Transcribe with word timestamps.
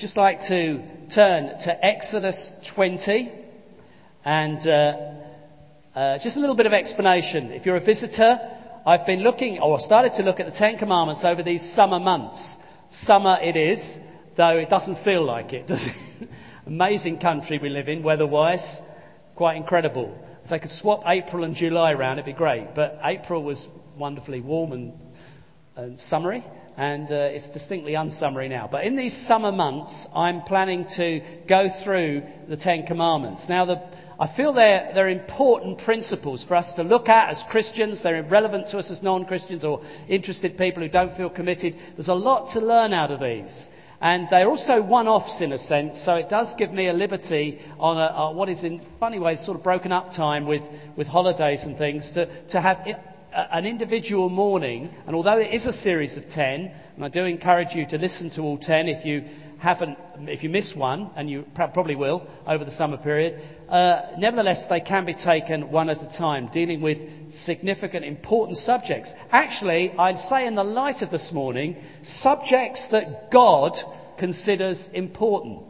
just 0.00 0.16
like 0.16 0.38
to 0.48 0.82
turn 1.14 1.58
to 1.60 1.84
Exodus 1.84 2.50
20 2.74 3.30
and 4.24 4.66
uh, 4.66 4.92
uh, 5.94 6.18
just 6.22 6.38
a 6.38 6.40
little 6.40 6.56
bit 6.56 6.64
of 6.64 6.72
explanation. 6.72 7.50
If 7.52 7.66
you're 7.66 7.76
a 7.76 7.84
visitor, 7.84 8.38
I've 8.86 9.04
been 9.04 9.22
looking 9.22 9.58
or 9.58 9.78
started 9.78 10.14
to 10.16 10.22
look 10.22 10.40
at 10.40 10.46
the 10.46 10.56
Ten 10.56 10.78
Commandments 10.78 11.22
over 11.22 11.42
these 11.42 11.74
summer 11.74 12.00
months. 12.00 12.56
Summer 13.02 13.36
it 13.42 13.56
is, 13.56 13.98
though 14.38 14.56
it 14.56 14.70
doesn't 14.70 15.04
feel 15.04 15.22
like 15.22 15.52
it, 15.52 15.66
does 15.66 15.86
it? 15.86 16.28
Amazing 16.66 17.20
country 17.20 17.58
we 17.58 17.68
live 17.68 17.88
in, 17.88 18.02
weather-wise, 18.02 18.78
quite 19.36 19.58
incredible. 19.58 20.18
If 20.44 20.50
they 20.50 20.60
could 20.60 20.70
swap 20.70 21.02
April 21.04 21.44
and 21.44 21.54
July 21.54 21.92
around, 21.92 22.14
it'd 22.14 22.24
be 22.24 22.32
great. 22.32 22.68
But 22.74 22.98
April 23.04 23.44
was 23.44 23.68
wonderfully 23.98 24.40
warm 24.40 24.72
and, 24.72 24.94
and 25.76 26.00
summery, 26.00 26.42
and 26.76 27.10
uh, 27.10 27.28
it's 27.30 27.48
distinctly 27.50 27.94
unsummery 27.94 28.48
now. 28.48 28.68
But 28.70 28.84
in 28.84 28.96
these 28.96 29.16
summer 29.26 29.52
months, 29.52 30.06
I'm 30.14 30.42
planning 30.42 30.86
to 30.96 31.20
go 31.48 31.68
through 31.84 32.22
the 32.48 32.56
Ten 32.56 32.86
Commandments. 32.86 33.46
Now, 33.48 33.64
the, 33.64 33.82
I 34.18 34.34
feel 34.36 34.52
they're, 34.52 34.92
they're 34.94 35.08
important 35.08 35.78
principles 35.78 36.44
for 36.46 36.54
us 36.54 36.72
to 36.74 36.82
look 36.82 37.08
at 37.08 37.30
as 37.30 37.42
Christians. 37.50 38.02
They're 38.02 38.22
relevant 38.22 38.68
to 38.70 38.78
us 38.78 38.90
as 38.90 39.02
non-Christians 39.02 39.64
or 39.64 39.82
interested 40.08 40.56
people 40.56 40.82
who 40.82 40.88
don't 40.88 41.16
feel 41.16 41.30
committed. 41.30 41.74
There's 41.96 42.08
a 42.08 42.14
lot 42.14 42.52
to 42.52 42.60
learn 42.60 42.92
out 42.92 43.10
of 43.10 43.20
these. 43.20 43.66
And 44.02 44.28
they're 44.30 44.48
also 44.48 44.82
one-offs 44.82 45.42
in 45.42 45.52
a 45.52 45.58
sense, 45.58 46.02
so 46.06 46.14
it 46.14 46.30
does 46.30 46.54
give 46.56 46.72
me 46.72 46.88
a 46.88 46.92
liberty 46.94 47.60
on 47.78 47.98
a, 47.98 48.14
a, 48.14 48.32
what 48.32 48.48
is 48.48 48.64
in 48.64 48.80
funny 48.98 49.18
ways 49.18 49.44
sort 49.44 49.58
of 49.58 49.62
broken 49.62 49.92
up 49.92 50.12
time 50.16 50.46
with, 50.46 50.62
with 50.96 51.06
holidays 51.06 51.64
and 51.64 51.76
things 51.76 52.10
to, 52.12 52.48
to 52.48 52.62
have 52.62 52.78
an 53.32 53.66
individual 53.66 54.28
morning, 54.28 54.90
and 55.06 55.14
although 55.14 55.38
it 55.38 55.54
is 55.54 55.66
a 55.66 55.72
series 55.72 56.16
of 56.16 56.24
10, 56.30 56.72
and 56.96 57.04
I 57.04 57.08
do 57.08 57.24
encourage 57.24 57.74
you 57.74 57.86
to 57.86 57.98
listen 57.98 58.30
to 58.30 58.42
all 58.42 58.58
10 58.58 58.88
if 58.88 59.04
you 59.04 59.24
haven't, 59.58 59.98
if 60.20 60.42
you 60.42 60.48
miss 60.48 60.74
one, 60.74 61.10
and 61.16 61.28
you 61.28 61.44
probably 61.54 61.94
will 61.94 62.26
over 62.46 62.64
the 62.64 62.70
summer 62.70 62.96
period, 62.96 63.40
uh, 63.68 64.12
nevertheless 64.18 64.64
they 64.68 64.80
can 64.80 65.04
be 65.04 65.14
taken 65.14 65.70
one 65.70 65.90
at 65.90 65.98
a 65.98 66.18
time, 66.18 66.48
dealing 66.52 66.80
with 66.80 66.98
significant, 67.32 68.04
important 68.04 68.58
subjects. 68.58 69.12
Actually, 69.30 69.92
I'd 69.92 70.18
say 70.28 70.46
in 70.46 70.54
the 70.54 70.64
light 70.64 71.02
of 71.02 71.10
this 71.10 71.30
morning, 71.32 71.76
subjects 72.02 72.86
that 72.90 73.30
God 73.30 73.72
considers 74.18 74.88
important. 74.92 75.62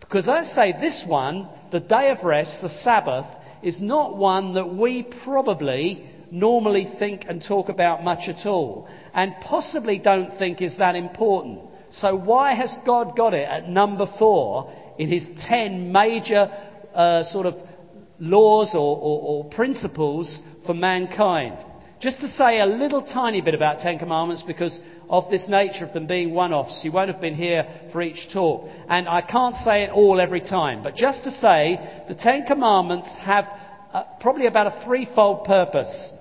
Because 0.00 0.28
I 0.28 0.42
say 0.44 0.72
this 0.72 1.04
one, 1.06 1.48
the 1.70 1.80
day 1.80 2.10
of 2.10 2.24
rest, 2.24 2.60
the 2.62 2.68
Sabbath, 2.68 3.26
is 3.62 3.80
not 3.80 4.16
one 4.16 4.54
that 4.54 4.74
we 4.74 5.02
probably 5.24 6.08
normally 6.30 6.88
think 6.98 7.24
and 7.28 7.42
talk 7.42 7.68
about 7.68 8.04
much 8.04 8.28
at 8.28 8.46
all, 8.46 8.88
and 9.14 9.34
possibly 9.42 9.98
don't 9.98 10.36
think 10.38 10.62
is 10.62 10.76
that 10.78 10.96
important. 10.96 11.60
So, 11.90 12.16
why 12.16 12.54
has 12.54 12.76
God 12.84 13.16
got 13.16 13.34
it 13.34 13.48
at 13.48 13.68
number 13.68 14.06
four 14.18 14.72
in 14.98 15.08
his 15.08 15.26
ten 15.46 15.90
major 15.90 16.50
uh, 16.94 17.22
sort 17.24 17.46
of 17.46 17.54
laws 18.18 18.74
or, 18.74 18.96
or, 18.96 19.20
or 19.22 19.50
principles 19.50 20.40
for 20.66 20.74
mankind? 20.74 21.56
Just 22.00 22.20
to 22.20 22.28
say 22.28 22.60
a 22.60 22.66
little 22.66 23.02
tiny 23.02 23.40
bit 23.40 23.54
about 23.54 23.80
Ten 23.80 23.98
Commandments 23.98 24.44
because 24.46 24.78
of 25.10 25.28
this 25.30 25.48
nature 25.48 25.84
of 25.84 25.92
them 25.92 26.06
being 26.06 26.32
one 26.32 26.52
offs. 26.52 26.82
You 26.84 26.92
won't 26.92 27.10
have 27.10 27.20
been 27.20 27.34
here 27.34 27.66
for 27.90 28.00
each 28.02 28.28
talk. 28.32 28.68
And 28.88 29.08
I 29.08 29.20
can't 29.20 29.56
say 29.56 29.82
it 29.82 29.90
all 29.90 30.20
every 30.20 30.40
time. 30.40 30.84
But 30.84 30.94
just 30.94 31.24
to 31.24 31.32
say, 31.32 32.04
the 32.06 32.14
Ten 32.14 32.44
Commandments 32.46 33.12
have 33.18 33.46
uh, 33.92 34.04
probably 34.20 34.46
about 34.46 34.68
a 34.68 34.84
threefold 34.84 35.44
purpose. 35.44 36.12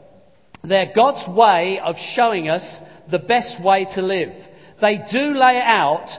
They're 0.64 0.92
God's 0.94 1.24
way 1.36 1.80
of 1.80 1.96
showing 1.98 2.50
us 2.50 2.80
the 3.10 3.20
best 3.20 3.64
way 3.64 3.86
to 3.96 4.02
live. 4.02 4.34
They 4.82 5.00
do 5.12 5.34
lay 5.34 5.62
out 5.62 6.10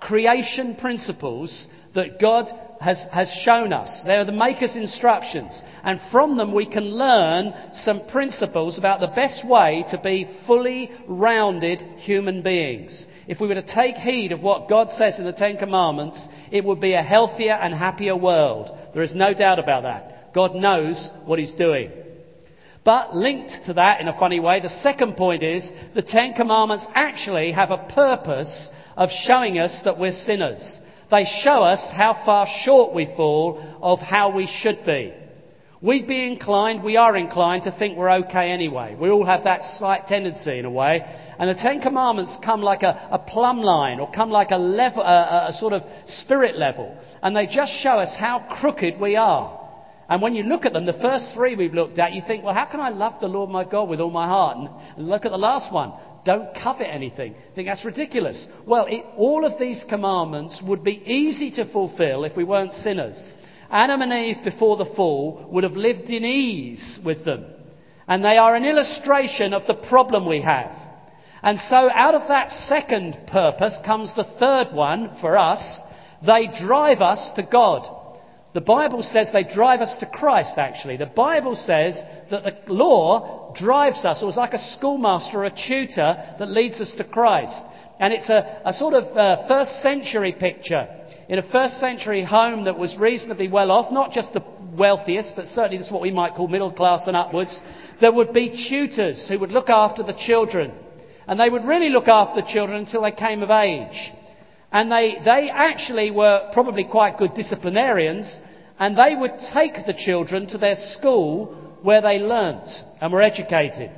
creation 0.00 0.76
principles 0.76 1.66
that 1.94 2.20
God 2.20 2.46
has, 2.80 3.04
has 3.12 3.28
shown 3.44 3.72
us. 3.72 4.02
They 4.06 4.14
are 4.14 4.24
the 4.24 4.32
Maker's 4.32 4.76
instructions. 4.76 5.62
And 5.82 6.00
from 6.12 6.36
them 6.36 6.54
we 6.54 6.66
can 6.66 6.84
learn 6.84 7.52
some 7.72 8.06
principles 8.08 8.78
about 8.78 9.00
the 9.00 9.08
best 9.08 9.46
way 9.46 9.84
to 9.90 10.00
be 10.00 10.28
fully 10.46 10.90
rounded 11.06 11.80
human 11.98 12.42
beings. 12.42 13.06
If 13.26 13.40
we 13.40 13.48
were 13.48 13.54
to 13.54 13.74
take 13.74 13.96
heed 13.96 14.32
of 14.32 14.40
what 14.40 14.68
God 14.68 14.88
says 14.90 15.18
in 15.18 15.24
the 15.24 15.32
Ten 15.32 15.58
Commandments, 15.58 16.28
it 16.50 16.64
would 16.64 16.80
be 16.80 16.94
a 16.94 17.02
healthier 17.02 17.52
and 17.52 17.74
happier 17.74 18.16
world. 18.16 18.70
There 18.94 19.02
is 19.02 19.14
no 19.14 19.34
doubt 19.34 19.58
about 19.58 19.82
that. 19.82 20.32
God 20.32 20.54
knows 20.54 21.10
what 21.26 21.38
He's 21.38 21.54
doing. 21.54 21.90
But 22.88 23.14
linked 23.14 23.66
to 23.66 23.74
that 23.74 24.00
in 24.00 24.08
a 24.08 24.18
funny 24.18 24.40
way, 24.40 24.60
the 24.60 24.70
second 24.70 25.18
point 25.18 25.42
is 25.42 25.70
the 25.94 26.00
Ten 26.00 26.32
Commandments 26.32 26.86
actually 26.94 27.52
have 27.52 27.70
a 27.70 27.86
purpose 27.94 28.70
of 28.96 29.10
showing 29.10 29.58
us 29.58 29.82
that 29.84 29.98
we're 29.98 30.10
sinners. 30.10 30.80
They 31.10 31.26
show 31.26 31.62
us 31.62 31.90
how 31.94 32.14
far 32.24 32.46
short 32.64 32.94
we 32.94 33.04
fall 33.14 33.60
of 33.82 33.98
how 33.98 34.34
we 34.34 34.46
should 34.46 34.86
be. 34.86 35.12
We'd 35.82 36.08
be 36.08 36.26
inclined, 36.26 36.82
we 36.82 36.96
are 36.96 37.14
inclined 37.14 37.64
to 37.64 37.72
think 37.78 37.98
we're 37.98 38.24
okay 38.24 38.52
anyway. 38.52 38.96
We 38.98 39.10
all 39.10 39.26
have 39.26 39.44
that 39.44 39.60
slight 39.76 40.06
tendency 40.06 40.58
in 40.58 40.64
a 40.64 40.70
way. 40.70 41.02
And 41.38 41.50
the 41.50 41.60
Ten 41.62 41.82
Commandments 41.82 42.38
come 42.42 42.62
like 42.62 42.84
a, 42.84 43.06
a 43.12 43.18
plumb 43.18 43.60
line 43.60 44.00
or 44.00 44.10
come 44.10 44.30
like 44.30 44.50
a, 44.50 44.56
level, 44.56 45.02
a, 45.02 45.48
a 45.50 45.52
sort 45.52 45.74
of 45.74 45.82
spirit 46.06 46.56
level. 46.56 46.96
And 47.20 47.36
they 47.36 47.48
just 47.48 47.70
show 47.82 47.98
us 47.98 48.16
how 48.18 48.46
crooked 48.58 48.98
we 48.98 49.16
are. 49.16 49.67
And 50.08 50.22
when 50.22 50.34
you 50.34 50.42
look 50.42 50.64
at 50.64 50.72
them, 50.72 50.86
the 50.86 50.94
first 50.94 51.32
three 51.34 51.54
we've 51.54 51.74
looked 51.74 51.98
at, 51.98 52.14
you 52.14 52.22
think, 52.26 52.42
well, 52.42 52.54
how 52.54 52.64
can 52.64 52.80
I 52.80 52.88
love 52.88 53.20
the 53.20 53.28
Lord 53.28 53.50
my 53.50 53.64
God 53.64 53.90
with 53.90 54.00
all 54.00 54.10
my 54.10 54.26
heart? 54.26 54.56
And 54.96 55.08
look 55.08 55.26
at 55.26 55.32
the 55.32 55.38
last 55.38 55.72
one. 55.72 55.92
Don't 56.24 56.48
covet 56.54 56.88
anything. 56.88 57.34
I 57.34 57.54
think 57.54 57.68
that's 57.68 57.84
ridiculous. 57.84 58.48
Well, 58.66 58.86
it, 58.86 59.04
all 59.16 59.44
of 59.44 59.58
these 59.58 59.84
commandments 59.88 60.62
would 60.66 60.82
be 60.82 61.02
easy 61.04 61.50
to 61.52 61.70
fulfill 61.70 62.24
if 62.24 62.36
we 62.36 62.44
weren't 62.44 62.72
sinners. 62.72 63.30
Adam 63.70 64.00
and 64.00 64.12
Eve 64.12 64.42
before 64.44 64.78
the 64.78 64.92
fall 64.96 65.46
would 65.50 65.64
have 65.64 65.74
lived 65.74 66.08
in 66.08 66.24
ease 66.24 66.98
with 67.04 67.24
them. 67.26 67.44
And 68.06 68.24
they 68.24 68.38
are 68.38 68.54
an 68.54 68.64
illustration 68.64 69.52
of 69.52 69.66
the 69.66 69.74
problem 69.88 70.26
we 70.26 70.40
have. 70.40 70.72
And 71.42 71.58
so 71.58 71.90
out 71.92 72.14
of 72.14 72.28
that 72.28 72.50
second 72.50 73.26
purpose 73.26 73.78
comes 73.84 74.14
the 74.14 74.24
third 74.38 74.72
one 74.72 75.18
for 75.20 75.36
us. 75.36 75.82
They 76.24 76.48
drive 76.66 77.02
us 77.02 77.30
to 77.36 77.42
God. 77.42 77.97
The 78.58 78.64
Bible 78.64 79.04
says 79.04 79.30
they 79.32 79.44
drive 79.44 79.82
us 79.82 79.96
to 80.00 80.06
Christ, 80.06 80.58
actually. 80.58 80.96
The 80.96 81.06
Bible 81.06 81.54
says 81.54 82.02
that 82.32 82.42
the 82.42 82.72
law 82.72 83.54
drives 83.54 84.04
us, 84.04 84.20
or 84.20 84.28
it's 84.28 84.36
like 84.36 84.52
a 84.52 84.58
schoolmaster 84.58 85.38
or 85.38 85.44
a 85.44 85.50
tutor 85.50 86.16
that 86.40 86.50
leads 86.50 86.80
us 86.80 86.92
to 86.94 87.04
Christ. 87.04 87.62
And 88.00 88.12
it's 88.12 88.28
a, 88.28 88.60
a 88.64 88.72
sort 88.72 88.94
of 88.94 89.16
uh, 89.16 89.46
first 89.46 89.80
century 89.80 90.32
picture. 90.32 90.88
In 91.28 91.38
a 91.38 91.52
first 91.52 91.78
century 91.78 92.24
home 92.24 92.64
that 92.64 92.76
was 92.76 92.96
reasonably 92.98 93.46
well 93.46 93.70
off, 93.70 93.92
not 93.92 94.10
just 94.10 94.32
the 94.32 94.42
wealthiest, 94.76 95.34
but 95.36 95.46
certainly 95.46 95.78
this 95.78 95.86
is 95.86 95.92
what 95.92 96.02
we 96.02 96.10
might 96.10 96.34
call 96.34 96.48
middle 96.48 96.72
class 96.72 97.06
and 97.06 97.16
upwards, 97.16 97.60
there 98.00 98.10
would 98.10 98.32
be 98.32 98.66
tutors 98.68 99.28
who 99.28 99.38
would 99.38 99.52
look 99.52 99.68
after 99.68 100.02
the 100.02 100.18
children. 100.18 100.72
And 101.28 101.38
they 101.38 101.48
would 101.48 101.64
really 101.64 101.90
look 101.90 102.08
after 102.08 102.40
the 102.40 102.48
children 102.48 102.78
until 102.78 103.02
they 103.02 103.12
came 103.12 103.44
of 103.44 103.50
age. 103.50 104.10
And 104.72 104.90
they, 104.90 105.14
they 105.24 105.48
actually 105.48 106.10
were 106.10 106.50
probably 106.52 106.82
quite 106.82 107.18
good 107.18 107.34
disciplinarians, 107.34 108.40
and 108.78 108.96
they 108.96 109.14
would 109.18 109.34
take 109.52 109.86
the 109.86 109.94
children 109.96 110.46
to 110.48 110.58
their 110.58 110.76
school 110.76 111.78
where 111.82 112.00
they 112.00 112.18
learnt 112.18 112.68
and 113.00 113.12
were 113.12 113.22
educated. 113.22 113.90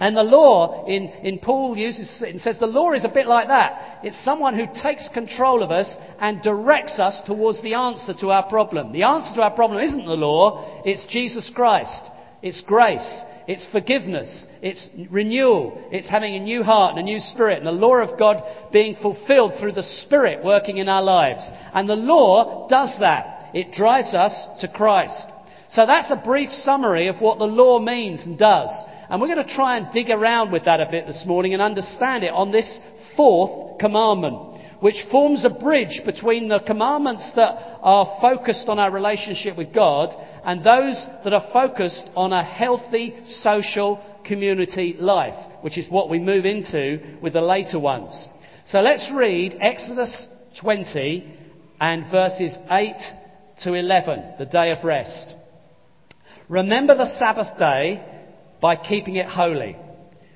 And 0.00 0.16
the 0.16 0.24
law, 0.24 0.84
in, 0.86 1.04
in 1.22 1.38
Paul 1.38 1.76
uses 1.76 2.22
and 2.22 2.40
says 2.40 2.58
the 2.58 2.66
law 2.66 2.92
is 2.92 3.04
a 3.04 3.08
bit 3.08 3.28
like 3.28 3.46
that. 3.46 4.00
It's 4.02 4.24
someone 4.24 4.58
who 4.58 4.66
takes 4.82 5.08
control 5.08 5.62
of 5.62 5.70
us 5.70 5.96
and 6.18 6.42
directs 6.42 6.98
us 6.98 7.22
towards 7.24 7.62
the 7.62 7.74
answer 7.74 8.12
to 8.14 8.30
our 8.30 8.48
problem. 8.48 8.92
The 8.92 9.04
answer 9.04 9.32
to 9.36 9.42
our 9.42 9.52
problem 9.52 9.80
isn't 9.80 10.04
the 10.04 10.16
law, 10.16 10.82
it's 10.84 11.06
Jesus 11.06 11.52
Christ. 11.54 12.02
It's 12.42 12.60
grace. 12.62 13.22
It's 13.46 13.66
forgiveness. 13.70 14.46
It's 14.60 14.88
renewal. 15.10 15.80
It's 15.92 16.08
having 16.08 16.34
a 16.34 16.40
new 16.40 16.64
heart 16.64 16.96
and 16.96 17.00
a 17.00 17.04
new 17.04 17.20
spirit 17.20 17.58
and 17.58 17.66
the 17.66 17.70
law 17.70 17.98
of 17.98 18.18
God 18.18 18.42
being 18.72 18.96
fulfilled 18.96 19.54
through 19.60 19.72
the 19.72 19.82
Spirit 19.82 20.44
working 20.44 20.78
in 20.78 20.88
our 20.88 21.02
lives. 21.02 21.48
And 21.72 21.88
the 21.88 21.94
law 21.94 22.66
does 22.68 22.96
that. 22.98 23.41
It 23.54 23.72
drives 23.72 24.14
us 24.14 24.48
to 24.60 24.68
Christ. 24.68 25.26
So 25.70 25.86
that's 25.86 26.10
a 26.10 26.22
brief 26.22 26.50
summary 26.50 27.08
of 27.08 27.20
what 27.20 27.38
the 27.38 27.46
law 27.46 27.78
means 27.78 28.26
and 28.26 28.38
does. 28.38 28.70
And 29.08 29.20
we're 29.20 29.34
going 29.34 29.46
to 29.46 29.54
try 29.54 29.76
and 29.76 29.92
dig 29.92 30.10
around 30.10 30.52
with 30.52 30.66
that 30.66 30.80
a 30.80 30.90
bit 30.90 31.06
this 31.06 31.24
morning 31.26 31.54
and 31.54 31.62
understand 31.62 32.24
it 32.24 32.32
on 32.32 32.50
this 32.50 32.78
fourth 33.16 33.78
commandment, 33.78 34.60
which 34.80 35.04
forms 35.10 35.44
a 35.44 35.50
bridge 35.50 36.02
between 36.04 36.48
the 36.48 36.60
commandments 36.60 37.30
that 37.36 37.78
are 37.82 38.18
focused 38.20 38.68
on 38.68 38.78
our 38.78 38.90
relationship 38.90 39.56
with 39.56 39.74
God 39.74 40.14
and 40.44 40.64
those 40.64 41.06
that 41.24 41.32
are 41.32 41.50
focused 41.52 42.10
on 42.16 42.32
a 42.32 42.44
healthy 42.44 43.14
social 43.26 44.02
community 44.24 44.96
life, 44.98 45.34
which 45.62 45.78
is 45.78 45.90
what 45.90 46.08
we 46.08 46.18
move 46.18 46.44
into 46.44 47.18
with 47.22 47.32
the 47.32 47.40
later 47.40 47.78
ones. 47.78 48.26
So 48.64 48.80
let's 48.80 49.10
read 49.14 49.56
Exodus 49.60 50.28
20 50.60 51.38
and 51.80 52.10
verses 52.10 52.56
8 52.70 52.94
to 53.64 53.74
11, 53.74 54.34
the 54.38 54.46
day 54.46 54.70
of 54.70 54.84
rest. 54.84 55.34
Remember 56.48 56.94
the 56.94 57.06
Sabbath 57.18 57.58
day 57.58 58.02
by 58.60 58.76
keeping 58.76 59.16
it 59.16 59.26
holy. 59.26 59.76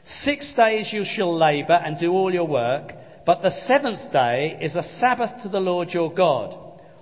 Six 0.04 0.54
days 0.54 0.92
you 0.92 1.04
shall 1.04 1.36
labour 1.36 1.74
and 1.74 1.98
do 1.98 2.12
all 2.12 2.32
your 2.32 2.46
work, 2.46 2.92
But 3.26 3.42
the 3.42 3.50
seventh 3.50 4.12
day 4.12 4.56
is 4.62 4.76
a 4.76 4.84
Sabbath 4.84 5.42
to 5.42 5.48
the 5.48 5.58
Lord 5.58 5.88
your 5.90 6.14
God. 6.14 6.56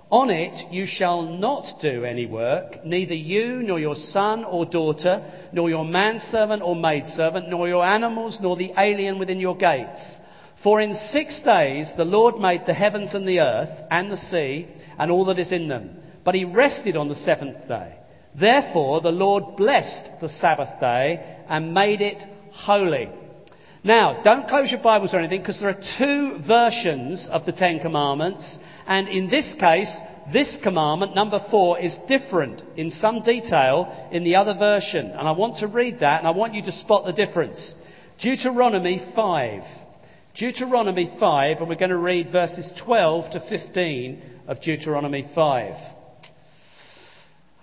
On 0.09 0.31
it 0.31 0.71
you 0.73 0.87
shall 0.87 1.21
not 1.21 1.79
do 1.81 2.03
any 2.03 2.25
work, 2.25 2.83
neither 2.83 3.13
you, 3.13 3.61
nor 3.61 3.79
your 3.79 3.95
son 3.95 4.43
or 4.43 4.65
daughter, 4.65 5.21
nor 5.53 5.69
your 5.69 5.85
manservant 5.85 6.63
or 6.63 6.75
maidservant, 6.75 7.47
nor 7.47 7.67
your 7.67 7.85
animals, 7.85 8.39
nor 8.41 8.55
the 8.55 8.73
alien 8.75 9.19
within 9.19 9.39
your 9.39 9.55
gates. 9.55 10.17
For 10.63 10.81
in 10.81 10.95
six 10.95 11.43
days 11.43 11.93
the 11.95 12.05
Lord 12.05 12.39
made 12.39 12.65
the 12.65 12.73
heavens 12.73 13.13
and 13.13 13.27
the 13.27 13.41
earth, 13.41 13.85
and 13.91 14.11
the 14.11 14.17
sea, 14.17 14.67
and 14.97 15.11
all 15.11 15.25
that 15.25 15.37
is 15.37 15.51
in 15.51 15.67
them. 15.67 15.91
But 16.25 16.35
he 16.35 16.43
rested 16.43 16.97
on 16.97 17.07
the 17.07 17.15
seventh 17.15 17.67
day. 17.67 17.95
Therefore 18.37 18.99
the 18.99 19.11
Lord 19.11 19.55
blessed 19.55 20.19
the 20.19 20.27
Sabbath 20.27 20.79
day 20.81 21.37
and 21.47 21.73
made 21.73 22.01
it 22.01 22.17
holy. 22.51 23.09
Now, 23.83 24.23
don't 24.23 24.47
close 24.47 24.71
your 24.71 24.81
Bibles 24.81 25.13
or 25.13 25.19
anything 25.19 25.41
because 25.41 25.59
there 25.59 25.69
are 25.69 25.97
two 25.99 26.39
versions 26.45 27.27
of 27.29 27.45
the 27.45 27.51
Ten 27.51 27.79
Commandments. 27.79 28.57
And 28.87 29.07
in 29.07 29.29
this 29.29 29.55
case, 29.59 29.95
this 30.33 30.57
commandment, 30.63 31.13
number 31.13 31.39
four, 31.51 31.79
is 31.79 31.95
different 32.07 32.63
in 32.75 32.89
some 32.89 33.21
detail 33.21 34.09
in 34.11 34.23
the 34.23 34.37
other 34.37 34.55
version. 34.57 35.11
And 35.11 35.27
I 35.27 35.31
want 35.33 35.57
to 35.57 35.67
read 35.67 35.99
that 35.99 36.19
and 36.19 36.27
I 36.27 36.31
want 36.31 36.55
you 36.55 36.63
to 36.63 36.71
spot 36.71 37.05
the 37.05 37.13
difference. 37.13 37.75
Deuteronomy 38.19 39.05
5. 39.15 39.61
Deuteronomy 40.35 41.15
5, 41.19 41.57
and 41.57 41.69
we're 41.69 41.75
going 41.75 41.91
to 41.91 41.97
read 41.97 42.31
verses 42.31 42.71
12 42.83 43.31
to 43.33 43.39
15 43.47 44.21
of 44.47 44.61
Deuteronomy 44.61 45.29
5. 45.35 45.94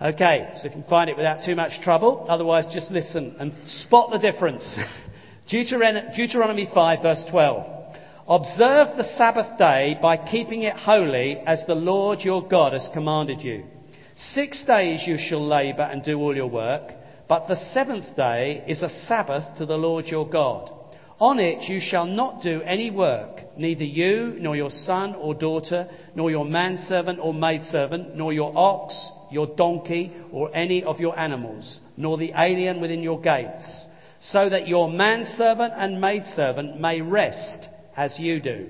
Okay, 0.02 0.50
so 0.56 0.66
if 0.66 0.75
you 0.75 0.82
can 0.82 0.90
find 0.90 1.08
it 1.08 1.16
without 1.16 1.44
too 1.44 1.54
much 1.54 1.81
trouble, 1.81 2.26
otherwise 2.28 2.66
just 2.75 2.90
listen 2.90 3.37
and 3.38 3.52
spot 3.69 4.10
the 4.10 4.19
difference. 4.19 4.76
Deuteronomy 5.49 6.69
5, 6.75 7.02
verse 7.02 7.25
12. 7.31 7.96
Observe 8.26 8.96
the 8.96 9.04
Sabbath 9.04 9.56
day 9.58 9.96
by 10.02 10.16
keeping 10.16 10.64
it 10.64 10.75
holy 10.75 11.37
as 11.46 11.64
the 11.69 11.76
Lord 11.76 12.19
your 12.22 12.49
God 12.49 12.72
has 12.72 12.90
commanded 12.93 13.43
you. 13.43 13.64
Six 14.16 14.64
days 14.64 15.06
you 15.06 15.19
shall 15.19 15.46
labour 15.46 15.82
and 15.82 16.02
do 16.02 16.19
all 16.19 16.34
your 16.34 16.50
work, 16.50 16.90
but 17.28 17.46
the 17.46 17.54
seventh 17.54 18.16
day 18.16 18.64
is 18.66 18.82
a 18.82 18.88
Sabbath 18.88 19.56
to 19.58 19.66
the 19.66 19.78
Lord 19.78 20.06
your 20.06 20.28
God. 20.28 20.69
On 21.20 21.38
it 21.38 21.69
you 21.69 21.78
shall 21.81 22.06
not 22.06 22.43
do 22.43 22.60
any 22.62 22.90
work, 22.90 23.56
neither 23.56 23.84
you, 23.84 24.34
nor 24.40 24.56
your 24.56 24.70
son 24.70 25.14
or 25.14 25.32
daughter, 25.32 25.88
nor 26.16 26.28
your 26.28 26.44
manservant 26.44 27.20
or 27.22 27.32
maidservant, 27.32 28.16
nor 28.16 28.32
your 28.32 28.52
ox, 28.56 28.94
your 29.32 29.49
donkey, 29.56 30.12
or 30.31 30.55
any 30.55 30.84
of 30.84 31.00
your 31.00 31.19
animals, 31.19 31.81
nor 31.96 32.19
the 32.19 32.32
alien 32.37 32.81
within 32.81 33.02
your 33.02 33.20
gates 33.20 33.87
so 34.23 34.49
that 34.49 34.69
your 34.69 34.88
manservant 34.88 35.75
and 35.76 36.00
maidservant 36.00 36.81
may 36.81 37.00
rest 37.00 37.69
as 37.96 38.19
you 38.19 38.40
do. 38.40 38.69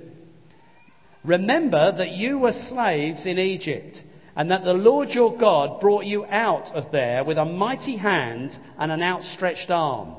Remember 1.25 1.93
that 1.97 2.13
you 2.13 2.39
were 2.39 2.53
slaves 2.53 3.27
in 3.27 3.39
Egypt, 3.39 4.03
and 4.35 4.51
that 4.51 4.65
the 4.65 4.73
Lord 4.73 5.11
your 5.11 5.37
God 5.37 5.79
brought 5.79 6.07
you 6.07 6.25
out 6.25 6.75
of 6.75 6.91
there 6.91 7.23
with 7.23 7.37
a 7.37 7.45
mighty 7.45 7.97
hand 7.99 8.59
and 8.79 8.91
an 8.91 9.03
outstretched 9.03 9.71
arm. 9.71 10.17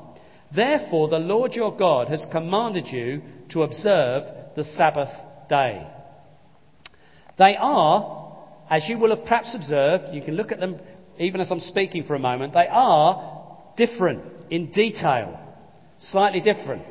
Therefore, 0.54 1.08
the 1.08 1.18
Lord 1.18 1.52
your 1.54 1.76
God 1.76 2.08
has 2.08 2.24
commanded 2.30 2.86
you 2.86 3.20
to 3.50 3.62
observe 3.62 4.22
the 4.54 4.62
Sabbath 4.62 5.10
day. 5.48 5.84
They 7.36 7.56
are, 7.58 8.23
as 8.70 8.88
you 8.88 8.98
will 8.98 9.14
have 9.14 9.24
perhaps 9.24 9.54
observed, 9.54 10.14
you 10.14 10.22
can 10.22 10.36
look 10.36 10.52
at 10.52 10.60
them 10.60 10.78
even 11.18 11.40
as 11.40 11.50
I'm 11.50 11.60
speaking 11.60 12.04
for 12.04 12.14
a 12.14 12.18
moment, 12.18 12.54
they 12.54 12.66
are 12.68 13.72
different 13.76 14.22
in 14.50 14.70
detail, 14.70 15.38
slightly 16.00 16.40
different. 16.40 16.82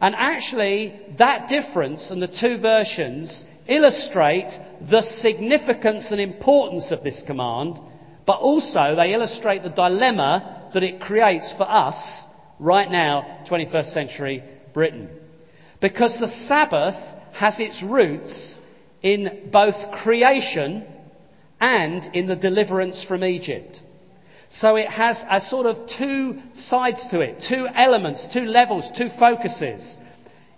And 0.00 0.14
actually, 0.14 0.98
that 1.18 1.48
difference 1.48 2.10
and 2.10 2.22
the 2.22 2.28
two 2.28 2.60
versions 2.60 3.44
illustrate 3.66 4.50
the 4.90 5.02
significance 5.02 6.10
and 6.10 6.20
importance 6.20 6.90
of 6.90 7.02
this 7.02 7.22
command, 7.26 7.78
but 8.26 8.38
also 8.38 8.94
they 8.96 9.12
illustrate 9.12 9.62
the 9.62 9.70
dilemma 9.70 10.70
that 10.74 10.82
it 10.82 11.00
creates 11.00 11.52
for 11.56 11.68
us 11.68 12.24
right 12.58 12.90
now, 12.90 13.44
21st 13.48 13.92
century 13.92 14.42
Britain. 14.74 15.08
Because 15.80 16.18
the 16.18 16.28
Sabbath 16.28 16.96
has 17.34 17.60
its 17.60 17.82
roots 17.82 18.58
in 19.02 19.48
both 19.52 19.74
creation 20.02 20.84
and 21.60 22.14
in 22.14 22.26
the 22.26 22.36
deliverance 22.36 23.04
from 23.04 23.24
Egypt. 23.24 23.80
So 24.50 24.76
it 24.76 24.88
has 24.88 25.22
a 25.28 25.40
sort 25.40 25.66
of 25.66 25.88
two 25.88 26.40
sides 26.54 27.06
to 27.10 27.20
it, 27.20 27.44
two 27.48 27.66
elements, 27.74 28.26
two 28.32 28.44
levels, 28.44 28.90
two 28.96 29.08
focuses. 29.18 29.96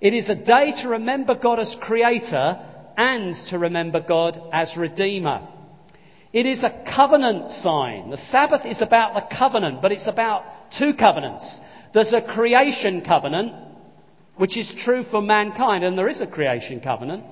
It 0.01 0.15
is 0.15 0.31
a 0.31 0.35
day 0.35 0.73
to 0.83 0.91
remember 0.91 1.35
God 1.35 1.59
as 1.59 1.77
creator 1.81 2.59
and 2.97 3.35
to 3.49 3.59
remember 3.59 4.01
God 4.01 4.41
as 4.53 4.77
redeemer. 4.77 5.49
It 6.33 6.47
is 6.47 6.63
a 6.63 6.85
covenant 6.95 7.51
sign. 7.51 8.11
The 8.11 8.17
Sabbath 8.17 8.65
is 8.65 8.81
about 8.81 9.15
the 9.15 9.37
covenant, 9.37 9.83
but 9.83 9.91
it's 9.91 10.07
about 10.07 10.45
two 10.79 10.95
covenants. 10.95 11.61
There's 11.93 12.13
a 12.13 12.23
creation 12.23 13.03
covenant, 13.05 13.53
which 14.37 14.57
is 14.57 14.73
true 14.85 15.03
for 15.03 15.21
mankind, 15.21 15.83
and 15.83 15.99
there 15.99 16.09
is 16.09 16.21
a 16.21 16.27
creation 16.29 16.81
covenant. 16.81 17.25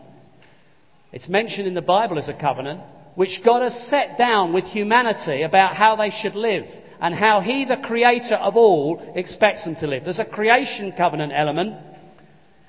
It's 1.12 1.28
mentioned 1.28 1.68
in 1.68 1.74
the 1.74 1.82
Bible 1.82 2.18
as 2.18 2.28
a 2.28 2.38
covenant 2.38 2.80
which 3.18 3.42
God 3.44 3.62
has 3.62 3.74
set 3.88 4.16
down 4.16 4.52
with 4.52 4.62
humanity 4.62 5.42
about 5.42 5.74
how 5.74 5.96
they 5.96 6.08
should 6.08 6.36
live 6.36 6.66
and 7.00 7.12
how 7.12 7.40
He, 7.40 7.64
the 7.64 7.82
creator 7.82 8.36
of 8.36 8.54
all, 8.54 9.12
expects 9.16 9.64
them 9.64 9.74
to 9.74 9.88
live. 9.88 10.04
There's 10.04 10.20
a 10.20 10.24
creation 10.24 10.92
covenant 10.96 11.32
element, 11.34 11.74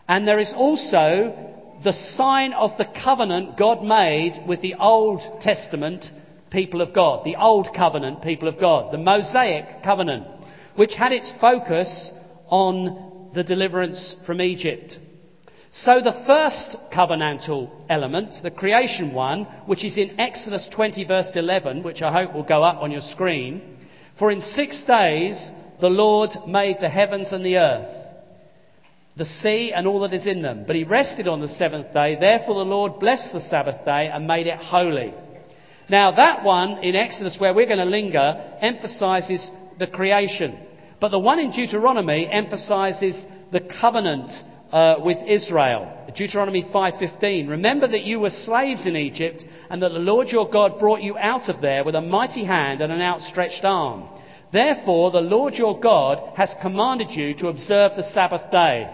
and 0.08 0.28
there 0.28 0.40
is 0.40 0.52
also 0.58 1.80
the 1.84 1.94
sign 1.94 2.54
of 2.54 2.72
the 2.80 2.88
covenant 3.04 3.60
God 3.60 3.84
made 3.84 4.44
with 4.48 4.60
the 4.62 4.74
Old 4.74 5.22
Testament 5.40 6.04
people 6.50 6.82
of 6.82 6.96
God, 6.96 7.24
the 7.24 7.36
Old 7.36 7.68
Covenant 7.76 8.24
people 8.24 8.48
of 8.48 8.60
God, 8.60 8.92
the 8.92 8.98
Mosaic 8.98 9.84
covenant, 9.84 10.26
which 10.76 10.96
had 10.96 11.12
its 11.12 11.32
focus 11.40 12.12
on 12.48 13.30
the 13.36 13.44
deliverance 13.44 14.16
from 14.26 14.42
Egypt. 14.42 14.98
So 15.72 16.02
the 16.02 16.24
first 16.26 16.76
covenantal 16.92 17.70
element, 17.90 18.34
the 18.42 18.50
creation 18.50 19.14
one, 19.14 19.44
which 19.68 19.84
is 19.84 20.00
in 20.00 20.20
Exodus 20.20 20.68
20 20.72 21.04
verse 21.06 21.32
11, 21.36 21.84
which 21.84 22.02
I 22.02 22.12
hope 22.12 22.34
will 22.34 22.44
go 22.44 22.64
up 22.64 22.82
on 22.82 22.92
your 22.92 23.02
screen, 23.02 23.78
for 24.18 24.32
in 24.32 24.42
six 24.42 24.84
days 24.84 25.50
the 25.80 25.90
Lord 25.90 26.32
made 26.48 26.78
the 26.82 26.90
heavens 26.90 27.32
and 27.32 27.46
the 27.46 27.58
earth, 27.58 27.96
the 29.16 29.26
sea 29.26 29.72
and 29.72 29.86
all 29.86 30.00
that 30.00 30.14
is 30.14 30.26
in 30.26 30.42
them. 30.42 30.64
But 30.66 30.76
he 30.76 30.86
rested 30.86 31.28
on 31.28 31.40
the 31.40 31.48
seventh 31.48 31.94
day. 31.94 32.18
Therefore 32.20 32.56
the 32.56 32.70
Lord 32.70 33.00
blessed 33.00 33.34
the 33.34 33.42
Sabbath 33.42 33.86
day 33.86 34.10
and 34.12 34.26
made 34.26 34.48
it 34.48 34.58
holy. 34.58 35.14
Now 35.88 36.12
that 36.16 36.44
one 36.44 36.80
in 36.80 36.96
Exodus 36.96 37.38
where 37.40 37.54
we're 37.54 37.68
going 37.68 37.78
to 37.78 37.86
linger 37.86 38.58
emphasizes 38.60 39.52
the 39.78 39.88
creation. 39.88 40.66
But 41.00 41.10
the 41.10 41.20
one 41.20 41.40
in 41.40 41.52
Deuteronomy 41.52 42.28
emphasizes 42.28 43.24
the 43.52 43.62
covenant 43.80 44.32
uh, 44.72 44.96
with 45.04 45.18
Israel. 45.26 45.92
Deuteronomy 46.16 46.64
5:15. 46.64 47.50
Remember 47.50 47.88
that 47.88 48.04
you 48.04 48.20
were 48.20 48.30
slaves 48.30 48.86
in 48.86 48.96
Egypt, 48.96 49.44
and 49.70 49.82
that 49.82 49.90
the 49.90 50.00
Lord 50.00 50.30
your 50.30 50.50
God 50.50 50.80
brought 50.80 51.02
you 51.02 51.18
out 51.18 51.50
of 51.50 51.62
there 51.62 51.84
with 51.84 51.96
a 51.96 52.02
mighty 52.02 52.44
hand 52.44 52.82
and 52.82 52.92
an 52.92 53.02
outstretched 53.02 53.64
arm. 53.64 54.06
Therefore, 54.52 55.12
the 55.12 55.22
Lord 55.22 55.56
your 55.56 55.80
God 55.80 56.36
has 56.36 56.56
commanded 56.62 57.12
you 57.12 57.34
to 57.36 57.50
observe 57.50 57.92
the 57.96 58.04
Sabbath 58.04 58.50
day. 58.52 58.90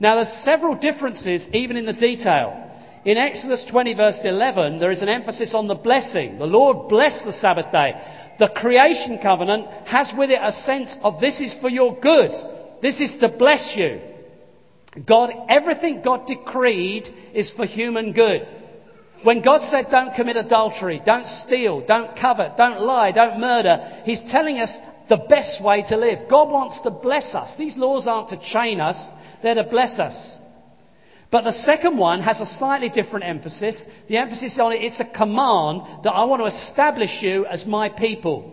Now, 0.00 0.16
there's 0.16 0.44
several 0.44 0.74
differences 0.74 1.48
even 1.52 1.76
in 1.76 1.86
the 1.86 1.92
detail. 1.92 2.60
In 3.04 3.18
Exodus 3.18 3.64
20 3.70 3.94
verse 3.94 4.20
11, 4.24 4.80
there 4.80 4.90
is 4.90 5.02
an 5.02 5.08
emphasis 5.08 5.54
on 5.54 5.68
the 5.68 5.74
blessing. 5.74 6.38
The 6.38 6.46
Lord 6.46 6.88
blessed 6.88 7.24
the 7.24 7.32
Sabbath 7.32 7.70
day. 7.70 7.92
The 8.38 8.48
creation 8.48 9.18
covenant 9.22 9.66
has 9.86 10.12
with 10.16 10.30
it 10.30 10.40
a 10.42 10.50
sense 10.50 10.96
of 11.02 11.20
this 11.20 11.40
is 11.40 11.54
for 11.60 11.68
your 11.68 11.98
good. 12.00 12.32
This 12.82 13.00
is 13.00 13.16
to 13.20 13.28
bless 13.28 13.74
you. 13.76 14.00
God, 15.06 15.30
everything 15.48 16.02
God 16.04 16.26
decreed 16.26 17.08
is 17.32 17.52
for 17.56 17.66
human 17.66 18.12
good. 18.12 18.46
When 19.24 19.42
God 19.42 19.62
said 19.62 19.86
don't 19.90 20.14
commit 20.14 20.36
adultery, 20.36 21.00
don't 21.04 21.26
steal, 21.26 21.84
don't 21.84 22.16
covet, 22.18 22.56
don't 22.56 22.80
lie, 22.80 23.10
don't 23.10 23.40
murder, 23.40 24.02
He's 24.04 24.20
telling 24.30 24.58
us 24.58 24.76
the 25.08 25.16
best 25.28 25.64
way 25.64 25.82
to 25.88 25.96
live. 25.96 26.28
God 26.28 26.50
wants 26.50 26.80
to 26.82 26.90
bless 26.90 27.34
us. 27.34 27.54
These 27.58 27.76
laws 27.76 28.06
aren't 28.06 28.28
to 28.30 28.40
chain 28.52 28.80
us, 28.80 29.02
they're 29.42 29.54
to 29.54 29.64
bless 29.64 29.98
us. 29.98 30.38
But 31.30 31.42
the 31.42 31.52
second 31.52 31.98
one 31.98 32.20
has 32.20 32.40
a 32.40 32.46
slightly 32.46 32.88
different 32.90 33.24
emphasis. 33.24 33.84
The 34.08 34.18
emphasis 34.18 34.56
on 34.60 34.72
it, 34.72 34.82
it's 34.82 35.00
a 35.00 35.04
command 35.04 36.04
that 36.04 36.12
I 36.12 36.24
want 36.24 36.40
to 36.40 36.46
establish 36.46 37.22
you 37.22 37.44
as 37.46 37.66
my 37.66 37.88
people. 37.88 38.52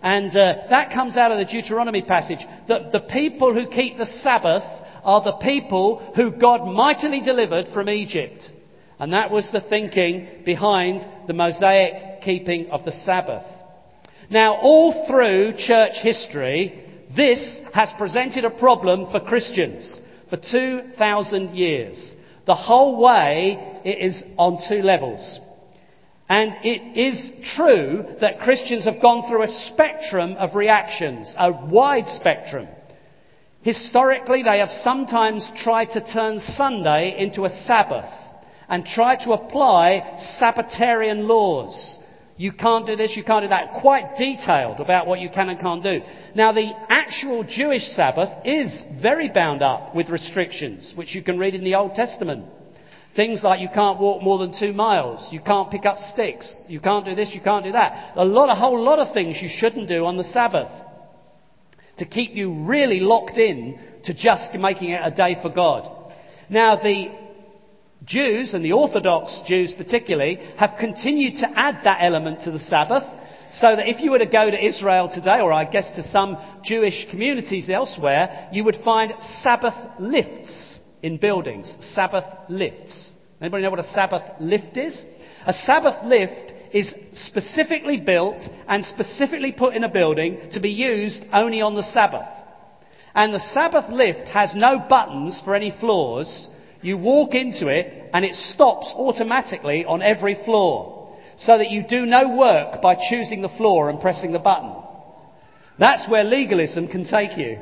And 0.00 0.30
uh, 0.30 0.66
that 0.70 0.92
comes 0.92 1.16
out 1.16 1.32
of 1.32 1.38
the 1.38 1.44
Deuteronomy 1.44 2.02
passage. 2.02 2.38
That 2.68 2.92
the 2.92 3.00
people 3.00 3.52
who 3.52 3.66
keep 3.66 3.98
the 3.98 4.06
Sabbath 4.06 4.62
are 5.04 5.22
the 5.22 5.32
people 5.32 6.12
who 6.16 6.30
God 6.30 6.66
mightily 6.66 7.20
delivered 7.20 7.68
from 7.72 7.88
Egypt. 7.88 8.40
And 8.98 9.12
that 9.12 9.30
was 9.30 9.50
the 9.50 9.60
thinking 9.60 10.42
behind 10.44 11.06
the 11.26 11.34
Mosaic 11.34 12.22
keeping 12.22 12.70
of 12.70 12.84
the 12.84 12.92
Sabbath. 12.92 13.44
Now, 14.30 14.56
all 14.56 15.06
through 15.06 15.54
church 15.58 16.00
history, 16.02 16.82
this 17.14 17.60
has 17.72 17.92
presented 17.98 18.44
a 18.44 18.50
problem 18.50 19.10
for 19.10 19.20
Christians 19.20 20.00
for 20.30 20.36
2,000 20.36 21.54
years. 21.54 22.12
The 22.46 22.54
whole 22.54 23.00
way 23.00 23.80
it 23.84 23.98
is 23.98 24.22
on 24.36 24.58
two 24.68 24.82
levels. 24.82 25.40
And 26.28 26.52
it 26.64 26.98
is 26.98 27.32
true 27.54 28.04
that 28.20 28.40
Christians 28.40 28.84
have 28.84 29.02
gone 29.02 29.28
through 29.28 29.42
a 29.42 29.48
spectrum 29.72 30.32
of 30.38 30.54
reactions, 30.54 31.34
a 31.38 31.52
wide 31.52 32.08
spectrum. 32.08 32.66
Historically, 33.64 34.42
they 34.42 34.58
have 34.58 34.70
sometimes 34.70 35.50
tried 35.56 35.86
to 35.86 36.12
turn 36.12 36.38
Sunday 36.38 37.16
into 37.18 37.46
a 37.46 37.48
Sabbath 37.48 38.12
and 38.68 38.84
try 38.84 39.16
to 39.24 39.32
apply 39.32 40.18
Sabbatarian 40.38 41.26
laws. 41.26 41.98
You 42.36 42.52
can't 42.52 42.86
do 42.86 42.94
this, 42.94 43.16
you 43.16 43.24
can't 43.24 43.42
do 43.42 43.48
that. 43.48 43.80
Quite 43.80 44.16
detailed 44.18 44.80
about 44.80 45.06
what 45.06 45.20
you 45.20 45.30
can 45.30 45.48
and 45.48 45.58
can't 45.58 45.82
do. 45.82 46.02
Now, 46.34 46.52
the 46.52 46.72
actual 46.90 47.42
Jewish 47.42 47.84
Sabbath 47.94 48.28
is 48.44 48.84
very 49.00 49.30
bound 49.30 49.62
up 49.62 49.94
with 49.94 50.10
restrictions, 50.10 50.92
which 50.94 51.14
you 51.14 51.22
can 51.22 51.38
read 51.38 51.54
in 51.54 51.64
the 51.64 51.76
Old 51.76 51.94
Testament. 51.94 52.44
Things 53.16 53.42
like 53.42 53.60
you 53.60 53.68
can't 53.72 53.98
walk 53.98 54.22
more 54.22 54.36
than 54.36 54.52
two 54.52 54.74
miles, 54.74 55.32
you 55.32 55.40
can't 55.40 55.70
pick 55.70 55.86
up 55.86 55.96
sticks, 55.96 56.54
you 56.68 56.80
can't 56.80 57.06
do 57.06 57.14
this, 57.14 57.32
you 57.32 57.40
can't 57.40 57.64
do 57.64 57.72
that. 57.72 58.12
A 58.16 58.24
lot, 58.26 58.50
a 58.50 58.54
whole 58.54 58.78
lot 58.78 58.98
of 58.98 59.14
things 59.14 59.40
you 59.40 59.48
shouldn't 59.48 59.88
do 59.88 60.04
on 60.04 60.18
the 60.18 60.24
Sabbath 60.24 60.70
to 61.98 62.06
keep 62.06 62.32
you 62.32 62.66
really 62.66 63.00
locked 63.00 63.38
in 63.38 63.78
to 64.04 64.14
just 64.14 64.54
making 64.54 64.90
it 64.90 65.00
a 65.02 65.14
day 65.14 65.36
for 65.40 65.50
God. 65.50 65.90
Now, 66.50 66.76
the 66.76 67.10
Jews, 68.04 68.52
and 68.52 68.64
the 68.64 68.72
Orthodox 68.72 69.42
Jews 69.46 69.72
particularly, 69.76 70.36
have 70.58 70.78
continued 70.78 71.38
to 71.38 71.50
add 71.54 71.84
that 71.84 71.98
element 72.00 72.42
to 72.42 72.50
the 72.50 72.58
Sabbath. 72.58 73.04
So 73.52 73.76
that 73.76 73.88
if 73.88 74.00
you 74.00 74.10
were 74.10 74.18
to 74.18 74.26
go 74.26 74.50
to 74.50 74.66
Israel 74.66 75.10
today, 75.12 75.40
or 75.40 75.52
I 75.52 75.64
guess 75.64 75.88
to 75.94 76.02
some 76.02 76.36
Jewish 76.64 77.06
communities 77.10 77.70
elsewhere, 77.70 78.48
you 78.52 78.64
would 78.64 78.78
find 78.84 79.14
Sabbath 79.42 79.74
lifts 80.00 80.80
in 81.02 81.18
buildings. 81.18 81.74
Sabbath 81.94 82.24
lifts. 82.48 83.12
Anybody 83.40 83.62
know 83.62 83.70
what 83.70 83.78
a 83.78 83.84
Sabbath 83.84 84.40
lift 84.40 84.76
is? 84.76 85.04
A 85.46 85.52
Sabbath 85.52 86.04
lift 86.04 86.53
is 86.74 86.92
specifically 87.12 87.96
built 87.98 88.42
and 88.66 88.84
specifically 88.84 89.52
put 89.52 89.74
in 89.74 89.84
a 89.84 89.88
building 89.88 90.36
to 90.52 90.60
be 90.60 90.70
used 90.70 91.24
only 91.32 91.62
on 91.62 91.76
the 91.76 91.84
Sabbath. 91.84 92.26
And 93.14 93.32
the 93.32 93.38
Sabbath 93.38 93.88
lift 93.88 94.26
has 94.28 94.56
no 94.56 94.80
buttons 94.80 95.40
for 95.44 95.54
any 95.54 95.70
floors. 95.70 96.48
You 96.82 96.98
walk 96.98 97.34
into 97.34 97.68
it 97.68 98.10
and 98.12 98.24
it 98.24 98.34
stops 98.34 98.92
automatically 98.96 99.84
on 99.84 100.02
every 100.02 100.34
floor 100.44 101.08
so 101.38 101.56
that 101.56 101.70
you 101.70 101.84
do 101.86 102.06
no 102.06 102.36
work 102.36 102.82
by 102.82 102.96
choosing 103.08 103.40
the 103.40 103.48
floor 103.48 103.88
and 103.88 104.00
pressing 104.00 104.32
the 104.32 104.40
button. 104.40 104.74
That's 105.78 106.08
where 106.08 106.24
legalism 106.24 106.88
can 106.88 107.04
take 107.04 107.38
you. 107.38 107.60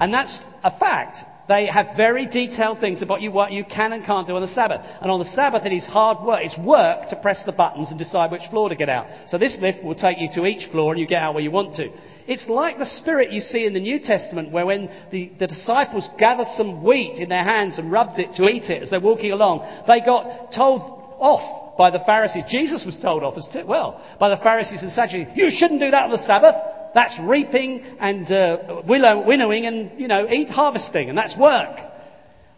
And 0.00 0.12
that's 0.12 0.40
a 0.64 0.76
fact. 0.76 1.18
They 1.48 1.64
have 1.66 1.96
very 1.96 2.26
detailed 2.26 2.78
things 2.78 3.00
about 3.00 3.22
you, 3.22 3.32
what 3.32 3.52
you 3.52 3.64
can 3.64 3.94
and 3.94 4.04
can't 4.04 4.26
do 4.26 4.36
on 4.36 4.42
the 4.42 4.48
Sabbath. 4.48 4.82
And 5.00 5.10
on 5.10 5.18
the 5.18 5.24
Sabbath, 5.24 5.64
it 5.64 5.72
is 5.72 5.84
hard 5.84 6.22
work. 6.22 6.40
It's 6.44 6.58
work 6.58 7.08
to 7.08 7.16
press 7.16 7.42
the 7.46 7.52
buttons 7.52 7.88
and 7.88 7.98
decide 7.98 8.30
which 8.30 8.42
floor 8.50 8.68
to 8.68 8.76
get 8.76 8.90
out. 8.90 9.06
So 9.28 9.38
this 9.38 9.56
lift 9.58 9.82
will 9.82 9.94
take 9.94 10.20
you 10.20 10.28
to 10.34 10.44
each 10.44 10.70
floor 10.70 10.92
and 10.92 11.00
you 11.00 11.06
get 11.06 11.22
out 11.22 11.32
where 11.32 11.42
you 11.42 11.50
want 11.50 11.74
to. 11.76 11.90
It's 12.26 12.48
like 12.48 12.76
the 12.76 12.84
spirit 12.84 13.32
you 13.32 13.40
see 13.40 13.64
in 13.64 13.72
the 13.72 13.80
New 13.80 13.98
Testament 13.98 14.52
where 14.52 14.66
when 14.66 14.90
the, 15.10 15.32
the 15.38 15.46
disciples 15.46 16.06
gathered 16.18 16.48
some 16.48 16.84
wheat 16.84 17.18
in 17.18 17.30
their 17.30 17.44
hands 17.44 17.78
and 17.78 17.90
rubbed 17.90 18.18
it 18.18 18.34
to 18.34 18.44
eat 18.46 18.64
it 18.64 18.82
as 18.82 18.90
they're 18.90 19.00
walking 19.00 19.32
along, 19.32 19.60
they 19.86 20.00
got 20.00 20.52
told 20.52 20.82
off 21.18 21.78
by 21.78 21.90
the 21.90 22.00
Pharisees. 22.00 22.44
Jesus 22.50 22.84
was 22.84 22.98
told 22.98 23.22
off 23.22 23.38
as 23.38 23.48
well 23.64 24.04
by 24.20 24.28
the 24.28 24.36
Pharisees 24.36 24.82
and 24.82 24.92
Sadducees. 24.92 25.28
You 25.34 25.50
shouldn't 25.50 25.80
do 25.80 25.90
that 25.90 26.04
on 26.04 26.10
the 26.10 26.18
Sabbath. 26.18 26.56
That's 26.94 27.18
reaping 27.22 27.82
and 28.00 28.30
uh, 28.30 28.82
winnowing 28.86 29.66
and, 29.66 30.00
you 30.00 30.08
know, 30.08 30.28
eat 30.30 30.48
harvesting, 30.48 31.08
and 31.08 31.18
that's 31.18 31.36
work. 31.36 31.78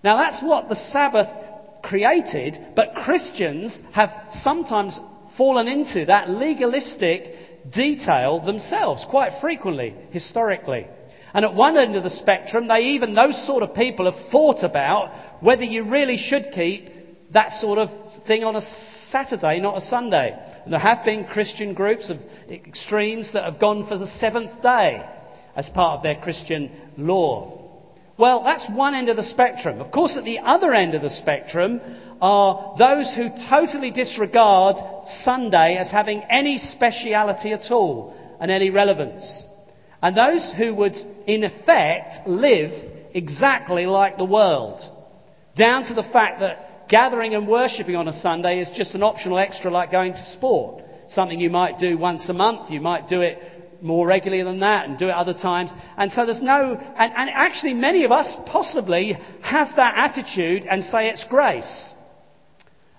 Now 0.03 0.17
that's 0.17 0.43
what 0.43 0.69
the 0.69 0.77
Sabbath 0.77 1.29
created, 1.83 2.59
but 2.77 2.95
Christians 2.95 3.81
have 3.93 4.11
sometimes 4.31 4.99
fallen 5.37 5.69
into 5.69 6.07
that 6.07 6.29
legalistic 6.29 7.73
detail 7.73 8.45
themselves, 8.45 9.07
quite 9.09 9.41
frequently, 9.41 9.95
historically. 10.11 10.87
And 11.33 11.45
at 11.45 11.55
one 11.55 11.77
end 11.77 11.97
of 11.97 12.03
the 12.03 12.11
spectrum, 12.11 12.67
they 12.67 12.81
even, 12.81 13.15
those 13.15 13.47
sort 13.47 13.63
of 13.63 13.75
people 13.75 14.11
have 14.11 14.31
thought 14.31 14.65
about 14.65 15.43
whether 15.43 15.63
you 15.63 15.85
really 15.85 16.17
should 16.17 16.51
keep 16.53 16.91
that 17.33 17.53
sort 17.53 17.79
of 17.79 17.89
thing 18.27 18.43
on 18.43 18.57
a 18.57 18.63
Saturday, 19.11 19.61
not 19.61 19.79
a 19.79 19.81
Sunday. 19.83 20.37
And 20.65 20.73
there 20.73 20.81
have 20.81 21.05
been 21.05 21.25
Christian 21.25 21.75
groups 21.75 22.11
of 22.11 22.19
extremes 22.51 23.33
that 23.33 23.45
have 23.45 23.61
gone 23.61 23.87
for 23.87 23.99
the 23.99 24.07
seventh 24.07 24.63
day 24.63 25.05
as 25.57 25.69
part 25.71 25.99
of 25.99 26.03
their 26.03 26.21
Christian 26.21 26.71
law. 26.97 27.57
Well, 28.17 28.45
that's 28.45 28.69
one 28.71 28.95
end 28.95 29.09
of 29.09 29.17
the 29.17 29.23
spectrum. 29.23 29.81
Of 29.81 29.91
course, 29.91 30.17
at 30.17 30.25
the 30.25 30.41
other 30.41 30.75
end 30.75 30.95
of 30.95 31.01
the 31.01 31.11
spectrum 31.11 31.81
are 32.21 32.77
those 32.79 33.15
who 33.15 33.31
totally 33.49 33.91
disregard 33.91 34.77
Sunday 35.09 35.77
as 35.79 35.91
having 35.91 36.23
any 36.29 36.59
speciality 36.59 37.53
at 37.53 37.71
all 37.71 38.15
and 38.39 38.51
any 38.51 38.69
relevance. 38.69 39.43
And 40.03 40.15
those 40.15 40.53
who 40.57 40.75
would, 40.75 40.97
in 41.27 41.45
effect, 41.45 42.29
live 42.29 42.73
exactly 43.15 43.87
like 43.87 44.19
the 44.19 44.25
world. 44.25 44.81
Down 45.57 45.85
to 45.85 45.95
the 45.95 46.03
fact 46.03 46.41
that 46.41 46.70
gathering 46.91 47.35
and 47.35 47.49
worshipping 47.49 47.97
on 47.97 48.09
a 48.09 48.13
Sunday 48.13 48.61
is 48.61 48.71
just 48.77 48.95
an 48.95 49.03
optional 49.03 49.39
extra 49.39 49.71
like 49.71 49.91
going 49.91 50.13
to 50.13 50.27
sport 50.33 50.85
something 51.09 51.41
you 51.41 51.51
might 51.51 51.79
do 51.79 51.97
once 51.97 52.29
a 52.29 52.33
month. 52.33 52.71
You 52.71 52.81
might 52.81 53.09
do 53.09 53.21
it 53.21 53.39
more 53.83 54.07
regularly 54.07 54.43
than 54.43 54.61
that 54.61 54.89
and 54.89 54.99
do 54.99 55.07
it 55.07 55.13
other 55.13 55.33
times. 55.33 55.73
And 55.97 56.13
so 56.13 56.27
there's 56.27 56.43
no, 56.43 56.75
and, 56.75 57.13
and 57.17 57.31
actually 57.33 57.75
many 57.75 58.05
of 58.05 58.13
us 58.13 58.37
possibly 58.47 59.15
have 59.43 59.69
that 59.77 59.95
attitude 59.97 60.67
and 60.69 60.85
say 60.85 61.09
it's 61.09 61.25
grace. 61.25 61.95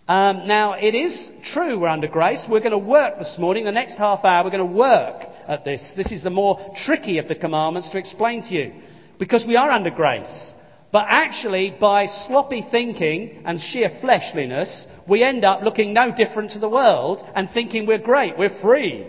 Um, 0.07 0.47
now, 0.47 0.73
it 0.73 0.95
is 0.95 1.29
true 1.43 1.79
we're 1.79 1.87
under 1.87 2.07
grace. 2.07 2.45
We're 2.49 2.59
going 2.59 2.71
to 2.71 2.77
work 2.77 3.19
this 3.19 3.37
morning. 3.37 3.65
The 3.65 3.71
next 3.71 3.97
half 3.97 4.25
hour, 4.25 4.43
we're 4.43 4.51
going 4.51 4.67
to 4.67 4.77
work 4.77 5.23
at 5.47 5.63
this. 5.63 5.93
This 5.95 6.11
is 6.11 6.23
the 6.23 6.29
more 6.29 6.73
tricky 6.75 7.19
of 7.19 7.27
the 7.27 7.35
commandments 7.35 7.89
to 7.91 7.97
explain 7.97 8.41
to 8.43 8.53
you. 8.53 8.73
Because 9.19 9.45
we 9.45 9.55
are 9.55 9.69
under 9.69 9.91
grace. 9.91 10.53
But 10.91 11.05
actually, 11.07 11.75
by 11.79 12.05
sloppy 12.05 12.65
thinking 12.69 13.43
and 13.45 13.61
sheer 13.61 13.89
fleshliness, 14.01 14.87
we 15.07 15.23
end 15.23 15.45
up 15.45 15.63
looking 15.63 15.93
no 15.93 16.13
different 16.13 16.51
to 16.51 16.59
the 16.59 16.69
world 16.69 17.23
and 17.33 17.49
thinking 17.49 17.85
we're 17.85 17.97
great, 17.97 18.37
we're 18.37 18.61
free. 18.61 19.07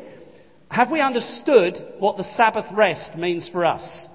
Have 0.71 0.93
we 0.93 1.01
understood 1.01 1.77
what 1.99 2.17
the 2.17 2.25
Sabbath 2.25 2.67
rest 2.73 3.17
means 3.17 3.49
for 3.49 3.65
us? 3.67 4.07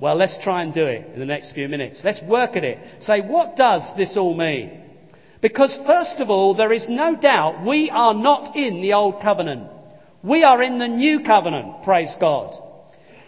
Well, 0.00 0.16
let's 0.16 0.38
try 0.42 0.62
and 0.62 0.72
do 0.72 0.86
it 0.86 1.12
in 1.12 1.20
the 1.20 1.26
next 1.26 1.52
few 1.52 1.68
minutes. 1.68 2.00
Let's 2.02 2.22
work 2.26 2.56
at 2.56 2.64
it. 2.64 3.02
Say, 3.02 3.20
what 3.20 3.54
does 3.54 3.82
this 3.98 4.16
all 4.16 4.34
mean? 4.34 4.82
Because 5.42 5.78
first 5.86 6.20
of 6.20 6.30
all, 6.30 6.54
there 6.54 6.72
is 6.72 6.88
no 6.88 7.16
doubt 7.16 7.66
we 7.66 7.90
are 7.90 8.14
not 8.14 8.56
in 8.56 8.80
the 8.80 8.94
old 8.94 9.20
covenant. 9.20 9.68
We 10.22 10.42
are 10.42 10.62
in 10.62 10.78
the 10.78 10.88
new 10.88 11.22
covenant, 11.22 11.84
praise 11.84 12.14
God. 12.18 12.54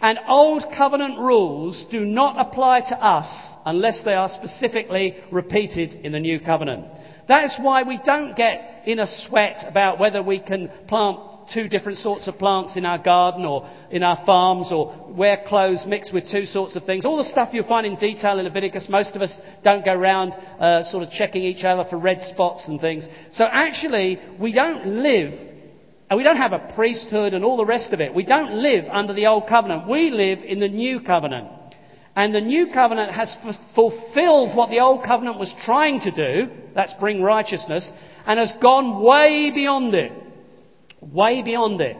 And 0.03 0.19
old 0.27 0.65
covenant 0.75 1.17
rules 1.17 1.85
do 1.89 2.03
not 2.03 2.37
apply 2.37 2.81
to 2.89 3.01
us 3.01 3.53
unless 3.65 4.03
they 4.03 4.11
are 4.11 4.27
specifically 4.27 5.15
repeated 5.31 5.93
in 5.93 6.11
the 6.11 6.19
new 6.19 6.41
covenant. 6.41 6.87
That 7.29 7.45
is 7.45 7.57
why 7.61 7.83
we 7.83 8.01
don't 8.03 8.35
get 8.35 8.83
in 8.85 8.99
a 8.99 9.07
sweat 9.07 9.63
about 9.65 9.99
whether 9.99 10.21
we 10.21 10.41
can 10.41 10.69
plant 10.89 11.19
two 11.53 11.69
different 11.69 11.99
sorts 11.99 12.27
of 12.27 12.37
plants 12.37 12.75
in 12.75 12.85
our 12.85 12.97
garden 12.97 13.45
or 13.45 13.69
in 13.91 14.03
our 14.03 14.25
farms 14.25 14.73
or 14.73 15.07
wear 15.07 15.41
clothes 15.47 15.85
mixed 15.87 16.13
with 16.13 16.29
two 16.29 16.45
sorts 16.47 16.75
of 16.75 16.83
things. 16.83 17.05
All 17.05 17.15
the 17.15 17.23
stuff 17.23 17.53
you'll 17.53 17.65
find 17.65 17.87
in 17.87 17.95
detail 17.95 18.39
in 18.39 18.43
Leviticus, 18.43 18.89
most 18.89 19.15
of 19.15 19.21
us 19.21 19.39
don't 19.63 19.85
go 19.85 19.93
around 19.93 20.33
uh, 20.33 20.83
sort 20.83 21.03
of 21.03 21.11
checking 21.11 21.43
each 21.43 21.63
other 21.63 21.89
for 21.89 21.97
red 21.97 22.19
spots 22.23 22.67
and 22.67 22.81
things. 22.81 23.07
So 23.31 23.45
actually, 23.45 24.19
we 24.37 24.51
don't 24.51 24.85
live 24.85 25.52
and 26.09 26.17
we 26.17 26.23
don't 26.23 26.37
have 26.37 26.53
a 26.53 26.71
priesthood 26.75 27.33
and 27.33 27.43
all 27.43 27.57
the 27.57 27.65
rest 27.65 27.93
of 27.93 28.01
it. 28.01 28.13
We 28.13 28.25
don't 28.25 28.51
live 28.51 28.85
under 28.89 29.13
the 29.13 29.27
old 29.27 29.47
covenant. 29.47 29.87
We 29.87 30.09
live 30.11 30.39
in 30.39 30.59
the 30.59 30.67
new 30.67 30.99
covenant. 31.01 31.47
And 32.15 32.35
the 32.35 32.41
new 32.41 32.67
covenant 32.71 33.11
has 33.11 33.35
f- 33.43 33.55
fulfilled 33.73 34.55
what 34.55 34.69
the 34.69 34.79
old 34.79 35.03
covenant 35.03 35.39
was 35.39 35.53
trying 35.65 36.01
to 36.01 36.11
do. 36.11 36.51
That's 36.75 36.93
bring 36.99 37.21
righteousness. 37.21 37.91
And 38.25 38.39
has 38.39 38.53
gone 38.61 39.03
way 39.03 39.51
beyond 39.53 39.95
it. 39.95 40.11
Way 41.01 41.41
beyond 41.41 41.81
it. 41.81 41.97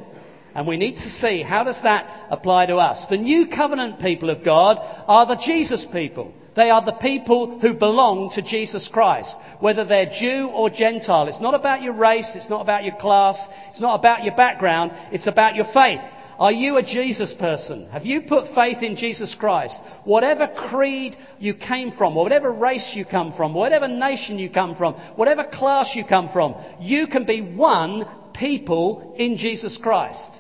And 0.54 0.68
we 0.68 0.78
need 0.78 0.96
to 0.96 1.10
see 1.10 1.42
how 1.42 1.64
does 1.64 1.82
that 1.82 2.28
apply 2.30 2.68
to 2.68 2.76
us. 2.76 3.08
The 3.10 3.18
new 3.18 3.48
covenant 3.48 4.00
people 4.00 4.30
of 4.30 4.46
God 4.46 4.78
are 5.08 5.26
the 5.26 5.42
Jesus 5.44 5.88
people. 5.92 6.34
They 6.56 6.70
are 6.70 6.84
the 6.86 6.94
people 6.94 7.60
who 7.60 7.74
belong 7.74 8.32
to 8.36 8.42
Jesus 8.42 8.88
Christ, 8.92 9.36
whether 9.60 9.86
they're 9.86 10.12
Jew 10.20 10.50
or 10.54 10.70
Gentile. 10.70 11.28
It's 11.28 11.42
not 11.42 11.56
about 11.56 11.82
your 11.82 11.94
race, 11.94 12.32
it's 12.36 12.50
not 12.50 12.62
about 12.62 12.84
your 12.84 12.96
class, 12.98 13.48
it's 13.72 13.82
not 13.82 14.00
about 14.00 14.24
your 14.24 14.36
background, 14.36 14.92
it's 15.12 15.28
about 15.28 15.56
your 15.56 15.66
faith. 15.74 16.02
Are 16.40 16.52
you 16.52 16.78
a 16.78 16.84
Jesus 16.84 17.34
person? 17.34 17.90
Have 17.90 18.06
you 18.06 18.22
put 18.22 18.54
faith 18.56 18.82
in 18.82 18.96
Jesus 18.96 19.36
Christ? 19.40 19.78
Whatever 20.04 20.48
creed 20.70 21.16
you 21.40 21.54
came 21.54 21.92
from, 21.92 22.16
whatever 22.16 22.52
race 22.52 22.94
you 22.96 23.06
come 23.06 23.34
from, 23.34 23.54
whatever 23.54 23.88
nation 23.88 24.40
you 24.40 24.50
come 24.50 24.76
from, 24.76 24.96
whatever 25.16 25.46
class 25.52 25.96
you 25.96 26.04
come 26.04 26.30
from, 26.34 26.56
you 26.80 27.08
can 27.08 27.26
be 27.26 27.42
one 27.42 28.06
people 28.34 29.14
in 29.18 29.38
Jesus 29.38 29.80
Christ. 29.82 30.40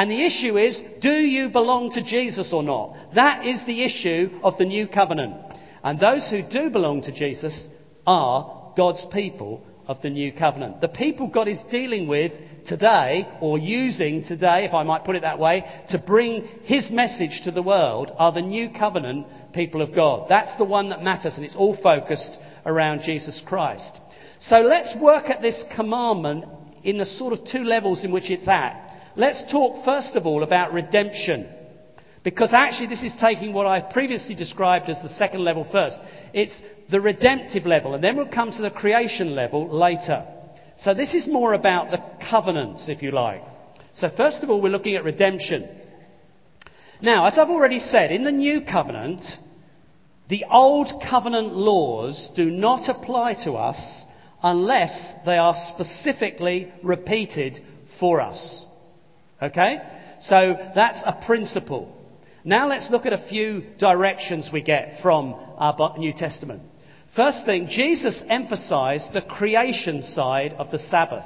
And 0.00 0.10
the 0.10 0.24
issue 0.24 0.56
is, 0.56 0.80
do 1.02 1.12
you 1.12 1.50
belong 1.50 1.90
to 1.90 2.02
Jesus 2.02 2.54
or 2.54 2.62
not? 2.62 2.96
That 3.16 3.44
is 3.44 3.62
the 3.66 3.84
issue 3.84 4.40
of 4.42 4.56
the 4.56 4.64
new 4.64 4.88
covenant. 4.88 5.34
And 5.84 6.00
those 6.00 6.26
who 6.30 6.40
do 6.40 6.70
belong 6.70 7.02
to 7.02 7.12
Jesus 7.12 7.68
are 8.06 8.72
God's 8.78 9.04
people 9.12 9.62
of 9.86 10.00
the 10.00 10.08
new 10.08 10.32
covenant. 10.32 10.80
The 10.80 10.88
people 10.88 11.28
God 11.28 11.48
is 11.48 11.62
dealing 11.70 12.08
with 12.08 12.32
today, 12.66 13.28
or 13.42 13.58
using 13.58 14.24
today, 14.24 14.64
if 14.64 14.72
I 14.72 14.84
might 14.84 15.04
put 15.04 15.16
it 15.16 15.20
that 15.20 15.38
way, 15.38 15.66
to 15.90 15.98
bring 15.98 16.48
his 16.62 16.90
message 16.90 17.42
to 17.44 17.50
the 17.50 17.62
world 17.62 18.10
are 18.16 18.32
the 18.32 18.40
new 18.40 18.70
covenant 18.70 19.26
people 19.52 19.82
of 19.82 19.94
God. 19.94 20.30
That's 20.30 20.56
the 20.56 20.64
one 20.64 20.88
that 20.88 21.02
matters, 21.02 21.34
and 21.36 21.44
it's 21.44 21.56
all 21.56 21.76
focused 21.76 22.38
around 22.64 23.02
Jesus 23.04 23.42
Christ. 23.44 23.98
So 24.38 24.60
let's 24.60 24.96
work 24.98 25.28
at 25.28 25.42
this 25.42 25.62
commandment 25.76 26.46
in 26.84 26.96
the 26.96 27.04
sort 27.04 27.34
of 27.34 27.40
two 27.44 27.64
levels 27.64 28.02
in 28.02 28.12
which 28.12 28.30
it's 28.30 28.48
at. 28.48 28.86
Let's 29.16 29.42
talk 29.50 29.84
first 29.84 30.14
of 30.16 30.26
all 30.26 30.42
about 30.42 30.72
redemption. 30.72 31.48
Because 32.22 32.52
actually, 32.52 32.88
this 32.88 33.02
is 33.02 33.14
taking 33.18 33.52
what 33.52 33.66
I've 33.66 33.90
previously 33.90 34.34
described 34.34 34.90
as 34.90 35.00
the 35.00 35.08
second 35.08 35.42
level 35.42 35.66
first. 35.70 35.98
It's 36.34 36.58
the 36.90 37.00
redemptive 37.00 37.64
level, 37.64 37.94
and 37.94 38.04
then 38.04 38.16
we'll 38.16 38.28
come 38.28 38.52
to 38.52 38.62
the 38.62 38.70
creation 38.70 39.34
level 39.34 39.68
later. 39.68 40.26
So 40.76 40.92
this 40.92 41.14
is 41.14 41.26
more 41.26 41.54
about 41.54 41.90
the 41.90 42.02
covenants, 42.28 42.88
if 42.88 43.02
you 43.02 43.10
like. 43.10 43.42
So 43.94 44.10
first 44.14 44.42
of 44.42 44.50
all, 44.50 44.60
we're 44.60 44.68
looking 44.68 44.96
at 44.96 45.04
redemption. 45.04 45.68
Now, 47.00 47.26
as 47.26 47.38
I've 47.38 47.48
already 47.48 47.80
said, 47.80 48.12
in 48.12 48.24
the 48.24 48.32
new 48.32 48.60
covenant, 48.60 49.24
the 50.28 50.44
old 50.50 51.02
covenant 51.08 51.54
laws 51.54 52.30
do 52.36 52.50
not 52.50 52.88
apply 52.90 53.42
to 53.44 53.52
us 53.52 54.04
unless 54.42 55.14
they 55.24 55.38
are 55.38 55.54
specifically 55.74 56.70
repeated 56.82 57.60
for 57.98 58.20
us. 58.20 58.66
Okay? 59.42 59.78
So 60.20 60.56
that's 60.74 61.02
a 61.04 61.22
principle. 61.26 61.96
Now 62.44 62.68
let's 62.68 62.90
look 62.90 63.06
at 63.06 63.12
a 63.12 63.28
few 63.28 63.64
directions 63.78 64.50
we 64.52 64.62
get 64.62 65.02
from 65.02 65.34
our 65.34 65.98
New 65.98 66.12
Testament. 66.12 66.62
First 67.14 67.44
thing, 67.44 67.66
Jesus 67.68 68.22
emphasized 68.28 69.12
the 69.12 69.22
creation 69.22 70.00
side 70.02 70.52
of 70.52 70.70
the 70.70 70.78
Sabbath. 70.78 71.24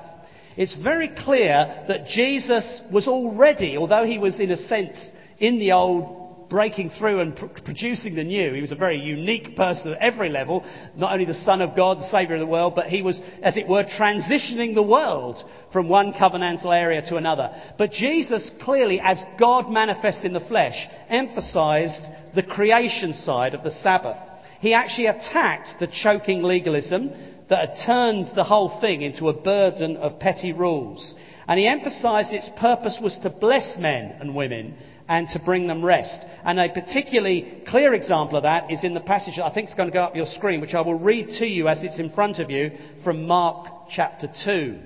It's 0.56 0.76
very 0.76 1.08
clear 1.08 1.84
that 1.88 2.06
Jesus 2.06 2.80
was 2.92 3.06
already, 3.06 3.76
although 3.76 4.04
he 4.04 4.18
was 4.18 4.40
in 4.40 4.50
a 4.50 4.56
sense 4.56 5.06
in 5.38 5.58
the 5.58 5.72
old 5.72 6.23
breaking 6.48 6.90
through 6.90 7.20
and 7.20 7.36
pr- 7.36 7.46
producing 7.64 8.14
the 8.14 8.24
new. 8.24 8.52
He 8.52 8.60
was 8.60 8.72
a 8.72 8.76
very 8.76 8.98
unique 8.98 9.56
person 9.56 9.92
at 9.92 9.98
every 9.98 10.28
level, 10.28 10.64
not 10.96 11.12
only 11.12 11.24
the 11.24 11.34
Son 11.34 11.60
of 11.60 11.76
God, 11.76 11.98
the 11.98 12.08
Saviour 12.08 12.34
of 12.34 12.40
the 12.40 12.46
world, 12.46 12.74
but 12.74 12.86
he 12.86 13.02
was, 13.02 13.20
as 13.42 13.56
it 13.56 13.68
were, 13.68 13.84
transitioning 13.84 14.74
the 14.74 14.82
world 14.82 15.42
from 15.72 15.88
one 15.88 16.12
covenantal 16.12 16.74
area 16.74 17.02
to 17.08 17.16
another. 17.16 17.50
But 17.78 17.92
Jesus 17.92 18.50
clearly, 18.62 19.00
as 19.00 19.22
God 19.38 19.70
manifest 19.70 20.24
in 20.24 20.32
the 20.32 20.40
flesh, 20.40 20.86
emphasized 21.08 22.02
the 22.34 22.42
creation 22.42 23.12
side 23.12 23.54
of 23.54 23.64
the 23.64 23.70
Sabbath. 23.70 24.16
He 24.60 24.74
actually 24.74 25.06
attacked 25.06 25.80
the 25.80 25.86
choking 25.86 26.42
legalism 26.42 27.10
that 27.48 27.68
had 27.68 27.86
turned 27.86 28.30
the 28.34 28.44
whole 28.44 28.80
thing 28.80 29.02
into 29.02 29.28
a 29.28 29.32
burden 29.34 29.96
of 29.96 30.18
petty 30.18 30.52
rules. 30.52 31.14
And 31.46 31.60
he 31.60 31.66
emphasized 31.66 32.32
its 32.32 32.50
purpose 32.58 32.98
was 33.02 33.18
to 33.18 33.30
bless 33.30 33.76
men 33.78 34.16
and 34.20 34.34
women 34.34 34.76
and 35.08 35.28
to 35.30 35.38
bring 35.44 35.66
them 35.66 35.84
rest. 35.84 36.24
And 36.44 36.58
a 36.58 36.68
particularly 36.68 37.62
clear 37.66 37.94
example 37.94 38.36
of 38.36 38.44
that 38.44 38.70
is 38.70 38.84
in 38.84 38.94
the 38.94 39.00
passage 39.00 39.36
that 39.36 39.44
I 39.44 39.52
think 39.52 39.68
is 39.68 39.74
going 39.74 39.88
to 39.88 39.92
go 39.92 40.02
up 40.02 40.16
your 40.16 40.26
screen, 40.26 40.60
which 40.60 40.74
I 40.74 40.80
will 40.80 40.98
read 40.98 41.28
to 41.38 41.46
you 41.46 41.68
as 41.68 41.82
it's 41.82 41.98
in 41.98 42.10
front 42.10 42.38
of 42.38 42.50
you 42.50 42.72
from 43.02 43.26
Mark 43.26 43.88
chapter 43.90 44.28
2. 44.44 44.78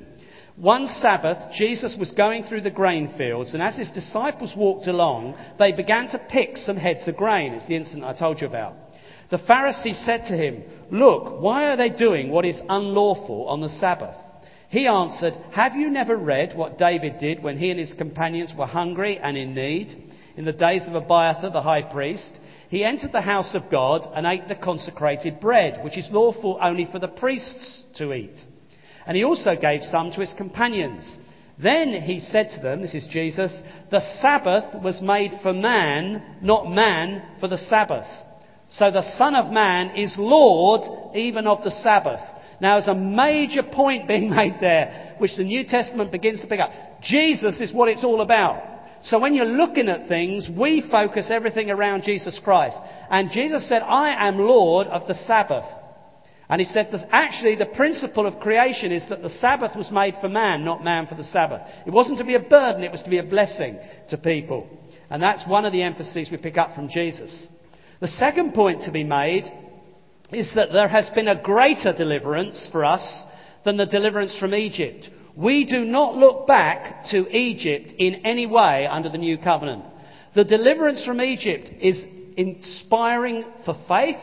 One 0.57 0.89
Sabbath, 0.89 1.53
Jesus 1.55 1.97
was 1.97 2.11
going 2.11 2.43
through 2.43 2.63
the 2.63 2.71
grain 2.71 3.15
fields, 3.17 3.55
and 3.55 3.63
as 3.63 3.77
his 3.77 3.91
disciples 3.91 4.55
walked 4.57 4.89
along, 4.89 5.37
they 5.57 5.71
began 5.71 6.09
to 6.09 6.19
pick 6.19 6.57
some 6.57 6.77
heads 6.77 7.07
of 7.07 7.17
grain. 7.17 7.53
It's 7.53 7.69
the 7.69 7.77
incident 7.77 8.05
I 8.05 8.19
told 8.19 8.41
you 8.41 8.49
about. 8.49 8.75
The 9.31 9.39
Pharisees 9.39 10.01
said 10.05 10.27
to 10.27 10.37
him, 10.37 10.65
Look, 10.91 11.41
why 11.41 11.69
are 11.69 11.77
they 11.77 11.91
doing 11.91 12.31
what 12.31 12.45
is 12.45 12.61
unlawful 12.69 13.47
on 13.47 13.61
the 13.61 13.69
Sabbath? 13.69 14.17
He 14.69 14.87
answered, 14.87 15.35
Have 15.53 15.77
you 15.77 15.91
never 15.91 16.17
read 16.17 16.57
what 16.57 16.77
David 16.77 17.19
did 17.19 17.43
when 17.43 17.57
he 17.57 17.71
and 17.71 17.79
his 17.79 17.95
companions 17.95 18.53
were 18.57 18.67
hungry 18.67 19.19
and 19.19 19.37
in 19.37 19.55
need? 19.55 20.08
In 20.39 20.45
the 20.45 20.53
days 20.53 20.87
of 20.87 20.95
Abiathar 20.95 21.51
the 21.51 21.63
high 21.63 21.83
priest, 21.83 22.39
he 22.69 22.85
entered 22.85 23.11
the 23.11 23.21
house 23.21 23.57
of 23.57 23.73
God 23.73 24.09
and 24.15 24.25
ate 24.25 24.47
the 24.47 24.55
consecrated 24.55 25.41
bread, 25.41 25.83
which 25.83 25.99
is 25.99 26.09
lawful 26.13 26.61
only 26.63 26.85
for 26.85 27.01
the 27.01 27.09
priests 27.09 27.83
to 27.97 28.13
eat. 28.13 28.39
And 29.05 29.17
he 29.17 29.25
also 29.25 29.57
gave 29.61 29.83
some 29.83 30.13
to 30.13 30.21
his 30.21 30.33
companions. 30.35 31.19
Then 31.61 31.93
he 31.93 32.21
said 32.21 32.53
to 32.53 32.61
them, 32.61 32.83
this 32.83 32.95
is 32.95 33.09
Jesus, 33.09 33.61
the 33.91 33.99
Sabbath 33.99 34.81
was 34.81 35.03
made 35.03 35.33
for 35.43 35.53
man, 35.53 36.37
not 36.41 36.71
man 36.71 37.41
for 37.41 37.49
the 37.49 37.59
Sabbath. 37.59 38.07
So 38.71 38.93
the 38.93 39.03
Son 39.03 39.35
of 39.35 39.53
Man 39.53 39.97
is 39.97 40.15
Lord 40.17 41.17
even 41.17 41.49
of 41.49 41.65
the 41.65 41.73
Sabbath. 41.73 42.21
Now, 42.61 42.77
there's 42.77 42.87
a 42.87 42.95
major 42.95 43.65
point 43.65 44.07
being 44.07 44.31
made 44.31 44.59
there, 44.61 45.17
which 45.19 45.37
the 45.37 45.43
New 45.43 45.65
Testament 45.65 46.13
begins 46.13 46.43
to 46.43 46.47
pick 46.47 46.61
up. 46.61 46.71
Jesus 47.03 47.61
is 47.61 47.73
what 47.73 47.89
it's 47.89 48.05
all 48.05 48.21
about. 48.21 48.78
So 49.03 49.19
when 49.19 49.35
you're 49.35 49.45
looking 49.45 49.89
at 49.89 50.09
things, 50.09 50.49
we 50.49 50.89
focus 50.91 51.31
everything 51.31 51.71
around 51.71 52.03
Jesus 52.03 52.41
Christ. 52.43 52.79
And 53.11 53.31
Jesus 53.31 53.69
said, 53.69 53.83
I 53.83 54.29
am 54.29 54.39
Lord 54.39 54.87
of 54.89 55.07
the 55.07 55.15
Sabbath. 55.15 55.65
And 56.49 56.61
he 56.61 56.65
said 56.65 56.89
that 56.93 57.09
actually 57.11 57.57
the 57.57 57.67
principle 57.67 58.27
of 58.27 58.41
creation 58.41 58.91
is 58.91 59.09
that 59.09 59.23
the 59.23 59.29
Sabbath 59.29 59.77
was 59.77 59.91
made 59.91 60.15
for 60.21 60.29
man, 60.29 60.65
not 60.65 60.83
man 60.83 61.07
for 61.07 61.15
the 61.15 61.25
Sabbath. 61.25 61.63
It 61.87 61.91
wasn't 61.91 62.19
to 62.19 62.25
be 62.25 62.35
a 62.35 62.41
burden, 62.41 62.83
it 62.83 62.93
was 62.93 63.03
to 63.03 63.11
be 63.11 63.19
a 63.19 63.23
blessing 63.23 63.79
to 64.09 64.17
people. 64.17 64.69
And 65.11 65.23
that's 65.23 65.47
one 65.47 65.65
of 65.65 65.73
the 65.73 65.83
emphases 65.83 66.31
we 66.31 66.39
pick 66.39 66.57
up 66.57 66.75
from 66.75 66.89
Jesus. 66.89 67.49
The 68.01 68.09
second 68.09 68.55
point 68.55 68.83
to 68.83 68.93
be 68.93 69.05
made 69.05 69.45
is 70.33 70.55
that 70.55 70.73
there 70.73 70.89
has 70.89 71.09
been 71.11 71.29
a 71.29 71.41
greater 71.41 71.93
deliverance 71.93 72.69
for 72.71 72.85
us 72.85 73.25
than 73.65 73.77
the 73.77 73.87
deliverance 73.87 74.39
from 74.39 74.55
Egypt. 74.55 75.11
We 75.39 75.67
do 75.67 75.85
not 75.85 76.17
look 76.17 76.49
back 76.49 77.05
to 77.11 77.31
Egypt 77.31 77.95
in 77.97 78.27
any 78.27 78.47
way 78.47 78.89
under 78.89 79.09
the 79.09 79.19
new 79.19 79.39
covenant. 79.39 79.85
The 80.35 80.43
deliverance 80.43 81.05
from 81.05 81.21
Egypt 81.21 81.71
is 81.81 82.05
inspiring 82.37 83.45
for 83.65 83.77
faith. 83.87 84.19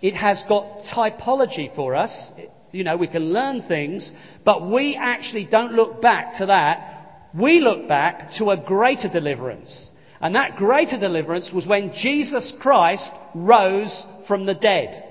It 0.00 0.14
has 0.14 0.42
got 0.48 0.78
typology 0.94 1.74
for 1.76 1.94
us. 1.94 2.32
You 2.72 2.84
know, 2.84 2.96
we 2.96 3.06
can 3.06 3.34
learn 3.34 3.64
things, 3.68 4.10
but 4.46 4.66
we 4.66 4.96
actually 4.98 5.44
don't 5.44 5.72
look 5.72 6.00
back 6.00 6.38
to 6.38 6.46
that. 6.46 7.28
We 7.38 7.60
look 7.60 7.86
back 7.86 8.30
to 8.38 8.48
a 8.48 8.56
greater 8.56 9.10
deliverance. 9.10 9.90
And 10.22 10.36
that 10.36 10.56
greater 10.56 10.98
deliverance 10.98 11.50
was 11.52 11.66
when 11.66 11.92
Jesus 11.92 12.54
Christ 12.62 13.10
rose 13.34 14.06
from 14.26 14.46
the 14.46 14.54
dead. 14.54 15.05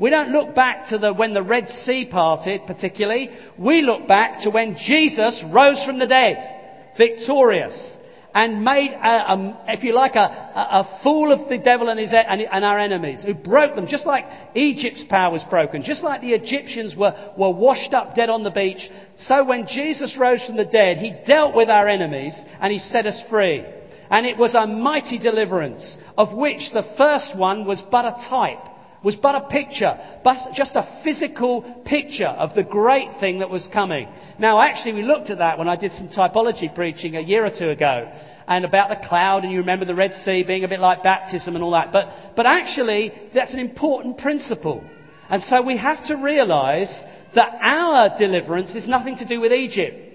We 0.00 0.08
don't 0.08 0.30
look 0.30 0.54
back 0.54 0.88
to 0.88 0.98
the, 0.98 1.12
when 1.12 1.34
the 1.34 1.42
Red 1.42 1.68
Sea 1.68 2.08
parted, 2.10 2.62
particularly. 2.66 3.28
We 3.58 3.82
look 3.82 4.08
back 4.08 4.42
to 4.44 4.50
when 4.50 4.76
Jesus 4.76 5.44
rose 5.52 5.84
from 5.84 5.98
the 5.98 6.06
dead, 6.06 6.96
victorious, 6.96 7.98
and 8.34 8.64
made, 8.64 8.92
a, 8.92 9.32
a, 9.32 9.64
if 9.68 9.84
you 9.84 9.92
like, 9.92 10.14
a, 10.14 10.20
a, 10.20 11.00
fool 11.02 11.32
of 11.32 11.50
the 11.50 11.58
devil 11.58 11.90
and, 11.90 12.00
his, 12.00 12.14
and, 12.14 12.40
and 12.40 12.64
our 12.64 12.78
enemies, 12.78 13.22
who 13.22 13.34
broke 13.34 13.76
them, 13.76 13.86
just 13.88 14.06
like 14.06 14.24
Egypt's 14.54 15.04
power 15.04 15.32
was 15.32 15.44
broken, 15.50 15.82
just 15.82 16.02
like 16.02 16.22
the 16.22 16.32
Egyptians 16.32 16.96
were, 16.96 17.34
were 17.36 17.52
washed 17.52 17.92
up 17.92 18.14
dead 18.14 18.30
on 18.30 18.42
the 18.42 18.50
beach. 18.50 18.88
So 19.16 19.44
when 19.44 19.66
Jesus 19.66 20.16
rose 20.18 20.46
from 20.46 20.56
the 20.56 20.64
dead, 20.64 20.96
he 20.96 21.14
dealt 21.26 21.54
with 21.54 21.68
our 21.68 21.86
enemies 21.86 22.42
and 22.58 22.72
he 22.72 22.78
set 22.78 23.04
us 23.04 23.22
free. 23.28 23.66
And 24.08 24.24
it 24.24 24.38
was 24.38 24.54
a 24.54 24.66
mighty 24.66 25.18
deliverance, 25.18 25.98
of 26.16 26.32
which 26.32 26.70
the 26.72 26.90
first 26.96 27.36
one 27.36 27.66
was 27.66 27.82
but 27.82 28.06
a 28.06 28.28
type 28.30 28.69
was 29.02 29.16
but 29.16 29.34
a 29.34 29.48
picture, 29.48 29.98
but 30.22 30.52
just 30.52 30.76
a 30.76 31.00
physical 31.02 31.62
picture 31.84 32.26
of 32.26 32.54
the 32.54 32.62
great 32.62 33.18
thing 33.18 33.38
that 33.38 33.48
was 33.48 33.66
coming. 33.72 34.08
Now, 34.38 34.60
actually, 34.60 34.94
we 34.94 35.02
looked 35.02 35.30
at 35.30 35.38
that 35.38 35.58
when 35.58 35.68
I 35.68 35.76
did 35.76 35.92
some 35.92 36.08
typology 36.08 36.74
preaching 36.74 37.16
a 37.16 37.20
year 37.20 37.44
or 37.44 37.50
two 37.50 37.70
ago, 37.70 38.12
and 38.46 38.64
about 38.64 38.88
the 38.88 39.06
cloud, 39.08 39.44
and 39.44 39.52
you 39.52 39.60
remember 39.60 39.84
the 39.84 39.94
Red 39.94 40.12
Sea 40.12 40.42
being 40.42 40.64
a 40.64 40.68
bit 40.68 40.80
like 40.80 41.02
baptism 41.02 41.54
and 41.54 41.62
all 41.62 41.70
that. 41.70 41.92
But, 41.92 42.34
but 42.36 42.46
actually, 42.46 43.12
that's 43.32 43.54
an 43.54 43.60
important 43.60 44.18
principle. 44.18 44.84
And 45.28 45.40
so 45.42 45.62
we 45.62 45.76
have 45.76 46.04
to 46.06 46.16
realize 46.16 47.04
that 47.36 47.58
our 47.60 48.18
deliverance 48.18 48.74
is 48.74 48.88
nothing 48.88 49.16
to 49.18 49.24
do 49.24 49.40
with 49.40 49.52
Egypt. 49.52 50.09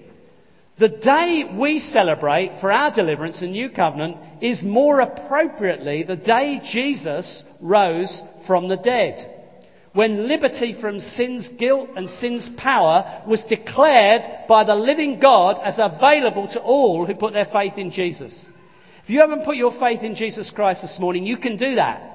The 0.78 0.88
day 0.88 1.56
we 1.58 1.78
celebrate 1.78 2.60
for 2.60 2.70
our 2.70 2.94
deliverance 2.94 3.40
and 3.40 3.52
New 3.52 3.70
Covenant 3.70 4.18
is 4.42 4.62
more 4.62 5.00
appropriately 5.00 6.02
the 6.02 6.16
day 6.16 6.60
Jesus 6.70 7.44
rose 7.62 8.22
from 8.46 8.68
the 8.68 8.76
dead. 8.76 9.32
When 9.94 10.28
liberty 10.28 10.78
from 10.78 11.00
sin's 11.00 11.48
guilt 11.58 11.88
and 11.96 12.10
sin's 12.10 12.50
power 12.58 13.22
was 13.26 13.42
declared 13.44 14.46
by 14.46 14.64
the 14.64 14.74
living 14.74 15.18
God 15.18 15.58
as 15.64 15.78
available 15.78 16.46
to 16.48 16.60
all 16.60 17.06
who 17.06 17.14
put 17.14 17.32
their 17.32 17.46
faith 17.46 17.78
in 17.78 17.90
Jesus. 17.90 18.34
If 19.02 19.08
you 19.08 19.20
haven't 19.20 19.46
put 19.46 19.56
your 19.56 19.72
faith 19.80 20.02
in 20.02 20.14
Jesus 20.14 20.52
Christ 20.54 20.82
this 20.82 20.98
morning, 21.00 21.24
you 21.24 21.38
can 21.38 21.56
do 21.56 21.76
that. 21.76 22.12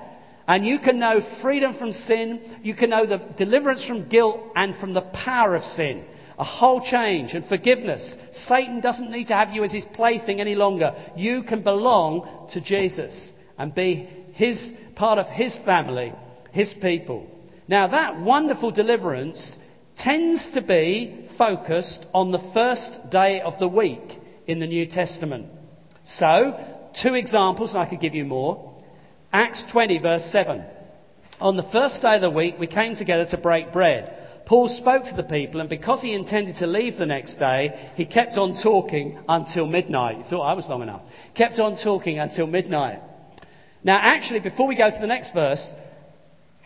And 0.48 0.68
you 0.68 0.78
can 0.78 1.00
know 1.00 1.20
freedom 1.42 1.76
from 1.80 1.94
sin, 1.94 2.60
you 2.62 2.76
can 2.76 2.92
know 2.92 3.08
the 3.08 3.34
deliverance 3.38 3.84
from 3.84 4.08
guilt 4.08 4.40
and 4.56 4.76
from 4.76 4.94
the 4.94 5.02
power 5.02 5.56
of 5.56 5.64
sin. 5.64 6.06
A 6.42 6.44
whole 6.44 6.82
change 6.82 7.36
and 7.36 7.46
forgiveness. 7.46 8.16
Satan 8.34 8.82
doesn't 8.82 9.12
need 9.12 9.28
to 9.28 9.36
have 9.36 9.52
you 9.52 9.64
as 9.64 9.72
his 9.72 9.86
plaything 9.94 10.42
any 10.42 10.56
longer. 10.56 10.96
You 11.16 11.44
can 11.44 11.62
belong 11.62 12.50
to 12.54 12.60
Jesus 12.60 13.32
and 13.60 13.76
be 13.76 14.10
his 14.34 14.74
part 14.96 15.20
of 15.20 15.28
his 15.28 15.56
family, 15.66 16.12
his 16.52 16.74
people. 16.82 17.28
Now 17.68 17.86
that 17.90 18.20
wonderful 18.20 18.72
deliverance 18.72 19.56
tends 20.00 20.50
to 20.56 20.64
be 20.64 21.30
focused 21.38 22.08
on 22.12 22.32
the 22.32 22.50
first 22.56 23.12
day 23.12 23.42
of 23.42 23.60
the 23.60 23.68
week 23.68 24.20
in 24.48 24.58
the 24.58 24.66
New 24.66 24.88
Testament. 24.88 25.46
So, 26.06 26.58
two 27.04 27.14
examples, 27.14 27.70
and 27.70 27.80
I 27.80 27.86
could 27.88 28.00
give 28.00 28.16
you 28.16 28.26
more. 28.26 28.82
Acts 29.32 29.64
20, 29.72 30.00
verse 30.00 30.26
7. 30.32 30.66
On 31.40 31.56
the 31.56 31.70
first 31.72 32.02
day 32.02 32.16
of 32.16 32.22
the 32.22 32.32
week, 32.32 32.56
we 32.60 32.66
came 32.66 32.96
together 32.96 33.28
to 33.30 33.38
break 33.38 33.72
bread. 33.72 34.18
Paul 34.46 34.68
spoke 34.68 35.06
to 35.06 35.16
the 35.16 35.24
people, 35.24 35.62
and 35.62 35.70
because 35.70 36.02
he 36.02 36.14
intended 36.14 36.58
to 36.58 36.68
leave 36.68 36.98
the 36.98 37.06
next 37.06 37.36
day, 37.38 37.92
he 37.96 38.06
kept 38.06 38.34
on 38.38 38.62
talking 38.62 39.20
until 39.28 39.66
midnight. 39.66 40.18
You 40.18 40.24
thought 40.24 40.42
I 40.42 40.54
was 40.54 40.68
long 40.68 40.82
enough. 40.82 41.04
Kept 41.36 41.60
on 41.60 41.78
talking 41.82 42.20
until 42.20 42.48
midnight. 42.48 43.00
Now, 43.84 44.00
actually, 44.02 44.42
before 44.42 44.68
we 44.68 44.76
go 44.76 44.90
to 44.90 45.00
the 45.00 45.08
next 45.08 45.34
verse, 45.34 45.72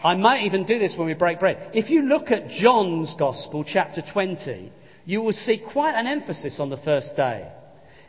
I 0.04 0.16
might 0.16 0.44
even 0.44 0.66
do 0.66 0.80
this 0.80 0.96
when 0.98 1.08
we 1.08 1.14
break 1.14 1.40
bread. 1.40 1.72
If 1.74 1.90
you 1.90 2.02
look 2.02 2.32
at 2.32 2.50
John's 2.50 3.16
Gospel, 3.18 3.64
chapter 3.66 4.02
20, 4.14 4.72
you 5.06 5.22
will 5.22 5.34
see 5.34 5.62
quite 5.72 5.96
an 5.96 6.08
emphasis 6.08 6.60
on 6.60 6.70
the 6.70 6.78
first 6.78 7.16
day. 7.16 7.48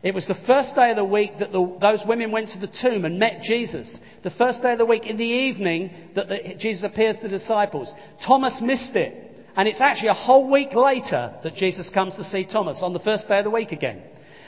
It 0.02 0.14
was 0.14 0.26
the 0.26 0.37
first 0.46 0.74
day 0.74 0.90
of 0.90 0.96
the 0.96 1.05
week 1.05 1.33
that 1.38 1.52
the, 1.52 1.76
those 1.81 2.02
women 2.07 2.31
went 2.31 2.50
to 2.50 2.59
the 2.59 2.66
tomb 2.68 3.05
and 3.05 3.18
met 3.18 3.42
Jesus. 3.42 3.98
The 4.22 4.31
first 4.31 4.62
day 4.62 4.72
of 4.72 4.79
the 4.79 4.87
week 4.87 5.07
in 5.07 5.16
the 5.16 5.24
evening 5.24 5.90
that 6.14 6.29
the, 6.29 6.55
Jesus 6.59 6.85
appears 6.85 7.16
to 7.16 7.22
the 7.22 7.29
disciples. 7.29 7.92
Thomas 8.24 8.61
missed 8.62 8.94
it. 8.94 9.26
And 9.57 9.66
it's 9.66 9.81
actually 9.81 10.11
a 10.11 10.14
whole 10.14 10.51
week 10.51 10.75
later 10.75 11.35
that 11.42 11.55
Jesus 11.55 11.88
comes 11.88 12.14
to 12.16 12.25
see 12.25 12.45
Thomas 12.45 12.81
on 12.83 12.92
the 12.92 13.01
first 13.01 13.27
day 13.27 13.38
of 13.38 13.45
the 13.45 13.51
week 13.51 13.73
again. 13.73 14.03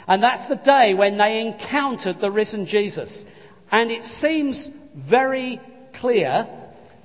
And 0.06 0.22
that's 0.22 0.48
the 0.48 0.56
day 0.56 0.94
when 0.94 1.16
they 1.16 1.40
encountered 1.40 2.20
the 2.20 2.30
risen 2.30 2.66
Jesus. 2.66 3.24
And 3.70 3.90
it 3.90 4.04
seems 4.04 4.68
very 5.08 5.60
clear 5.98 6.46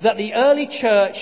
that 0.04 0.18
the 0.18 0.34
early 0.34 0.68
church 0.68 1.16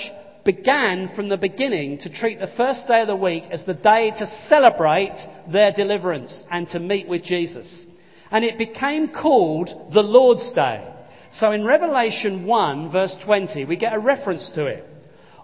began 0.44 1.14
from 1.14 1.28
the 1.28 1.36
beginning 1.36 1.98
to 1.98 2.12
treat 2.12 2.40
the 2.40 2.52
first 2.56 2.88
day 2.88 3.02
of 3.02 3.06
the 3.06 3.16
week 3.16 3.44
as 3.50 3.64
the 3.64 3.74
day 3.74 4.10
to 4.18 4.26
celebrate 4.48 5.16
their 5.50 5.72
deliverance 5.72 6.42
and 6.50 6.68
to 6.68 6.80
meet 6.80 7.08
with 7.08 7.22
Jesus. 7.22 7.86
And 8.32 8.44
it 8.44 8.58
became 8.58 9.08
called 9.08 9.68
the 9.92 10.02
Lord's 10.02 10.50
Day. 10.52 10.88
So 11.30 11.52
in 11.52 11.64
Revelation 11.64 12.44
1 12.44 12.90
verse 12.90 13.14
20, 13.24 13.66
we 13.66 13.76
get 13.76 13.94
a 13.94 14.00
reference 14.00 14.50
to 14.56 14.66
it. 14.66 14.84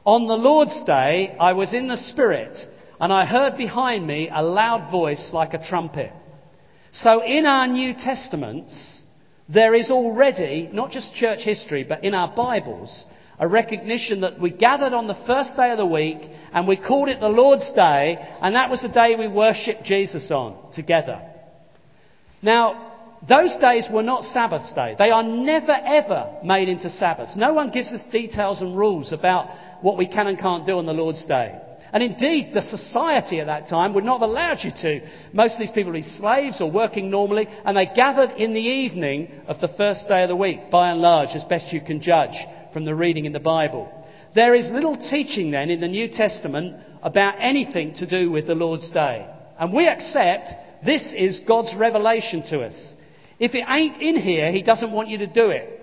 On 0.08 0.26
the 0.26 0.38
Lord's 0.38 0.82
Day, 0.84 1.36
I 1.38 1.52
was 1.52 1.74
in 1.74 1.86
the 1.86 1.98
Spirit 1.98 2.54
and 2.98 3.12
I 3.12 3.26
heard 3.26 3.58
behind 3.58 4.06
me 4.06 4.30
a 4.32 4.42
loud 4.42 4.90
voice 4.90 5.32
like 5.34 5.52
a 5.52 5.62
trumpet. 5.62 6.10
So 6.92 7.22
in 7.22 7.44
our 7.44 7.66
New 7.66 7.92
Testaments, 7.92 9.02
there 9.50 9.74
is 9.74 9.90
already, 9.90 10.70
not 10.72 10.92
just 10.92 11.12
church 11.12 11.40
history, 11.42 11.84
but 11.84 12.04
in 12.04 12.14
our 12.14 12.34
Bibles, 12.34 13.04
a 13.38 13.46
recognition 13.46 14.22
that 14.22 14.40
we 14.40 14.48
gathered 14.48 14.94
on 14.94 15.08
the 15.08 15.24
first 15.26 15.54
day 15.56 15.72
of 15.72 15.76
the 15.76 15.84
week 15.84 16.22
and 16.54 16.66
we 16.66 16.78
called 16.78 17.10
it 17.10 17.20
the 17.20 17.28
Lord's 17.28 17.70
Day, 17.74 18.16
and 18.40 18.54
that 18.54 18.70
was 18.70 18.80
the 18.80 18.88
day 18.88 19.14
we 19.14 19.28
worshipped 19.28 19.84
Jesus 19.84 20.30
on 20.30 20.72
together. 20.72 21.20
Now, 22.40 22.87
those 23.26 23.56
days 23.56 23.88
were 23.90 24.02
not 24.02 24.22
Sabbath 24.22 24.74
days. 24.74 24.96
They 24.98 25.10
are 25.10 25.22
never 25.22 25.72
ever 25.72 26.38
made 26.44 26.68
into 26.68 26.88
Sabbaths. 26.88 27.36
No 27.36 27.52
one 27.52 27.70
gives 27.70 27.92
us 27.92 28.02
details 28.12 28.60
and 28.62 28.76
rules 28.76 29.12
about 29.12 29.48
what 29.82 29.96
we 29.96 30.06
can 30.06 30.28
and 30.28 30.38
can't 30.38 30.66
do 30.66 30.78
on 30.78 30.86
the 30.86 30.92
Lord's 30.92 31.26
Day. 31.26 31.58
And 31.92 32.02
indeed, 32.02 32.50
the 32.52 32.62
society 32.62 33.40
at 33.40 33.46
that 33.46 33.68
time 33.68 33.94
would 33.94 34.04
not 34.04 34.20
have 34.20 34.28
allowed 34.28 34.58
you 34.62 34.70
to. 34.82 35.00
Most 35.32 35.54
of 35.54 35.60
these 35.60 35.70
people 35.70 35.92
were 35.92 36.02
slaves 36.02 36.60
or 36.60 36.70
working 36.70 37.10
normally, 37.10 37.48
and 37.48 37.76
they 37.76 37.86
gathered 37.86 38.32
in 38.36 38.52
the 38.52 38.60
evening 38.60 39.30
of 39.46 39.60
the 39.60 39.68
first 39.68 40.06
day 40.06 40.22
of 40.22 40.28
the 40.28 40.36
week, 40.36 40.70
by 40.70 40.90
and 40.90 41.00
large, 41.00 41.30
as 41.30 41.44
best 41.44 41.72
you 41.72 41.80
can 41.80 42.02
judge 42.02 42.36
from 42.72 42.84
the 42.84 42.94
reading 42.94 43.24
in 43.24 43.32
the 43.32 43.40
Bible. 43.40 43.90
There 44.34 44.54
is 44.54 44.68
little 44.68 44.96
teaching 44.96 45.50
then 45.50 45.70
in 45.70 45.80
the 45.80 45.88
New 45.88 46.08
Testament 46.08 46.76
about 47.02 47.36
anything 47.40 47.94
to 47.94 48.06
do 48.06 48.30
with 48.30 48.46
the 48.46 48.54
Lord's 48.54 48.90
Day. 48.90 49.26
And 49.58 49.72
we 49.72 49.88
accept 49.88 50.50
this 50.84 51.12
is 51.16 51.40
God's 51.40 51.74
revelation 51.74 52.42
to 52.50 52.60
us. 52.60 52.94
If 53.38 53.54
it 53.54 53.64
ain't 53.68 54.00
in 54.00 54.16
here, 54.16 54.50
He 54.50 54.62
doesn't 54.62 54.92
want 54.92 55.08
you 55.08 55.18
to 55.18 55.26
do 55.26 55.50
it. 55.50 55.74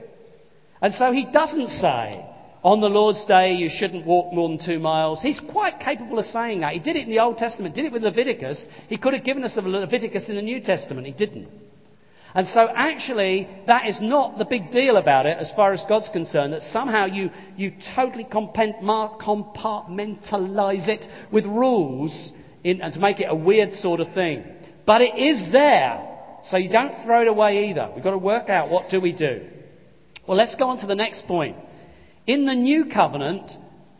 And 0.81 0.93
so 0.93 1.11
He 1.11 1.27
doesn't 1.31 1.67
say, 1.67 2.25
on 2.65 2.81
the 2.81 2.89
Lord's 2.89 3.23
Day 3.25 3.53
you 3.53 3.69
shouldn't 3.71 4.05
walk 4.07 4.33
more 4.33 4.49
than 4.49 4.59
two 4.65 4.79
miles. 4.79 5.21
He's 5.21 5.39
quite 5.51 5.79
capable 5.79 6.17
of 6.17 6.25
saying 6.25 6.61
that. 6.61 6.73
He 6.73 6.79
did 6.79 6.95
it 6.95 7.03
in 7.03 7.09
the 7.09 7.19
Old 7.19 7.37
Testament, 7.37 7.75
did 7.75 7.85
it 7.85 7.91
with 7.91 8.01
Leviticus. 8.01 8.67
He 8.87 8.97
could 8.97 9.13
have 9.13 9.23
given 9.23 9.43
us 9.43 9.55
a 9.55 9.61
Leviticus 9.61 10.29
in 10.29 10.35
the 10.35 10.41
New 10.41 10.59
Testament. 10.61 11.05
He 11.05 11.13
didn't. 11.13 11.47
And 12.33 12.47
so 12.47 12.67
actually, 12.75 13.47
that 13.67 13.87
is 13.87 13.99
not 14.01 14.39
the 14.39 14.45
big 14.45 14.71
deal 14.71 14.97
about 14.97 15.27
it 15.27 15.37
as 15.37 15.51
far 15.55 15.73
as 15.73 15.85
God's 15.87 16.09
concerned, 16.09 16.53
that 16.53 16.63
somehow 16.63 17.05
you, 17.05 17.29
you 17.55 17.71
totally 17.95 18.25
compartmentalize 18.25 20.87
it 20.89 21.05
with 21.31 21.45
rules 21.45 22.33
in, 22.63 22.81
and 22.81 22.91
to 22.93 22.99
make 22.99 23.19
it 23.19 23.27
a 23.29 23.35
weird 23.35 23.73
sort 23.73 23.99
of 23.99 24.11
thing. 24.13 24.43
But 24.87 25.01
it 25.01 25.15
is 25.17 25.51
there. 25.51 26.14
So 26.45 26.57
you 26.57 26.69
don't 26.69 27.03
throw 27.03 27.21
it 27.21 27.27
away 27.27 27.69
either. 27.69 27.91
We've 27.93 28.03
got 28.03 28.11
to 28.11 28.17
work 28.17 28.49
out 28.49 28.69
what 28.69 28.91
do 28.91 29.01
we 29.01 29.13
do. 29.13 29.47
Well, 30.27 30.37
let's 30.37 30.55
go 30.55 30.69
on 30.69 30.79
to 30.79 30.87
the 30.87 30.95
next 30.95 31.25
point. 31.27 31.57
In 32.27 32.45
the 32.45 32.53
new 32.53 32.85
covenant, 32.85 33.51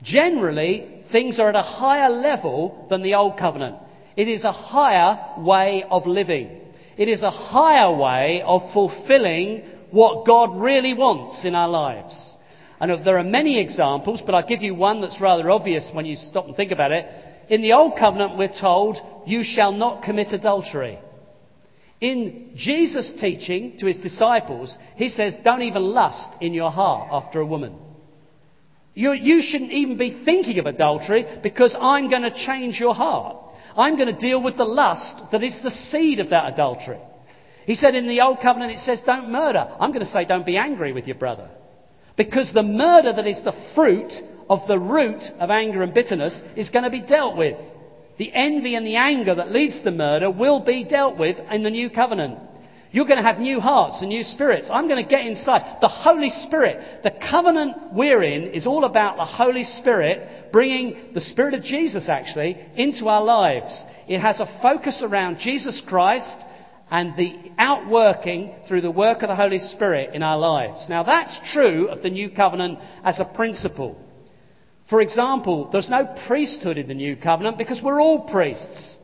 generally, 0.04 1.04
things 1.12 1.40
are 1.40 1.50
at 1.50 1.56
a 1.56 1.62
higher 1.62 2.10
level 2.10 2.88
than 2.90 3.02
the 3.02 3.16
old 3.16 3.38
covenant. 3.38 3.78
It 4.16 4.28
is 4.28 4.44
a 4.44 4.52
higher 4.52 5.42
way 5.42 5.84
of 5.90 6.06
living. 6.06 6.62
It 6.98 7.10
is 7.10 7.24
a 7.24 7.32
higher 7.32 7.96
way 7.96 8.42
of 8.46 8.62
fulfilling 8.74 9.64
what 9.92 10.26
God 10.26 10.62
really 10.62 10.94
wants 10.94 11.46
in 11.46 11.56
our 11.56 11.70
lives. 11.70 12.34
And 12.80 13.06
there 13.06 13.18
are 13.18 13.24
many 13.24 13.60
examples, 13.60 14.22
but 14.26 14.36
I'll 14.36 14.48
give 14.48 14.62
you 14.62 14.76
one 14.76 15.02
that's 15.02 15.22
rather 15.22 15.50
obvious 15.50 15.90
when 15.94 16.06
you 16.06 16.16
stop 16.16 16.46
and 16.46 16.56
think 16.56 16.72
about 16.72 16.92
it. 16.92 17.06
In 17.50 17.62
the 17.62 17.74
Old 17.74 17.98
Covenant, 17.98 18.38
we're 18.38 18.50
told, 18.60 18.98
You 19.26 19.44
shall 19.44 19.72
not 19.72 20.04
commit 20.04 20.34
adultery. 20.34 21.00
In 22.02 22.52
Jesus' 22.56 23.12
teaching 23.20 23.78
to 23.80 23.86
his 23.86 23.98
disciples, 23.98 24.76
he 24.96 25.10
says, 25.10 25.36
Don't 25.44 25.62
even 25.62 25.82
lust 25.82 26.30
in 26.42 26.54
your 26.54 26.72
heart 26.72 27.10
after 27.12 27.40
a 27.40 27.46
woman. 27.46 27.78
You, 28.94 29.14
you 29.14 29.42
shouldn't 29.42 29.72
even 29.72 29.98
be 29.98 30.24
thinking 30.24 30.58
of 30.60 30.66
adultery 30.66 31.26
because 31.44 31.76
I'm 31.78 32.10
going 32.10 32.22
to 32.24 32.34
change 32.34 32.80
your 32.80 32.96
heart. 32.96 33.38
I'm 33.76 33.98
going 33.98 34.14
to 34.14 34.20
deal 34.20 34.42
with 34.42 34.56
the 34.58 34.66
lust 34.66 35.32
that 35.32 35.44
is 35.44 35.60
the 35.62 35.72
seed 35.72 36.22
of 36.22 36.30
that 36.30 36.54
adultery. 36.54 37.00
He 37.66 37.76
said 37.76 37.96
in 37.96 38.08
the 38.08 38.22
Old 38.22 38.40
Covenant, 38.42 38.72
it 38.72 38.80
says, 38.80 39.02
don't 39.06 39.32
murder. 39.32 39.68
I'm 39.80 39.92
going 39.92 40.06
to 40.06 40.12
say, 40.12 40.24
don't 40.24 40.46
be 40.46 40.56
angry 40.56 40.94
with 40.94 41.08
your 41.08 41.18
brother. 41.18 41.50
Because 42.16 42.54
the 42.54 42.64
murder 42.64 43.12
that 43.12 43.28
is 43.28 43.44
the 43.44 43.72
fruit 43.74 44.14
of 44.50 44.68
the 44.68 44.80
root 44.80 45.24
of 45.40 45.50
anger 45.50 45.84
and 45.84 45.94
bitterness 45.94 46.42
is 46.56 46.70
going 46.70 46.86
to 46.86 46.92
be 46.92 47.02
dealt 47.02 47.36
with. 47.36 47.58
The 48.18 48.34
envy 48.34 48.76
and 48.76 48.86
the 48.86 48.96
anger 48.96 49.36
that 49.36 49.52
leads 49.52 49.80
to 49.82 49.92
murder 49.92 50.32
will 50.32 50.64
be 50.64 50.84
dealt 50.84 51.18
with 51.18 51.38
in 51.52 51.64
the 51.64 51.70
new 51.70 51.90
covenant. 51.90 52.40
You're 52.96 53.06
going 53.06 53.18
to 53.18 53.24
have 53.24 53.40
new 53.40 53.60
hearts 53.60 54.00
and 54.00 54.08
new 54.08 54.24
spirits. 54.24 54.70
I'm 54.72 54.88
going 54.88 55.04
to 55.04 55.10
get 55.10 55.26
inside. 55.26 55.80
The 55.82 55.90
Holy 55.90 56.30
Spirit, 56.30 57.04
the 57.04 57.12
covenant 57.12 57.92
we're 57.92 58.24
in 58.24 58.44
is 58.44 58.66
all 58.66 58.86
about 58.86 59.18
the 59.18 59.26
Holy 59.26 59.66
Spirit 59.66 60.54
bringing 60.54 61.12
the 61.14 61.20
Spirit 61.20 61.56
of 61.56 61.62
Jesus 61.62 62.08
actually 62.08 62.56
into 62.78 63.10
our 63.10 63.22
lives. 63.22 63.84
It 64.08 64.22
has 64.22 64.40
a 64.40 64.60
focus 64.62 65.04
around 65.04 65.40
Jesus 65.40 65.82
Christ 65.86 66.38
and 66.90 67.18
the 67.18 67.52
outworking 67.58 68.56
through 68.66 68.80
the 68.80 68.92
work 68.92 69.24
of 69.24 69.28
the 69.28 69.36
Holy 69.36 69.60
Spirit 69.60 70.16
in 70.16 70.24
our 70.24 70.38
lives. 70.38 70.88
Now 70.88 71.04
that's 71.04 71.52
true 71.52 71.90
of 71.90 72.02
the 72.02 72.10
new 72.10 72.30
covenant 72.30 72.80
as 73.04 73.20
a 73.20 73.26
principle. 73.26 73.98
For 74.90 75.02
example, 75.02 75.70
there's 75.72 75.90
no 75.90 76.16
priesthood 76.28 76.78
in 76.78 76.88
the 76.88 76.94
new 76.94 77.16
covenant 77.16 77.58
because 77.58 77.82
we're 77.82 78.02
all 78.02 78.30
priests. 78.30 78.98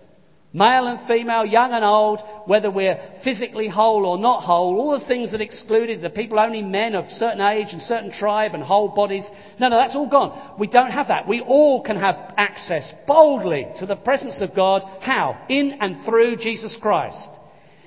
Male 0.53 0.87
and 0.87 1.07
female, 1.07 1.45
young 1.45 1.71
and 1.71 1.83
old, 1.83 2.19
whether 2.45 2.69
we're 2.69 2.99
physically 3.23 3.69
whole 3.69 4.05
or 4.05 4.19
not 4.19 4.41
whole, 4.41 4.77
all 4.77 4.99
the 4.99 5.05
things 5.05 5.31
that 5.31 5.39
excluded 5.39 6.01
the 6.01 6.09
people 6.09 6.37
only 6.37 6.61
men 6.61 6.93
of 6.93 7.05
certain 7.05 7.39
age 7.39 7.67
and 7.71 7.81
certain 7.81 8.11
tribe 8.11 8.53
and 8.53 8.61
whole 8.61 8.89
bodies. 8.89 9.25
No, 9.61 9.69
no, 9.69 9.77
that's 9.77 9.95
all 9.95 10.09
gone. 10.09 10.57
We 10.59 10.67
don't 10.67 10.91
have 10.91 11.07
that. 11.07 11.25
We 11.25 11.39
all 11.39 11.81
can 11.81 11.95
have 11.95 12.33
access 12.35 12.91
boldly 13.07 13.67
to 13.79 13.85
the 13.85 13.95
presence 13.95 14.41
of 14.41 14.53
God. 14.53 14.83
How? 15.01 15.45
In 15.47 15.77
and 15.79 16.03
through 16.03 16.35
Jesus 16.35 16.77
Christ. 16.81 17.29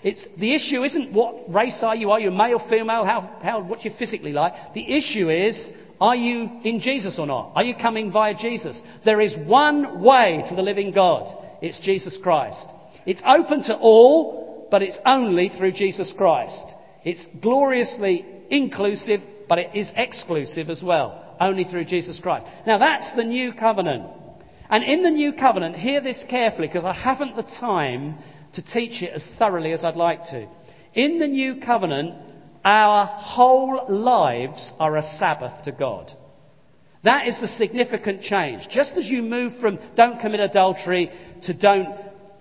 It's, 0.02 0.26
the 0.38 0.54
issue 0.54 0.84
isn't 0.84 1.12
what 1.12 1.52
race 1.52 1.80
are 1.82 1.94
you? 1.94 2.10
Are 2.12 2.20
you 2.20 2.30
male, 2.30 2.66
female? 2.70 3.04
How, 3.04 3.38
how, 3.42 3.62
what 3.62 3.84
you 3.84 3.90
physically 3.98 4.32
like? 4.32 4.52
The 4.72 4.96
issue 4.96 5.30
is, 5.30 5.70
are 6.00 6.16
you 6.16 6.50
in 6.64 6.80
Jesus 6.80 7.18
or 7.18 7.26
not? 7.26 7.52
Are 7.54 7.64
you 7.64 7.74
coming 7.74 8.10
via 8.10 8.34
Jesus? 8.34 8.80
There 9.04 9.20
is 9.20 9.36
one 9.46 10.02
way 10.02 10.44
to 10.48 10.54
the 10.54 10.62
living 10.62 10.92
God. 10.92 11.36
It's 11.62 11.80
Jesus 11.80 12.18
Christ. 12.22 12.66
It's 13.06 13.22
open 13.26 13.62
to 13.64 13.76
all, 13.76 14.68
but 14.70 14.82
it's 14.82 14.98
only 15.04 15.48
through 15.48 15.72
Jesus 15.72 16.12
Christ. 16.16 16.64
It's 17.04 17.26
gloriously 17.40 18.24
inclusive, 18.50 19.20
but 19.48 19.58
it 19.58 19.74
is 19.74 19.90
exclusive 19.94 20.70
as 20.70 20.82
well. 20.82 21.36
Only 21.40 21.64
through 21.64 21.84
Jesus 21.84 22.18
Christ. 22.20 22.46
Now 22.66 22.78
that's 22.78 23.14
the 23.14 23.24
new 23.24 23.52
covenant. 23.52 24.04
And 24.70 24.82
in 24.82 25.02
the 25.02 25.10
new 25.10 25.32
covenant, 25.32 25.76
hear 25.76 26.00
this 26.00 26.24
carefully 26.28 26.68
because 26.68 26.84
I 26.84 26.94
haven't 26.94 27.36
the 27.36 27.42
time 27.42 28.16
to 28.54 28.62
teach 28.62 29.02
it 29.02 29.10
as 29.12 29.24
thoroughly 29.38 29.72
as 29.72 29.84
I'd 29.84 29.96
like 29.96 30.22
to. 30.30 30.48
In 30.94 31.18
the 31.18 31.26
new 31.26 31.60
covenant, 31.60 32.14
our 32.64 33.06
whole 33.06 33.86
lives 33.88 34.72
are 34.78 34.96
a 34.96 35.02
Sabbath 35.02 35.64
to 35.64 35.72
God. 35.72 36.12
That 37.04 37.28
is 37.28 37.38
the 37.40 37.48
significant 37.48 38.22
change. 38.22 38.66
Just 38.70 38.92
as 38.96 39.06
you 39.06 39.22
move 39.22 39.60
from 39.60 39.78
don't 39.94 40.20
commit 40.20 40.40
adultery 40.40 41.10
to 41.42 41.52
don't 41.52 41.88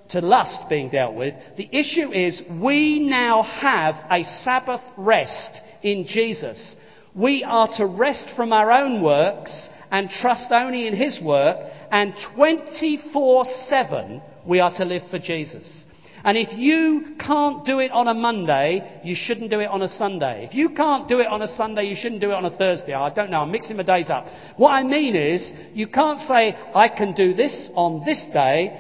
to 0.09 0.21
lust 0.21 0.69
being 0.69 0.89
dealt 0.89 1.15
with, 1.15 1.33
the 1.57 1.67
issue 1.71 2.11
is 2.11 2.41
we 2.61 2.99
now 2.99 3.41
have 3.41 3.95
a 4.09 4.23
Sabbath 4.23 4.81
rest 4.97 5.61
in 5.81 6.05
Jesus. 6.07 6.75
We 7.13 7.43
are 7.43 7.67
to 7.77 7.85
rest 7.85 8.29
from 8.35 8.53
our 8.53 8.71
own 8.71 9.01
works 9.01 9.69
and 9.91 10.09
trust 10.09 10.51
only 10.51 10.87
in 10.87 10.95
His 10.95 11.19
work, 11.21 11.57
and 11.91 12.13
24 12.35 13.45
7 13.45 14.21
we 14.47 14.59
are 14.59 14.71
to 14.77 14.85
live 14.85 15.03
for 15.11 15.19
Jesus. 15.19 15.85
And 16.23 16.37
if 16.37 16.57
you 16.57 17.15
can't 17.19 17.65
do 17.65 17.79
it 17.79 17.91
on 17.91 18.07
a 18.07 18.13
Monday, 18.13 19.01
you 19.03 19.13
shouldn't 19.13 19.49
do 19.49 19.59
it 19.59 19.65
on 19.67 19.81
a 19.81 19.89
Sunday. 19.89 20.45
If 20.49 20.55
you 20.55 20.69
can't 20.69 21.09
do 21.09 21.19
it 21.19 21.27
on 21.27 21.41
a 21.41 21.47
Sunday, 21.49 21.83
you 21.83 21.95
shouldn't 21.97 22.21
do 22.21 22.31
it 22.31 22.35
on 22.35 22.45
a 22.45 22.57
Thursday. 22.57 22.93
I 22.93 23.13
don't 23.13 23.29
know, 23.29 23.41
I'm 23.41 23.51
mixing 23.51 23.75
my 23.75 23.83
days 23.83 24.09
up. 24.09 24.25
What 24.55 24.69
I 24.69 24.83
mean 24.83 25.17
is, 25.17 25.51
you 25.73 25.87
can't 25.87 26.19
say, 26.19 26.55
I 26.73 26.87
can 26.87 27.13
do 27.13 27.33
this 27.33 27.69
on 27.75 28.05
this 28.05 28.25
day, 28.31 28.71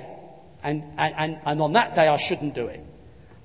and, 0.63 0.83
and, 0.97 1.37
and 1.45 1.61
on 1.61 1.73
that 1.73 1.95
day 1.95 2.07
I 2.07 2.17
shouldn't 2.17 2.55
do 2.55 2.67
it. 2.67 2.79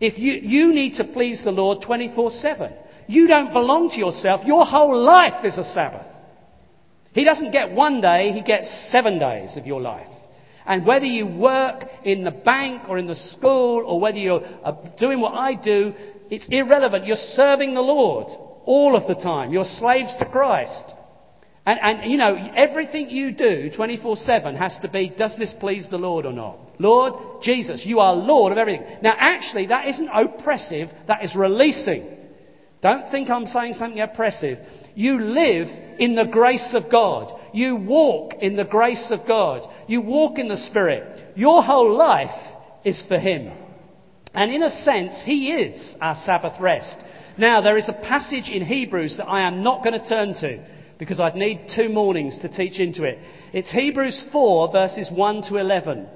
If 0.01 0.17
you, 0.17 0.35
you 0.35 0.73
need 0.73 0.97
to 0.99 1.05
please 1.05 1.43
the 1.43 1.51
Lord 1.51 1.83
24 1.83 2.31
7. 2.31 2.73
You 3.09 3.27
don't 3.27 3.53
belong 3.53 3.91
to 3.91 3.97
yourself. 3.97 4.43
Your 4.47 4.65
whole 4.65 4.97
life 4.97 5.45
is 5.45 5.59
a 5.59 5.65
Sabbath. 5.65 6.07
He 7.13 7.25
doesn't 7.25 7.51
get 7.51 7.73
one 7.73 8.01
day, 8.01 8.31
he 8.31 8.43
gets 8.43 8.91
seven 8.93 9.19
days 9.19 9.57
of 9.57 9.67
your 9.67 9.81
life. 9.81 10.07
And 10.69 10.85
whether 10.85 11.07
you 11.07 11.27
work 11.27 11.85
in 12.05 12.25
the 12.25 12.31
bank 12.31 12.89
or 12.89 12.99
in 12.99 13.07
the 13.07 13.17
school 13.17 13.83
or 13.87 13.99
whether 13.99 14.19
you're 14.19 14.45
uh, 14.63 14.73
doing 14.99 15.19
what 15.19 15.33
I 15.33 15.55
do, 15.55 15.95
it's 16.31 16.47
irrelevant. 16.51 17.07
You're 17.07 17.17
serving 17.17 17.73
the 17.73 17.81
Lord 17.81 18.27
all 18.67 18.95
of 18.95 19.09
the 19.09 19.15
time. 19.15 19.51
You're 19.51 19.65
slaves 19.65 20.15
to 20.19 20.27
Christ. 20.27 20.93
And, 21.65 21.81
and 21.81 22.13
you 22.13 22.19
know, 22.19 22.35
everything 22.55 23.09
you 23.09 23.33
do 23.33 23.71
24 23.75 24.17
7 24.17 24.57
has 24.57 24.79
to 24.83 24.91
be, 24.91 25.09
does 25.17 25.35
this 25.39 25.55
please 25.59 25.89
the 25.91 25.99
Lord 25.99 26.27
or 26.27 26.33
not? 26.33 26.59
Lord 26.79 27.43
Jesus, 27.43 27.85
you 27.87 28.01
are 28.01 28.15
Lord 28.15 28.53
of 28.53 28.59
everything. 28.59 28.87
Now, 29.03 29.15
actually, 29.19 29.69
that 29.69 29.89
isn't 29.89 30.09
oppressive, 30.09 30.91
that 31.07 31.25
is 31.25 31.35
releasing. 31.35 32.17
Don't 32.83 33.11
think 33.11 33.29
I'm 33.31 33.47
saying 33.47 33.73
something 33.75 34.01
oppressive. 34.01 34.59
You 34.99 35.21
live 35.21 35.69
in 36.01 36.17
the 36.17 36.25
grace 36.25 36.75
of 36.75 36.91
God. 36.91 37.33
You 37.53 37.77
walk 37.77 38.35
in 38.41 38.57
the 38.57 38.65
grace 38.65 39.13
of 39.13 39.21
God. 39.29 39.63
You 39.87 40.01
walk 40.01 40.41
in 40.41 40.49
the 40.49 40.57
Spirit. 40.57 41.37
Your 41.37 41.63
whole 41.63 41.97
life 41.97 42.35
is 42.85 43.01
for 43.07 43.17
Him. 43.17 43.53
And 44.35 44.53
in 44.53 44.65
a 44.65 44.71
sense, 44.71 45.23
He 45.25 45.53
is 45.53 45.95
our 46.01 46.17
Sabbath 46.25 46.61
rest. 46.61 46.97
Now, 47.39 47.61
there 47.61 47.77
is 47.77 47.89
a 47.89 47.93
passage 47.93 48.51
in 48.51 48.65
Hebrews 48.67 49.19
that 49.19 49.29
I 49.29 49.47
am 49.47 49.63
not 49.63 49.85
going 49.85 50.01
to 50.01 50.09
turn 50.09 50.35
to 50.41 50.67
because 50.99 51.21
I'd 51.21 51.37
need 51.37 51.69
two 51.77 51.91
mornings 51.91 52.37
to 52.39 52.49
teach 52.49 52.81
into 52.81 53.05
it. 53.05 53.21
It's 53.53 53.71
Hebrews 53.71 54.25
4 54.33 54.73
verses 54.73 55.09
1 55.15 55.43
to 55.43 55.59
11. 55.59 56.09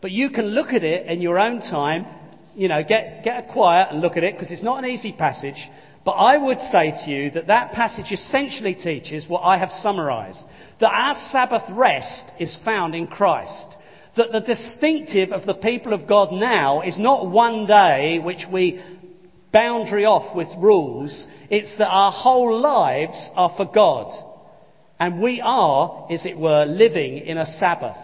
But 0.00 0.12
you 0.12 0.30
can 0.30 0.44
look 0.44 0.68
at 0.68 0.84
it 0.84 1.08
in 1.08 1.20
your 1.20 1.40
own 1.40 1.58
time. 1.58 2.06
You 2.54 2.68
know, 2.68 2.84
get, 2.84 3.24
get 3.24 3.48
a 3.48 3.52
quiet 3.52 3.88
and 3.90 4.00
look 4.00 4.16
at 4.16 4.22
it 4.22 4.34
because 4.34 4.52
it's 4.52 4.62
not 4.62 4.78
an 4.78 4.88
easy 4.88 5.12
passage. 5.12 5.68
But 6.08 6.14
I 6.14 6.38
would 6.38 6.60
say 6.62 6.92
to 7.04 7.10
you 7.10 7.30
that 7.32 7.48
that 7.48 7.72
passage 7.72 8.12
essentially 8.12 8.74
teaches 8.74 9.28
what 9.28 9.40
I 9.40 9.58
have 9.58 9.70
summarized. 9.70 10.42
That 10.80 10.88
our 10.88 11.14
Sabbath 11.14 11.64
rest 11.68 12.32
is 12.40 12.56
found 12.64 12.94
in 12.94 13.08
Christ. 13.08 13.76
That 14.16 14.32
the 14.32 14.40
distinctive 14.40 15.32
of 15.32 15.44
the 15.44 15.52
people 15.52 15.92
of 15.92 16.08
God 16.08 16.32
now 16.32 16.80
is 16.80 16.98
not 16.98 17.30
one 17.30 17.66
day 17.66 18.20
which 18.20 18.46
we 18.50 18.82
boundary 19.52 20.06
off 20.06 20.34
with 20.34 20.48
rules. 20.56 21.26
It's 21.50 21.76
that 21.76 21.90
our 21.90 22.10
whole 22.10 22.58
lives 22.58 23.28
are 23.34 23.52
for 23.54 23.66
God. 23.66 24.10
And 24.98 25.20
we 25.20 25.42
are, 25.44 26.06
as 26.10 26.24
it 26.24 26.38
were, 26.38 26.64
living 26.64 27.18
in 27.18 27.36
a 27.36 27.44
Sabbath. 27.44 27.98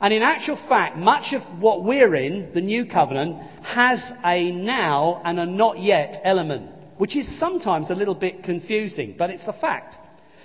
And 0.00 0.12
in 0.12 0.22
actual 0.22 0.56
fact, 0.68 0.96
much 0.96 1.32
of 1.32 1.62
what 1.62 1.84
we're 1.84 2.16
in, 2.16 2.50
the 2.54 2.60
new 2.60 2.86
covenant, 2.86 3.40
has 3.62 4.02
a 4.24 4.50
now 4.50 5.22
and 5.24 5.38
a 5.38 5.46
not 5.46 5.78
yet 5.78 6.20
element 6.24 6.72
which 6.98 7.16
is 7.16 7.38
sometimes 7.38 7.90
a 7.90 7.94
little 7.94 8.14
bit 8.14 8.42
confusing, 8.42 9.14
but 9.18 9.30
it's 9.30 9.46
a 9.46 9.52
fact. 9.52 9.94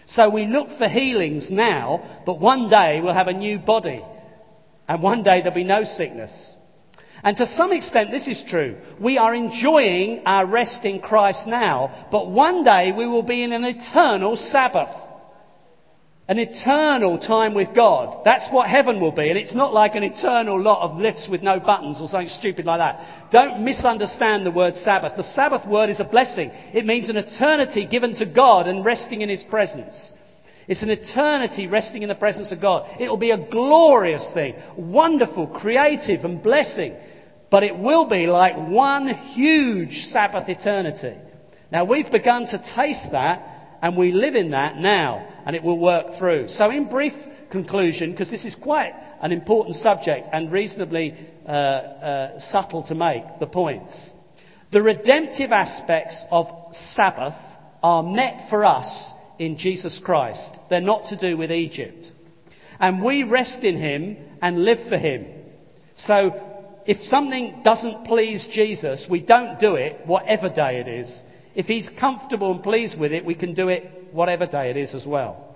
So 0.08 0.30
we 0.30 0.46
look 0.46 0.68
for 0.78 0.88
healings 0.88 1.50
now, 1.50 2.22
but 2.26 2.40
one 2.40 2.70
day 2.70 3.00
we'll 3.02 3.14
have 3.14 3.28
a 3.28 3.34
new 3.34 3.60
body. 3.60 4.04
And 4.88 5.02
one 5.02 5.24
day 5.24 5.42
there'll 5.42 5.56
be 5.56 5.64
no 5.64 5.84
sickness. 5.84 6.56
And 7.24 7.38
to 7.38 7.46
some 7.46 7.72
extent 7.72 8.12
this 8.12 8.28
is 8.28 8.44
true. 8.50 8.78
We 9.00 9.18
are 9.18 9.34
enjoying 9.34 10.24
our 10.26 10.46
rest 10.46 10.84
in 10.86 11.00
Christ 11.00 11.48
now, 11.48 12.08
but 12.12 12.30
one 12.30 12.64
day 12.64 12.92
we 12.92 13.08
will 13.08 13.24
be 13.24 13.44
in 13.44 13.54
an 13.54 13.64
eternal 13.64 14.36
Sabbath 14.36 14.90
an 16.32 16.39
eternal 16.39 17.20
time 17.20 17.54
with 17.54 17.76
God. 17.76 18.22
That's 18.24 18.48
what 18.54 18.70
heaven 18.70 19.02
will 19.02 19.12
be. 19.12 19.28
And 19.28 19.38
it's 19.38 19.54
not 19.54 19.74
like 19.74 19.96
an 19.96 20.04
eternal 20.04 20.58
lot 20.58 20.89
of 20.89 20.98
lifts 20.98 21.28
with 21.30 21.44
no 21.44 21.60
buttons 21.60 21.98
or 22.00 22.08
something 22.08 22.30
stupid 22.30 22.65
like 22.65 22.80
that. 22.80 23.32
Don't 23.34 23.65
misunderstand 23.65 24.46
the 24.46 24.52
word 24.52 24.78
Sabbath. 24.78 25.17
The 25.17 25.24
Sabbath 25.24 25.67
word 25.67 25.89
is 25.89 26.00
a 26.00 26.06
blessing. 26.06 26.50
It 26.74 26.86
means 26.86 27.10
an 27.10 27.17
eternity 27.17 27.86
given 27.86 28.15
to 28.15 28.26
God 28.26 28.67
and 28.67 28.86
resting 28.86 29.20
in 29.20 29.28
His 29.28 29.44
presence. 29.44 30.13
It's 30.70 30.84
an 30.84 30.89
eternity 30.89 31.67
resting 31.67 32.02
in 32.02 32.08
the 32.08 32.15
presence 32.15 32.50
of 32.54 32.62
God. 32.62 32.88
It 32.98 33.10
will 33.10 33.17
be 33.17 33.32
a 33.32 33.50
glorious 33.50 34.32
thing, 34.34 34.56
wonderful, 34.78 35.48
creative, 35.48 36.24
and 36.24 36.41
blessing. 36.41 36.96
But 37.50 37.63
it 37.63 37.78
will 37.78 38.08
be 38.08 38.28
like 38.28 38.56
one 38.56 39.10
huge 39.10 40.08
Sabbath 40.13 40.48
eternity. 40.48 41.17
Now 41.74 41.84
we've 41.84 42.10
begun 42.10 42.46
to 42.46 42.74
taste 42.74 43.12
that 43.12 43.51
and 43.82 43.98
we 43.98 44.12
live 44.12 44.36
in 44.36 44.52
that 44.52 44.78
now, 44.78 45.28
and 45.46 45.56
it 45.56 45.63
will 45.63 45.80
work 45.80 46.17
through. 46.20 46.48
So, 46.50 46.70
in 46.70 46.89
brief 46.89 47.13
conclusion, 47.52 48.12
because 48.12 48.30
this 48.30 48.46
is 48.46 48.56
quite 48.56 48.94
an 49.22 49.32
important 49.32 49.76
subject 49.76 50.28
and 50.32 50.52
reasonably 50.52 51.15
uh, 51.46 51.50
uh, 51.50 52.39
subtle 52.39 52.84
to 52.88 52.96
make 52.96 53.24
the 53.39 53.48
points, 53.48 54.12
the 54.72 54.82
redemptive 54.82 55.52
aspects 55.52 56.24
of 56.30 56.48
Sabbath 56.94 57.36
are 57.84 58.04
met 58.04 58.50
for 58.50 58.63
us 58.63 59.12
in 59.39 59.58
Jesus 59.58 60.00
Christ. 60.04 60.58
They're 60.70 60.82
not 60.82 61.10
to 61.10 61.17
do 61.17 61.36
with 61.36 61.52
Egypt. 61.52 62.08
And 62.80 63.04
we 63.04 63.24
rest 63.24 63.63
in 63.63 63.78
Him 63.78 64.17
and 64.41 64.63
live 64.63 64.88
for 64.89 64.98
Him. 64.98 65.26
So, 65.96 66.32
if 66.86 67.02
something 67.04 67.62
doesn't 67.63 68.06
please 68.06 68.48
Jesus, 68.52 69.08
we 69.10 69.22
don't 69.22 69.60
do 69.60 69.76
it, 69.76 70.06
whatever 70.06 70.50
day 70.50 70.80
it 70.80 70.88
is. 70.88 71.22
If 71.56 71.66
he's 71.66 71.90
comfortable 72.00 72.52
and 72.52 72.64
pleased 72.64 73.00
with 73.00 73.12
it, 73.12 73.26
we 73.26 73.36
can 73.36 73.54
do 73.54 73.70
it 73.70 74.14
whatever 74.14 74.46
day 74.46 74.70
it 74.70 74.78
is 74.78 74.94
as 74.94 75.06
well. 75.06 75.56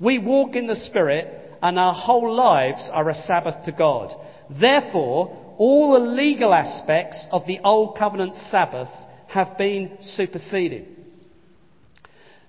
We 0.00 0.18
walk 0.18 0.54
in 0.54 0.66
the 0.66 0.76
Spirit 0.76 1.50
and 1.60 1.78
our 1.78 1.94
whole 1.94 2.32
lives 2.32 2.88
are 2.92 3.08
a 3.10 3.14
Sabbath 3.14 3.64
to 3.64 3.72
God. 3.72 4.14
Therefore, 4.60 5.54
all 5.58 5.92
the 5.92 5.98
legal 5.98 6.54
aspects 6.54 7.26
of 7.32 7.46
the 7.46 7.58
Old 7.64 7.98
Covenant 7.98 8.34
Sabbath 8.34 8.88
have 9.26 9.58
been 9.58 9.98
superseded. 10.00 10.86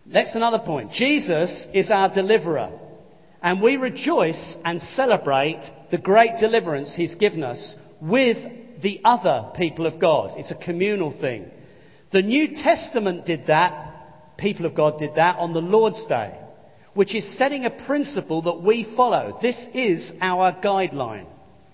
Next, 0.05 0.35
another 0.35 0.59
point. 0.59 0.91
Jesus 0.91 1.67
is 1.73 1.89
our 1.91 2.13
deliverer. 2.13 2.71
And 3.41 3.61
we 3.61 3.77
rejoice 3.77 4.57
and 4.65 4.81
celebrate 4.81 5.61
the 5.91 5.97
great 5.97 6.39
deliverance 6.39 6.95
he's 6.95 7.15
given 7.15 7.43
us 7.43 7.73
with 8.01 8.37
the 8.81 9.01
other 9.03 9.51
people 9.55 9.85
of 9.85 9.99
God. 9.99 10.31
It's 10.37 10.51
a 10.51 10.55
communal 10.55 11.17
thing. 11.19 11.49
The 12.11 12.21
New 12.23 12.47
Testament 12.47 13.25
did 13.25 13.47
that, 13.47 14.37
people 14.37 14.65
of 14.65 14.73
God 14.73 14.97
did 14.97 15.15
that 15.15 15.37
on 15.37 15.53
the 15.53 15.61
Lord's 15.61 16.03
Day, 16.07 16.35
which 16.95 17.13
is 17.13 17.37
setting 17.37 17.65
a 17.65 17.85
principle 17.85 18.41
that 18.43 18.63
we 18.63 18.93
follow. 18.95 19.37
This 19.41 19.67
is 19.75 20.11
our 20.19 20.53
guideline. 20.53 21.27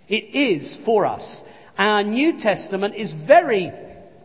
It 0.10 0.36
is 0.36 0.78
for 0.84 1.06
us. 1.06 1.42
Our 1.78 2.04
New 2.04 2.38
Testament 2.38 2.96
is 2.96 3.14
very 3.26 3.72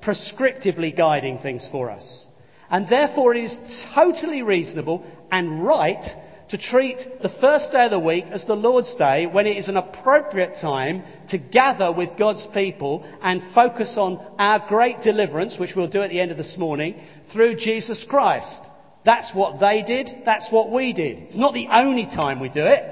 prescriptively 0.02 0.96
guiding 0.96 1.38
things 1.38 1.68
for 1.70 1.90
us. 1.90 2.26
And 2.70 2.88
therefore 2.88 3.34
it 3.34 3.44
is 3.44 3.56
totally 3.94 4.42
reasonable 4.42 5.04
and 5.30 5.64
right 5.64 6.04
to 6.50 6.58
treat 6.58 6.98
the 7.22 7.32
first 7.40 7.70
day 7.70 7.84
of 7.84 7.92
the 7.92 7.98
week 7.98 8.24
as 8.24 8.44
the 8.44 8.56
Lord's 8.56 8.94
Day 8.96 9.26
when 9.26 9.46
it 9.46 9.56
is 9.56 9.68
an 9.68 9.76
appropriate 9.76 10.56
time 10.60 11.04
to 11.28 11.38
gather 11.38 11.92
with 11.92 12.18
God's 12.18 12.46
people 12.52 13.08
and 13.22 13.54
focus 13.54 13.94
on 13.96 14.18
our 14.36 14.66
great 14.68 15.00
deliverance, 15.02 15.58
which 15.58 15.74
we'll 15.76 15.88
do 15.88 16.02
at 16.02 16.10
the 16.10 16.20
end 16.20 16.32
of 16.32 16.36
this 16.36 16.56
morning, 16.58 17.00
through 17.32 17.54
Jesus 17.54 18.04
Christ. 18.08 18.62
That's 19.04 19.32
what 19.32 19.60
they 19.60 19.84
did. 19.86 20.10
That's 20.24 20.48
what 20.50 20.72
we 20.72 20.92
did. 20.92 21.18
It's 21.18 21.36
not 21.36 21.54
the 21.54 21.68
only 21.70 22.06
time 22.06 22.40
we 22.40 22.48
do 22.48 22.64
it, 22.64 22.82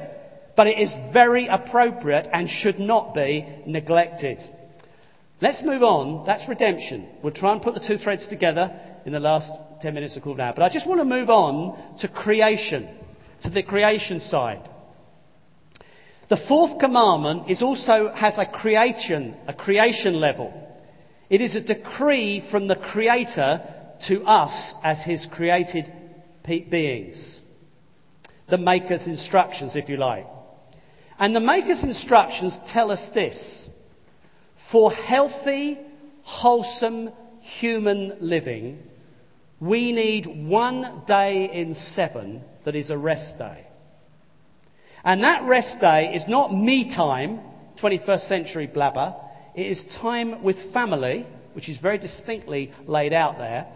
but 0.56 0.68
it 0.68 0.78
is 0.78 0.94
very 1.12 1.48
appropriate 1.48 2.28
and 2.32 2.48
should 2.48 2.78
not 2.78 3.12
be 3.12 3.44
neglected. 3.66 4.38
Let's 5.40 5.64
move 5.64 5.82
on. 5.82 6.26
That's 6.26 6.48
redemption. 6.48 7.08
We'll 7.24 7.32
try 7.32 7.52
and 7.52 7.62
put 7.62 7.74
the 7.74 7.84
two 7.86 7.98
threads 7.98 8.28
together 8.28 8.80
in 9.04 9.12
the 9.12 9.20
last 9.20 9.52
10 9.82 9.94
minutes 9.94 10.16
of 10.16 10.22
call 10.22 10.36
now. 10.36 10.52
But 10.52 10.62
I 10.62 10.72
just 10.72 10.86
want 10.86 11.00
to 11.00 11.04
move 11.04 11.28
on 11.28 11.98
to 11.98 12.08
creation 12.08 12.97
to 13.42 13.50
the 13.50 13.62
creation 13.62 14.20
side. 14.20 14.68
The 16.28 16.40
fourth 16.48 16.78
commandment 16.78 17.50
is 17.50 17.62
also 17.62 18.12
has 18.14 18.38
a 18.38 18.46
creation, 18.46 19.34
a 19.46 19.54
creation 19.54 20.20
level. 20.20 20.52
It 21.30 21.40
is 21.40 21.56
a 21.56 21.60
decree 21.60 22.46
from 22.50 22.68
the 22.68 22.76
Creator 22.76 23.62
to 24.08 24.22
us 24.22 24.74
as 24.82 25.02
His 25.04 25.26
created 25.32 25.90
beings. 26.44 27.42
the 28.48 28.58
Maker's 28.58 29.06
instructions, 29.06 29.76
if 29.76 29.88
you 29.88 29.98
like. 29.98 30.26
And 31.18 31.36
the 31.36 31.40
Maker's 31.40 31.82
instructions 31.82 32.56
tell 32.72 32.90
us 32.90 33.04
this 33.12 33.68
for 34.72 34.90
healthy, 34.90 35.78
wholesome 36.22 37.10
human 37.40 38.16
living, 38.20 38.78
we 39.60 39.92
need 39.92 40.26
one 40.48 41.02
day 41.06 41.50
in 41.52 41.74
seven 41.74 42.42
that 42.64 42.76
is 42.76 42.90
a 42.90 42.98
rest 42.98 43.38
day. 43.38 43.66
And 45.04 45.24
that 45.24 45.44
rest 45.44 45.80
day 45.80 46.14
is 46.14 46.26
not 46.28 46.52
me 46.52 46.94
time, 46.94 47.40
21st 47.80 48.28
century 48.28 48.66
blabber. 48.66 49.14
It 49.54 49.66
is 49.66 49.82
time 50.00 50.42
with 50.42 50.72
family, 50.72 51.26
which 51.54 51.68
is 51.68 51.78
very 51.78 51.98
distinctly 51.98 52.72
laid 52.86 53.12
out 53.12 53.38
there. 53.38 53.66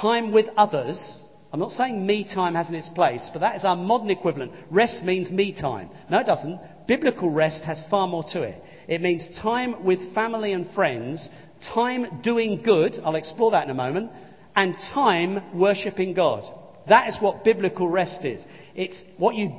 Time 0.00 0.32
with 0.32 0.46
others. 0.56 1.22
I'm 1.52 1.60
not 1.60 1.72
saying 1.72 2.06
me 2.06 2.24
time 2.24 2.54
hasn't 2.54 2.76
its 2.76 2.88
place, 2.90 3.28
but 3.32 3.40
that 3.40 3.56
is 3.56 3.64
our 3.64 3.76
modern 3.76 4.10
equivalent. 4.10 4.52
Rest 4.70 5.02
means 5.04 5.30
me 5.30 5.52
time. 5.58 5.90
No, 6.08 6.20
it 6.20 6.26
doesn't. 6.26 6.60
Biblical 6.86 7.30
rest 7.30 7.64
has 7.64 7.82
far 7.90 8.06
more 8.06 8.24
to 8.32 8.42
it. 8.42 8.62
It 8.88 9.02
means 9.02 9.28
time 9.42 9.84
with 9.84 10.14
family 10.14 10.52
and 10.52 10.70
friends, 10.74 11.28
time 11.74 12.20
doing 12.22 12.62
good, 12.62 12.94
I'll 13.04 13.16
explore 13.16 13.50
that 13.50 13.64
in 13.64 13.70
a 13.70 13.74
moment, 13.74 14.10
and 14.56 14.74
time 14.92 15.58
worshipping 15.58 16.14
God. 16.14 16.44
That 16.88 17.08
is 17.08 17.18
what 17.20 17.44
biblical 17.44 17.88
rest 17.88 18.24
is. 18.24 18.44
It's 18.74 19.02
what 19.16 19.34
you 19.34 19.52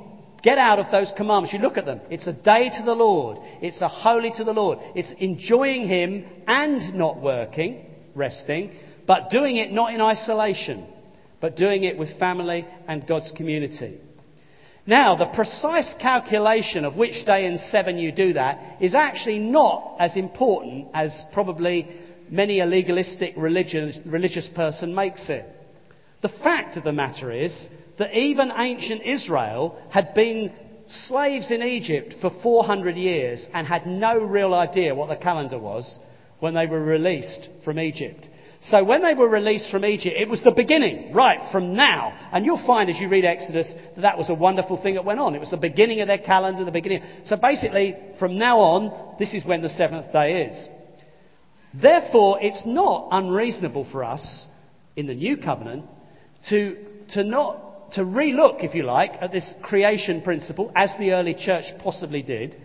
get 0.43 0.58
out 0.58 0.80
of 0.80 0.91
those 0.91 1.12
commandments. 1.15 1.54
You 1.54 1.60
look 1.60 1.77
at 1.77 1.86
them. 1.86 2.01
It's 2.10 2.27
a 2.27 2.34
day 2.34 2.69
to 2.77 2.84
the 2.84 2.93
Lord. 2.93 3.38
It's 3.62 3.82
a 3.82 3.88
holy 3.88 4.32
to 4.38 4.43
the 4.43 4.54
Lord. 4.54 4.80
It's 4.95 5.13
enjoying 5.19 5.88
Him 5.88 6.25
and 6.47 6.95
not 6.95 7.21
working, 7.21 7.86
resting, 8.15 8.71
but 9.08 9.30
doing 9.30 9.58
it 9.58 9.71
not 9.71 9.93
in 9.93 10.01
isolation, 10.01 10.88
but 11.39 11.56
doing 11.56 11.84
it 11.84 11.97
with 11.97 12.17
family 12.19 12.65
and 12.88 13.08
God's 13.08 13.32
community. 13.36 13.99
Now, 14.86 15.15
the 15.15 15.27
precise 15.27 15.93
calculation 16.01 16.86
of 16.86 16.95
which 16.95 17.23
day 17.25 17.45
in 17.45 17.60
seven 17.69 17.99
you 17.99 18.12
do 18.12 18.34
that 18.34 18.82
is 18.82 18.95
actually 18.95 19.38
not 19.38 19.97
as 19.99 20.17
important 20.17 20.88
as 20.93 21.23
probably 21.34 21.88
many 22.32 22.62
a 22.62 22.65
legalistic 22.65 23.34
religious, 23.38 24.00
religious 24.06 24.48
person 24.56 24.96
makes 24.96 25.30
it. 25.30 25.46
The 26.22 26.30
fact 26.30 26.78
of 26.78 26.84
the 26.84 26.94
matter 26.94 27.32
is 27.32 27.67
that 27.98 28.17
even 28.17 28.52
ancient 28.56 29.04
Israel 29.04 29.78
had 29.91 30.13
been 30.13 30.52
slaves 30.88 31.52
in 31.52 31.62
Egypt 31.62 32.15
for 32.22 32.32
400 32.41 32.96
years 32.96 33.48
and 33.54 33.67
had 33.67 33.86
no 33.86 34.17
real 34.17 34.54
idea 34.54 34.96
what 34.96 35.10
the 35.10 35.15
calendar 35.15 35.60
was 35.60 36.00
when 36.39 36.54
they 36.54 36.65
were 36.65 36.84
released 36.84 37.48
from 37.63 37.80
Egypt. 37.80 38.28
So 38.63 38.84
when 38.84 39.02
they 39.02 39.15
were 39.15 39.28
released 39.28 39.72
from 39.72 39.84
Egypt, 39.86 40.15
it 40.15 40.30
was 40.30 40.44
the 40.44 40.52
beginning, 40.52 41.13
right, 41.13 41.52
from 41.52 41.76
now. 41.76 42.30
And 42.32 42.46
you'll 42.46 42.65
find 42.65 42.89
as 42.91 43.00
you 43.00 43.10
read 43.10 43.26
Exodus 43.26 43.74
that 43.96 44.02
that 44.02 44.17
was 44.20 44.30
a 44.30 44.36
wonderful 44.36 44.82
thing 44.82 44.96
that 44.96 45.06
went 45.06 45.20
on. 45.20 45.34
It 45.34 45.39
was 45.39 45.50
the 45.50 45.58
beginning 45.58 46.02
of 46.02 46.08
their 46.08 46.20
calendar, 46.20 46.63
the 46.63 46.72
beginning. 46.72 47.02
So 47.24 47.38
basically, 47.38 47.96
from 48.20 48.38
now 48.38 48.60
on, 48.60 49.15
this 49.17 49.34
is 49.34 49.44
when 49.44 49.63
the 49.63 49.70
seventh 49.70 50.12
day 50.13 50.46
is. 50.46 50.70
Therefore, 51.73 52.39
it's 52.41 52.63
not 52.65 53.07
unreasonable 53.12 53.88
for 53.91 54.03
us 54.03 54.47
in 54.95 55.07
the 55.07 55.15
new 55.15 55.38
covenant 55.38 55.86
to, 56.49 56.77
to 57.12 57.23
not, 57.23 57.91
to 57.93 58.01
relook, 58.01 58.63
if 58.63 58.75
you 58.75 58.84
like, 58.84 59.12
at 59.21 59.31
this 59.31 59.53
creation 59.62 60.21
principle 60.21 60.71
as 60.75 60.93
the 60.99 61.13
early 61.13 61.34
church 61.34 61.65
possibly 61.81 62.21
did, 62.21 62.55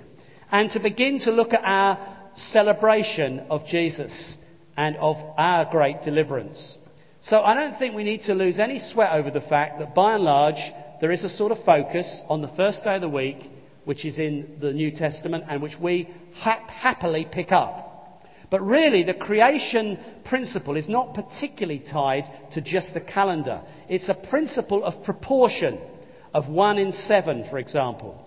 and 0.50 0.70
to 0.72 0.80
begin 0.80 1.20
to 1.20 1.30
look 1.30 1.52
at 1.52 1.62
our 1.62 2.30
celebration 2.34 3.40
of 3.50 3.66
Jesus 3.66 4.36
and 4.76 4.96
of 4.96 5.16
our 5.38 5.70
great 5.70 6.02
deliverance. 6.02 6.78
So 7.22 7.40
I 7.40 7.54
don't 7.54 7.78
think 7.78 7.94
we 7.94 8.04
need 8.04 8.22
to 8.22 8.34
lose 8.34 8.58
any 8.58 8.78
sweat 8.78 9.12
over 9.12 9.30
the 9.30 9.40
fact 9.40 9.78
that 9.78 9.94
by 9.94 10.14
and 10.14 10.24
large 10.24 10.60
there 11.00 11.10
is 11.10 11.24
a 11.24 11.28
sort 11.28 11.52
of 11.52 11.64
focus 11.64 12.22
on 12.28 12.42
the 12.42 12.48
first 12.48 12.84
day 12.84 12.96
of 12.96 13.00
the 13.00 13.08
week, 13.08 13.38
which 13.84 14.04
is 14.04 14.18
in 14.18 14.58
the 14.60 14.72
New 14.72 14.90
Testament 14.90 15.44
and 15.48 15.62
which 15.62 15.76
we 15.80 16.08
ha- 16.34 16.64
happily 16.68 17.26
pick 17.30 17.52
up. 17.52 17.85
But 18.50 18.60
really, 18.62 19.02
the 19.02 19.14
creation 19.14 19.98
principle 20.24 20.76
is 20.76 20.88
not 20.88 21.14
particularly 21.14 21.82
tied 21.90 22.24
to 22.52 22.60
just 22.60 22.94
the 22.94 23.00
calendar. 23.00 23.62
It's 23.88 24.08
a 24.08 24.28
principle 24.30 24.84
of 24.84 25.04
proportion, 25.04 25.80
of 26.32 26.48
one 26.48 26.78
in 26.78 26.92
seven, 26.92 27.46
for 27.50 27.58
example. 27.58 28.22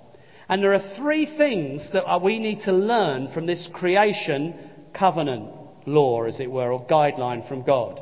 And 0.50 0.64
there 0.64 0.74
are 0.74 0.96
three 0.98 1.26
things 1.38 1.90
that 1.94 2.22
we 2.22 2.40
need 2.40 2.62
to 2.62 2.74
learn 2.74 3.32
from 3.34 3.46
this 3.46 3.70
creation 3.74 4.56
covenant 4.94 5.54
law, 5.86 6.24
as 6.24 6.40
it 6.40 6.52
were, 6.52 6.72
or 6.72 6.86
guideline 6.86 7.48
from 7.48 7.64
God. 7.64 8.02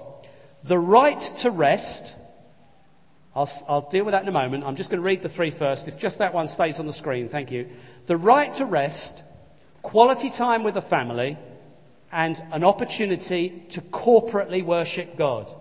The 0.67 0.79
right 0.79 1.21
to 1.43 1.51
rest. 1.51 2.03
I'll, 3.35 3.49
I'll, 3.67 3.89
deal 3.89 4.05
with 4.05 4.13
that 4.13 4.23
in 4.23 4.29
a 4.29 4.31
moment. 4.31 4.63
I'm 4.63 4.75
just 4.75 4.89
going 4.89 5.01
to 5.01 5.05
read 5.05 5.21
the 5.21 5.29
three 5.29 5.51
first. 5.57 5.87
If 5.87 5.99
just 5.99 6.17
that 6.17 6.33
one 6.33 6.47
stays 6.47 6.79
on 6.79 6.87
the 6.87 6.93
screen, 6.93 7.29
thank 7.29 7.51
you. 7.51 7.67
The 8.07 8.17
right 8.17 8.55
to 8.57 8.65
rest, 8.65 9.21
quality 9.83 10.31
time 10.35 10.63
with 10.63 10.73
the 10.73 10.81
family, 10.81 11.37
and 12.11 12.37
an 12.51 12.63
opportunity 12.63 13.63
to 13.71 13.81
corporately 13.81 14.65
worship 14.65 15.17
God. 15.17 15.53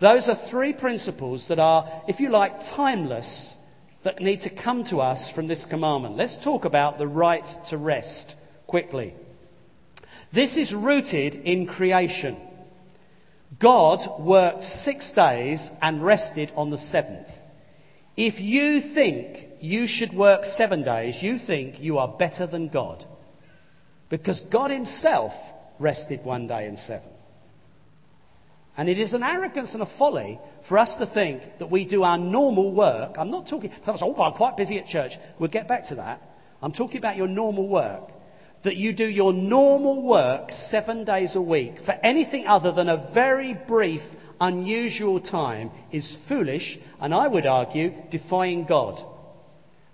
Those 0.00 0.28
are 0.28 0.50
three 0.50 0.72
principles 0.72 1.46
that 1.48 1.58
are, 1.58 2.02
if 2.06 2.20
you 2.20 2.30
like, 2.30 2.52
timeless, 2.76 3.56
that 4.04 4.20
need 4.20 4.42
to 4.42 4.62
come 4.62 4.84
to 4.84 4.98
us 4.98 5.32
from 5.34 5.48
this 5.48 5.66
commandment. 5.68 6.16
Let's 6.16 6.42
talk 6.44 6.64
about 6.64 6.98
the 6.98 7.08
right 7.08 7.44
to 7.70 7.76
rest 7.76 8.32
quickly. 8.66 9.14
This 10.32 10.56
is 10.56 10.72
rooted 10.72 11.34
in 11.34 11.66
creation. 11.66 12.36
God 13.60 14.24
worked 14.24 14.64
six 14.64 15.10
days 15.12 15.68
and 15.82 16.04
rested 16.04 16.52
on 16.54 16.70
the 16.70 16.78
seventh. 16.78 17.26
If 18.16 18.38
you 18.40 18.94
think 18.94 19.46
you 19.60 19.86
should 19.86 20.12
work 20.12 20.44
seven 20.44 20.84
days, 20.84 21.16
you 21.22 21.38
think 21.38 21.80
you 21.80 21.98
are 21.98 22.16
better 22.18 22.46
than 22.46 22.68
God. 22.68 23.04
Because 24.10 24.40
God 24.52 24.70
Himself 24.70 25.32
rested 25.78 26.24
one 26.24 26.46
day 26.46 26.66
in 26.66 26.76
seven. 26.76 27.08
And 28.76 28.88
it 28.88 28.98
is 28.98 29.12
an 29.12 29.24
arrogance 29.24 29.74
and 29.74 29.82
a 29.82 29.98
folly 29.98 30.38
for 30.68 30.78
us 30.78 30.94
to 31.00 31.06
think 31.12 31.42
that 31.58 31.68
we 31.68 31.84
do 31.84 32.04
our 32.04 32.16
normal 32.16 32.72
work. 32.72 33.16
I'm 33.18 33.30
not 33.30 33.48
talking, 33.48 33.72
oh, 33.86 34.22
I'm 34.22 34.34
quite 34.34 34.56
busy 34.56 34.78
at 34.78 34.86
church. 34.86 35.12
We'll 35.40 35.50
get 35.50 35.66
back 35.66 35.88
to 35.88 35.96
that. 35.96 36.22
I'm 36.62 36.72
talking 36.72 36.98
about 36.98 37.16
your 37.16 37.26
normal 37.26 37.68
work. 37.68 38.10
That 38.62 38.76
you 38.76 38.92
do 38.92 39.06
your 39.06 39.32
normal 39.32 40.02
work 40.02 40.50
seven 40.50 41.04
days 41.04 41.34
a 41.34 41.42
week 41.42 41.74
for 41.84 41.92
anything 41.92 42.46
other 42.46 42.70
than 42.72 42.88
a 42.88 43.10
very 43.12 43.58
brief, 43.66 44.00
unusual 44.40 45.20
time 45.20 45.70
is 45.92 46.16
foolish 46.28 46.78
and 47.00 47.12
I 47.12 47.26
would 47.26 47.46
argue 47.46 47.92
defying 48.10 48.64
God. 48.64 49.04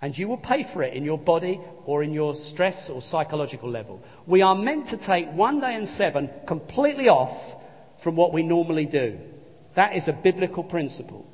And 0.05 0.15
you 0.15 0.27
will 0.27 0.37
pay 0.37 0.67
for 0.71 0.83
it 0.83 0.93
in 0.93 1.03
your 1.03 1.17
body 1.17 1.59
or 1.83 2.03
in 2.03 2.13
your 2.13 2.35
stress 2.35 2.91
or 2.93 3.01
psychological 3.01 3.71
level. 3.71 4.03
We 4.27 4.43
are 4.43 4.53
meant 4.53 4.89
to 4.89 5.03
take 5.03 5.31
one 5.31 5.59
day 5.59 5.73
in 5.73 5.87
seven 5.87 6.29
completely 6.47 7.07
off 7.07 7.35
from 8.03 8.15
what 8.15 8.31
we 8.31 8.43
normally 8.43 8.85
do. 8.85 9.17
That 9.75 9.95
is 9.95 10.07
a 10.07 10.13
biblical 10.13 10.63
principle. 10.63 11.25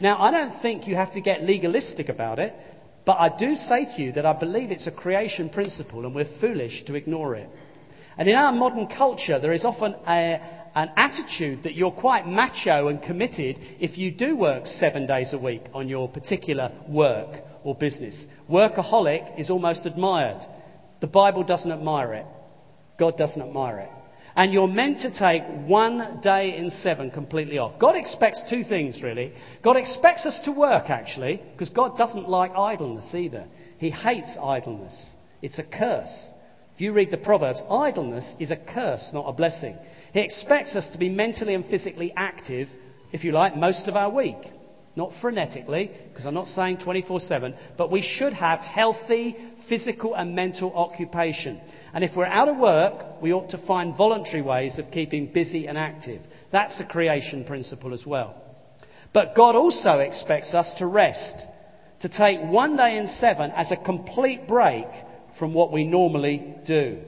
Now, 0.00 0.20
I 0.20 0.32
don't 0.32 0.60
think 0.60 0.88
you 0.88 0.96
have 0.96 1.12
to 1.12 1.20
get 1.20 1.44
legalistic 1.44 2.08
about 2.08 2.40
it, 2.40 2.52
but 3.04 3.12
I 3.12 3.28
do 3.28 3.54
say 3.54 3.84
to 3.94 4.02
you 4.02 4.10
that 4.14 4.26
I 4.26 4.32
believe 4.32 4.72
it's 4.72 4.88
a 4.88 4.90
creation 4.90 5.48
principle 5.48 6.04
and 6.04 6.12
we're 6.12 6.40
foolish 6.40 6.84
to 6.86 6.96
ignore 6.96 7.36
it. 7.36 7.48
And 8.18 8.28
in 8.28 8.34
our 8.34 8.50
modern 8.50 8.88
culture, 8.88 9.38
there 9.38 9.52
is 9.52 9.64
often 9.64 9.94
a, 10.04 10.70
an 10.74 10.90
attitude 10.96 11.62
that 11.62 11.76
you're 11.76 11.92
quite 11.92 12.26
macho 12.26 12.88
and 12.88 13.00
committed 13.00 13.60
if 13.78 13.96
you 13.96 14.10
do 14.10 14.36
work 14.36 14.66
seven 14.66 15.06
days 15.06 15.32
a 15.32 15.38
week 15.38 15.62
on 15.72 15.88
your 15.88 16.08
particular 16.08 16.72
work 16.88 17.45
or 17.66 17.74
business. 17.74 18.24
Workaholic 18.48 19.40
is 19.40 19.50
almost 19.50 19.86
admired. 19.86 20.40
The 21.00 21.08
Bible 21.08 21.42
doesn't 21.42 21.70
admire 21.70 22.14
it. 22.14 22.26
God 22.96 23.18
doesn't 23.18 23.42
admire 23.42 23.78
it. 23.80 23.88
And 24.36 24.52
you're 24.52 24.68
meant 24.68 25.00
to 25.00 25.18
take 25.18 25.42
one 25.66 26.20
day 26.22 26.56
in 26.56 26.70
seven 26.70 27.10
completely 27.10 27.58
off. 27.58 27.80
God 27.80 27.96
expects 27.96 28.40
two 28.48 28.62
things, 28.62 29.02
really. 29.02 29.32
God 29.64 29.76
expects 29.76 30.26
us 30.26 30.40
to 30.44 30.52
work, 30.52 30.90
actually, 30.90 31.42
because 31.52 31.70
God 31.70 31.98
doesn't 31.98 32.28
like 32.28 32.52
idleness 32.52 33.12
either. 33.12 33.46
He 33.78 33.90
hates 33.90 34.36
idleness. 34.40 35.14
It's 35.42 35.58
a 35.58 35.64
curse. 35.64 36.28
If 36.74 36.80
you 36.80 36.92
read 36.92 37.10
the 37.10 37.16
Proverbs, 37.16 37.62
idleness 37.68 38.34
is 38.38 38.52
a 38.52 38.56
curse, 38.56 39.10
not 39.12 39.26
a 39.26 39.32
blessing. 39.32 39.76
He 40.12 40.20
expects 40.20 40.76
us 40.76 40.88
to 40.92 40.98
be 40.98 41.08
mentally 41.08 41.54
and 41.54 41.64
physically 41.64 42.12
active, 42.16 42.68
if 43.12 43.24
you 43.24 43.32
like, 43.32 43.56
most 43.56 43.88
of 43.88 43.96
our 43.96 44.10
week. 44.10 44.36
Not 44.96 45.10
frenetically, 45.22 45.90
because 46.08 46.24
I'm 46.24 46.32
not 46.32 46.46
saying 46.46 46.78
24 46.78 47.20
7, 47.20 47.54
but 47.76 47.92
we 47.92 48.00
should 48.00 48.32
have 48.32 48.60
healthy 48.60 49.36
physical 49.68 50.14
and 50.14 50.34
mental 50.34 50.74
occupation. 50.74 51.60
And 51.92 52.02
if 52.02 52.16
we're 52.16 52.24
out 52.24 52.48
of 52.48 52.56
work, 52.56 53.20
we 53.20 53.32
ought 53.32 53.50
to 53.50 53.66
find 53.66 53.94
voluntary 53.94 54.40
ways 54.40 54.78
of 54.78 54.90
keeping 54.90 55.32
busy 55.32 55.66
and 55.66 55.76
active. 55.76 56.22
That's 56.50 56.78
the 56.78 56.84
creation 56.84 57.44
principle 57.44 57.92
as 57.92 58.06
well. 58.06 58.42
But 59.12 59.34
God 59.34 59.54
also 59.54 59.98
expects 59.98 60.54
us 60.54 60.74
to 60.78 60.86
rest, 60.86 61.36
to 62.00 62.08
take 62.08 62.40
one 62.40 62.78
day 62.78 62.96
in 62.96 63.06
seven 63.06 63.50
as 63.50 63.70
a 63.70 63.76
complete 63.76 64.48
break 64.48 64.86
from 65.38 65.52
what 65.52 65.72
we 65.72 65.84
normally 65.84 66.54
do. 66.66 67.00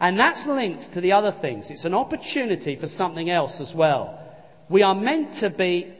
And 0.00 0.18
that's 0.18 0.46
linked 0.48 0.94
to 0.94 1.00
the 1.00 1.12
other 1.12 1.36
things. 1.40 1.70
It's 1.70 1.84
an 1.84 1.94
opportunity 1.94 2.76
for 2.76 2.88
something 2.88 3.30
else 3.30 3.60
as 3.60 3.72
well. 3.74 4.18
We 4.68 4.82
are 4.82 4.94
meant 4.94 5.40
to 5.40 5.50
be 5.50 5.94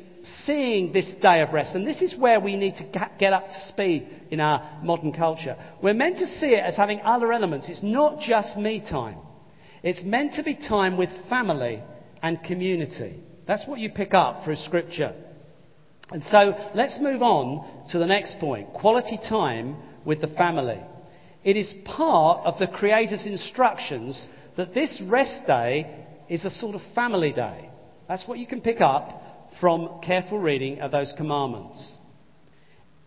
seeing 0.44 0.92
this 0.92 1.14
day 1.20 1.40
of 1.42 1.52
rest. 1.52 1.74
And 1.74 1.86
this 1.86 2.02
is 2.02 2.16
where 2.16 2.40
we 2.40 2.56
need 2.56 2.76
to 2.76 3.10
get 3.18 3.32
up 3.32 3.48
to 3.48 3.60
speed 3.68 4.08
in 4.30 4.40
our 4.40 4.80
modern 4.82 5.12
culture. 5.12 5.56
We're 5.82 5.94
meant 5.94 6.18
to 6.18 6.26
see 6.26 6.54
it 6.54 6.64
as 6.64 6.76
having 6.76 7.00
other 7.00 7.32
elements. 7.32 7.68
It's 7.68 7.82
not 7.82 8.20
just 8.20 8.56
me 8.56 8.80
time. 8.80 9.18
It's 9.82 10.04
meant 10.04 10.34
to 10.34 10.42
be 10.42 10.54
time 10.54 10.96
with 10.96 11.10
family 11.28 11.82
and 12.22 12.42
community. 12.42 13.22
That's 13.46 13.66
what 13.66 13.78
you 13.78 13.90
pick 13.90 14.14
up 14.14 14.44
through 14.44 14.56
Scripture. 14.56 15.14
And 16.10 16.24
so 16.24 16.54
let's 16.74 17.00
move 17.00 17.22
on 17.22 17.86
to 17.90 17.98
the 17.98 18.06
next 18.06 18.38
point 18.38 18.72
quality 18.72 19.18
time 19.28 19.76
with 20.04 20.20
the 20.20 20.28
family. 20.28 20.80
It 21.44 21.56
is 21.56 21.72
part 21.84 22.46
of 22.46 22.58
the 22.58 22.66
Creator's 22.66 23.26
instructions 23.26 24.26
that 24.56 24.74
this 24.74 25.02
rest 25.08 25.46
day 25.46 26.06
is 26.28 26.44
a 26.44 26.50
sort 26.50 26.74
of 26.74 26.80
family 26.94 27.32
day. 27.32 27.70
That's 28.08 28.26
what 28.26 28.38
you 28.38 28.46
can 28.46 28.60
pick 28.60 28.80
up 28.80 29.22
from 29.60 30.00
careful 30.02 30.38
reading 30.38 30.80
of 30.80 30.90
those 30.90 31.12
commandments. 31.16 31.96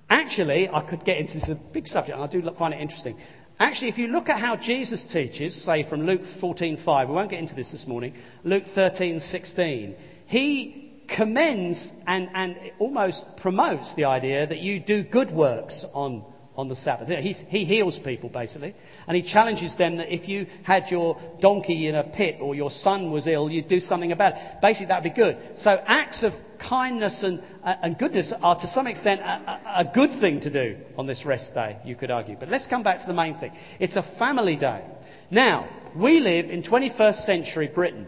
Actually, 0.10 0.70
I 0.70 0.88
could 0.90 1.06
get 1.06 1.18
into 1.18 1.36
this 1.36 1.50
a 1.50 1.56
big 1.56 1.88
subject, 1.88 2.16
and 2.18 2.24
I 2.24 2.28
do 2.28 2.42
find 2.58 2.74
it 2.74 2.82
interesting. 2.82 3.18
Actually, 3.60 3.90
if 3.90 3.98
you 3.98 4.08
look 4.08 4.28
at 4.28 4.40
how 4.40 4.56
Jesus 4.56 5.04
teaches, 5.12 5.64
say 5.64 5.88
from 5.88 6.02
Luke 6.02 6.22
14:5, 6.42 7.08
we 7.08 7.14
won't 7.14 7.30
get 7.30 7.40
into 7.40 7.56
this 7.56 7.72
this 7.72 7.88
morning. 7.88 8.14
Luke 8.44 8.64
13:16, 8.76 9.96
he 10.26 11.06
commends 11.16 11.92
and, 12.08 12.30
and 12.34 12.58
almost 12.80 13.24
promotes 13.38 13.94
the 13.96 14.06
idea 14.06 14.48
that 14.48 14.60
you 14.60 14.80
do 14.80 15.04
good 15.04 15.32
works 15.32 15.86
on 15.94 16.26
on 16.62 16.70
the 16.70 16.76
Sabbath. 16.76 17.10
He's, 17.10 17.44
he 17.50 17.66
heals 17.66 18.00
people, 18.04 18.30
basically. 18.30 18.76
And 19.08 19.18
he 19.18 19.24
challenges 19.24 19.76
them 19.78 19.98
that 19.98 20.14
if 20.14 20.30
you 20.30 20.46
had 20.64 20.86
your 20.90 21.20
donkey 21.42 21.88
in 21.88 21.96
a 21.96 22.04
pit 22.04 22.38
or 22.40 22.54
your 22.54 22.70
son 22.70 23.12
was 23.12 23.26
ill, 23.26 23.50
you'd 23.50 23.68
do 23.68 23.80
something 23.80 24.12
about 24.12 24.34
it. 24.34 24.62
Basically, 24.62 24.88
that 24.88 25.04
would 25.04 25.14
be 25.14 25.16
good. 25.16 25.38
So 25.58 25.72
acts 25.72 26.24
of 26.24 26.34
kindness 26.60 27.24
and, 27.24 27.42
uh, 27.64 27.76
and 27.82 27.98
goodness 27.98 28.32
are 28.42 28.56
to 28.56 28.68
some 28.68 28.86
extent 28.86 29.22
a, 29.22 29.26
a, 29.26 29.62
a 29.78 29.92
good 29.94 30.22
thing 30.22 30.40
to 30.42 30.52
do 30.52 30.78
on 30.98 31.08
this 31.08 31.26
rest 31.26 31.54
day, 31.56 31.78
you 31.84 31.96
could 31.96 32.12
argue. 32.12 32.38
But 32.40 32.50
let's 32.50 32.68
come 32.68 32.84
back 32.84 33.02
to 33.02 33.08
the 33.08 33.14
main 33.14 33.40
thing. 33.40 33.52
It's 33.80 33.96
a 33.96 34.04
family 34.20 34.56
day. 34.56 34.86
Now, 35.32 35.68
we 35.96 36.20
live 36.20 36.46
in 36.46 36.62
21st 36.62 37.26
century 37.26 37.72
Britain. 37.74 38.06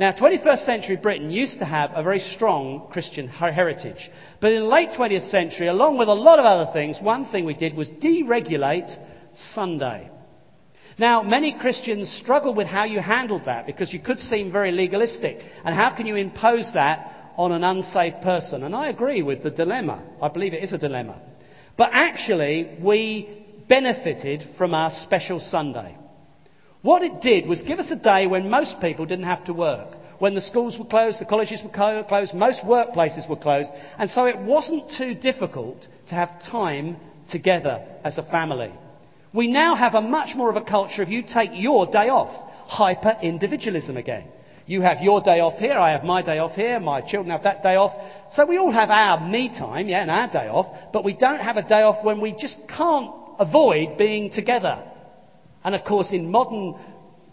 Now, 0.00 0.12
21st 0.12 0.64
century 0.64 0.96
Britain 0.96 1.30
used 1.30 1.58
to 1.58 1.66
have 1.66 1.90
a 1.94 2.02
very 2.02 2.20
strong 2.20 2.88
Christian 2.90 3.28
heritage. 3.28 4.10
But 4.40 4.52
in 4.52 4.62
the 4.62 4.66
late 4.66 4.92
20th 4.98 5.28
century, 5.28 5.66
along 5.66 5.98
with 5.98 6.08
a 6.08 6.14
lot 6.14 6.38
of 6.38 6.46
other 6.46 6.72
things, 6.72 6.96
one 7.02 7.26
thing 7.26 7.44
we 7.44 7.52
did 7.52 7.74
was 7.74 7.90
deregulate 7.90 8.90
Sunday. 9.52 10.10
Now, 10.98 11.22
many 11.22 11.54
Christians 11.60 12.10
struggle 12.10 12.54
with 12.54 12.66
how 12.66 12.84
you 12.84 12.98
handled 12.98 13.42
that 13.44 13.66
because 13.66 13.92
you 13.92 14.00
could 14.00 14.18
seem 14.18 14.50
very 14.50 14.72
legalistic. 14.72 15.36
And 15.66 15.74
how 15.74 15.94
can 15.94 16.06
you 16.06 16.16
impose 16.16 16.70
that 16.72 17.34
on 17.36 17.52
an 17.52 17.62
unsafe 17.62 18.22
person? 18.22 18.62
And 18.62 18.74
I 18.74 18.88
agree 18.88 19.20
with 19.20 19.42
the 19.42 19.50
dilemma. 19.50 20.02
I 20.22 20.28
believe 20.28 20.54
it 20.54 20.64
is 20.64 20.72
a 20.72 20.78
dilemma. 20.78 21.20
But 21.76 21.90
actually, 21.92 22.78
we 22.80 23.44
benefited 23.68 24.44
from 24.56 24.72
our 24.72 24.90
special 25.04 25.40
Sunday. 25.40 25.94
What 26.82 27.02
it 27.02 27.20
did 27.20 27.46
was 27.46 27.62
give 27.62 27.78
us 27.78 27.90
a 27.90 27.96
day 27.96 28.26
when 28.26 28.48
most 28.48 28.80
people 28.80 29.04
didn't 29.04 29.26
have 29.26 29.44
to 29.44 29.52
work. 29.52 29.96
When 30.18 30.34
the 30.34 30.40
schools 30.40 30.78
were 30.78 30.86
closed, 30.86 31.20
the 31.20 31.26
colleges 31.26 31.62
were 31.62 31.70
closed, 31.70 32.34
most 32.34 32.62
workplaces 32.62 33.28
were 33.28 33.36
closed, 33.36 33.70
and 33.98 34.10
so 34.10 34.26
it 34.26 34.38
wasn't 34.38 34.90
too 34.96 35.14
difficult 35.14 35.86
to 36.08 36.14
have 36.14 36.42
time 36.42 36.96
together 37.30 37.86
as 38.04 38.18
a 38.18 38.22
family. 38.22 38.72
We 39.32 39.46
now 39.48 39.74
have 39.76 39.94
a 39.94 40.00
much 40.00 40.34
more 40.34 40.50
of 40.50 40.56
a 40.56 40.62
culture 40.62 41.02
of 41.02 41.08
you 41.08 41.22
take 41.22 41.50
your 41.54 41.86
day 41.86 42.08
off. 42.08 42.48
Hyper 42.66 43.16
individualism 43.22 43.96
again. 43.96 44.24
You 44.66 44.82
have 44.82 45.00
your 45.00 45.20
day 45.20 45.40
off 45.40 45.58
here, 45.58 45.76
I 45.76 45.92
have 45.92 46.04
my 46.04 46.22
day 46.22 46.38
off 46.38 46.52
here, 46.52 46.78
my 46.80 47.00
children 47.00 47.30
have 47.30 47.42
that 47.44 47.62
day 47.62 47.76
off. 47.76 47.92
So 48.32 48.46
we 48.46 48.58
all 48.58 48.72
have 48.72 48.90
our 48.90 49.26
me 49.26 49.48
time, 49.48 49.88
yeah, 49.88 50.02
and 50.02 50.10
our 50.10 50.28
day 50.28 50.48
off, 50.48 50.92
but 50.92 51.04
we 51.04 51.14
don't 51.14 51.40
have 51.40 51.56
a 51.56 51.62
day 51.66 51.82
off 51.82 52.04
when 52.04 52.20
we 52.20 52.32
just 52.32 52.56
can't 52.68 53.10
avoid 53.38 53.98
being 53.98 54.30
together. 54.30 54.89
And 55.64 55.74
of 55.74 55.84
course, 55.84 56.12
in 56.12 56.30
modern 56.30 56.74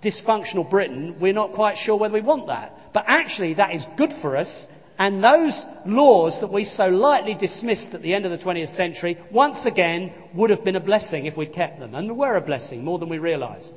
dysfunctional 0.03 0.69
Britain, 0.69 1.15
we're 1.19 1.33
not 1.33 1.53
quite 1.53 1.77
sure 1.77 1.97
whether 1.97 2.13
we 2.13 2.21
want 2.21 2.47
that. 2.47 2.93
But 2.93 3.05
actually, 3.07 3.55
that 3.55 3.73
is 3.73 3.85
good 3.97 4.13
for 4.21 4.37
us. 4.37 4.67
And 4.99 5.23
those 5.23 5.63
laws 5.85 6.39
that 6.41 6.51
we 6.51 6.65
so 6.65 6.87
lightly 6.87 7.35
dismissed 7.35 7.93
at 7.93 8.01
the 8.01 8.13
end 8.15 8.25
of 8.25 8.31
the 8.31 8.43
20th 8.43 8.75
century, 8.75 9.17
once 9.31 9.65
again, 9.65 10.11
would 10.33 10.49
have 10.49 10.63
been 10.63 10.75
a 10.75 10.81
blessing 10.81 11.25
if 11.25 11.37
we'd 11.37 11.53
kept 11.53 11.79
them. 11.79 11.93
And 11.93 12.17
were 12.17 12.35
a 12.35 12.41
blessing, 12.41 12.83
more 12.83 12.97
than 12.97 13.09
we 13.09 13.19
realise. 13.19 13.71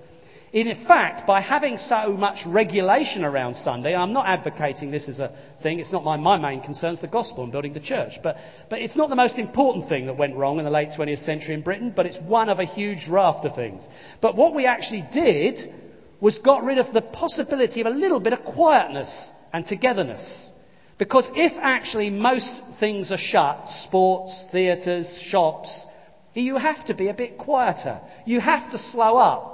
In 0.53 0.85
fact, 0.85 1.29
by 1.29 1.41
having 1.41 1.77
so 1.77 2.13
much 2.13 2.39
regulation 2.45 3.25
around 3.25 3.55
Sunday, 3.55 3.95
I'm 3.95 4.13
not 4.13 4.27
advocating 4.27 4.91
this 4.91 5.09
as 5.09 5.21
a 5.21 5.33
thing, 5.63 5.79
it's 5.79 5.93
not 5.93 6.03
my, 6.03 6.17
my 6.17 6.39
main 6.39 6.61
concern, 6.61 6.95
it's 6.95 7.01
the 7.01 7.07
gospel 7.07 7.45
and 7.45 7.53
building 7.53 7.73
the 7.73 7.79
church. 7.79 8.15
But, 8.21 8.37
but 8.69 8.81
it's 8.81 8.97
not 8.97 9.11
the 9.11 9.17
most 9.17 9.39
important 9.39 9.89
thing 9.89 10.07
that 10.07 10.17
went 10.17 10.35
wrong 10.35 10.59
in 10.59 10.65
the 10.65 10.71
late 10.71 10.89
20th 10.99 11.25
century 11.25 11.55
in 11.55 11.63
Britain, 11.63 11.93
but 11.95 12.05
it's 12.05 12.19
one 12.27 12.49
of 12.49 12.59
a 12.59 12.65
huge 12.65 13.07
raft 13.09 13.47
of 13.47 13.55
things. 13.55 13.87
But 14.21 14.35
what 14.35 14.53
we 14.53 14.67
actually 14.67 15.07
did 15.15 15.73
was 16.21 16.41
got 16.41 16.65
rid 16.65 16.79
of 16.79 16.93
the 16.93 17.03
possibility 17.03 17.81
of 17.81 17.87
a 17.87 17.91
little 17.91 18.19
bit 18.19 18.33
of 18.33 18.45
quietness 18.45 19.31
and 19.53 19.65
togetherness. 19.65 20.51
Because 20.99 21.31
if 21.35 21.53
actually 21.63 22.11
most 22.11 22.61
things 22.81 23.13
are 23.13 23.19
shut, 23.19 23.69
sports, 23.85 24.45
theatres, 24.51 25.25
shops, 25.31 25.87
you 26.35 26.57
have 26.57 26.85
to 26.87 26.95
be 26.95 27.09
a 27.09 27.15
bit 27.15 27.39
quieter. 27.39 28.01
You 28.27 28.41
have 28.41 28.71
to 28.73 28.79
slow 28.79 29.17
up. 29.17 29.50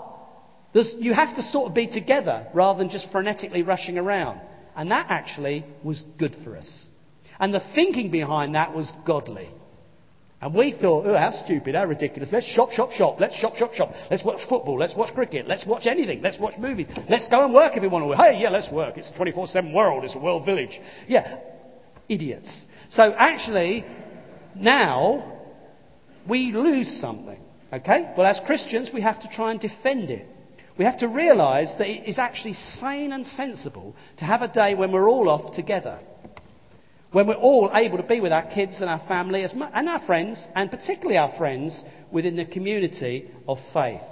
There's, 0.72 0.94
you 0.98 1.14
have 1.14 1.34
to 1.36 1.42
sort 1.42 1.68
of 1.68 1.74
be 1.74 1.86
together 1.86 2.46
rather 2.54 2.78
than 2.78 2.90
just 2.90 3.10
frenetically 3.10 3.66
rushing 3.66 3.98
around. 3.98 4.40
And 4.74 4.90
that 4.90 5.06
actually 5.08 5.64
was 5.82 6.02
good 6.18 6.36
for 6.44 6.56
us. 6.56 6.86
And 7.38 7.52
the 7.52 7.62
thinking 7.74 8.10
behind 8.10 8.54
that 8.54 8.74
was 8.74 8.90
godly. 9.06 9.50
And 10.40 10.54
we 10.54 10.72
thought, 10.72 11.06
oh, 11.06 11.16
how 11.16 11.30
stupid, 11.30 11.74
how 11.74 11.86
ridiculous. 11.86 12.30
Let's 12.30 12.46
shop, 12.46 12.70
shop, 12.72 12.92
shop. 12.92 13.18
Let's 13.18 13.34
shop, 13.36 13.56
shop, 13.56 13.72
shop. 13.72 13.92
Let's 14.10 14.22
watch 14.22 14.40
football. 14.48 14.78
Let's 14.78 14.94
watch 14.94 15.14
cricket. 15.14 15.48
Let's 15.48 15.66
watch 15.66 15.86
anything. 15.86 16.20
Let's 16.20 16.38
watch 16.38 16.54
movies. 16.58 16.88
Let's 17.08 17.26
go 17.28 17.44
and 17.44 17.54
work 17.54 17.72
if 17.74 17.82
we 17.82 17.88
want 17.88 18.04
to. 18.04 18.16
Hey, 18.16 18.40
yeah, 18.40 18.50
let's 18.50 18.70
work. 18.70 18.98
It's 18.98 19.10
a 19.10 19.16
24 19.16 19.46
7 19.46 19.72
world. 19.72 20.04
It's 20.04 20.14
a 20.14 20.18
world 20.18 20.44
village. 20.44 20.78
Yeah, 21.08 21.38
idiots. 22.08 22.66
So 22.90 23.14
actually, 23.16 23.84
now 24.54 25.40
we 26.28 26.52
lose 26.52 27.00
something. 27.00 27.40
Okay? 27.72 28.12
Well, 28.16 28.26
as 28.26 28.38
Christians, 28.44 28.90
we 28.92 29.00
have 29.00 29.20
to 29.20 29.28
try 29.28 29.52
and 29.52 29.60
defend 29.60 30.10
it. 30.10 30.26
We 30.78 30.84
have 30.84 30.98
to 30.98 31.08
realise 31.08 31.72
that 31.78 31.88
it 31.88 32.08
is 32.08 32.18
actually 32.18 32.52
sane 32.52 33.12
and 33.12 33.26
sensible 33.26 33.96
to 34.18 34.24
have 34.24 34.42
a 34.42 34.48
day 34.48 34.74
when 34.74 34.92
we're 34.92 35.08
all 35.08 35.28
off 35.28 35.54
together. 35.54 36.00
When 37.12 37.26
we're 37.26 37.34
all 37.34 37.70
able 37.72 37.96
to 37.96 38.02
be 38.02 38.20
with 38.20 38.32
our 38.32 38.46
kids 38.46 38.80
and 38.80 38.90
our 38.90 39.02
family 39.08 39.42
and 39.44 39.88
our 39.88 40.04
friends, 40.04 40.46
and 40.54 40.70
particularly 40.70 41.16
our 41.16 41.34
friends 41.38 41.82
within 42.12 42.36
the 42.36 42.44
community 42.44 43.30
of 43.48 43.58
faith. 43.72 44.02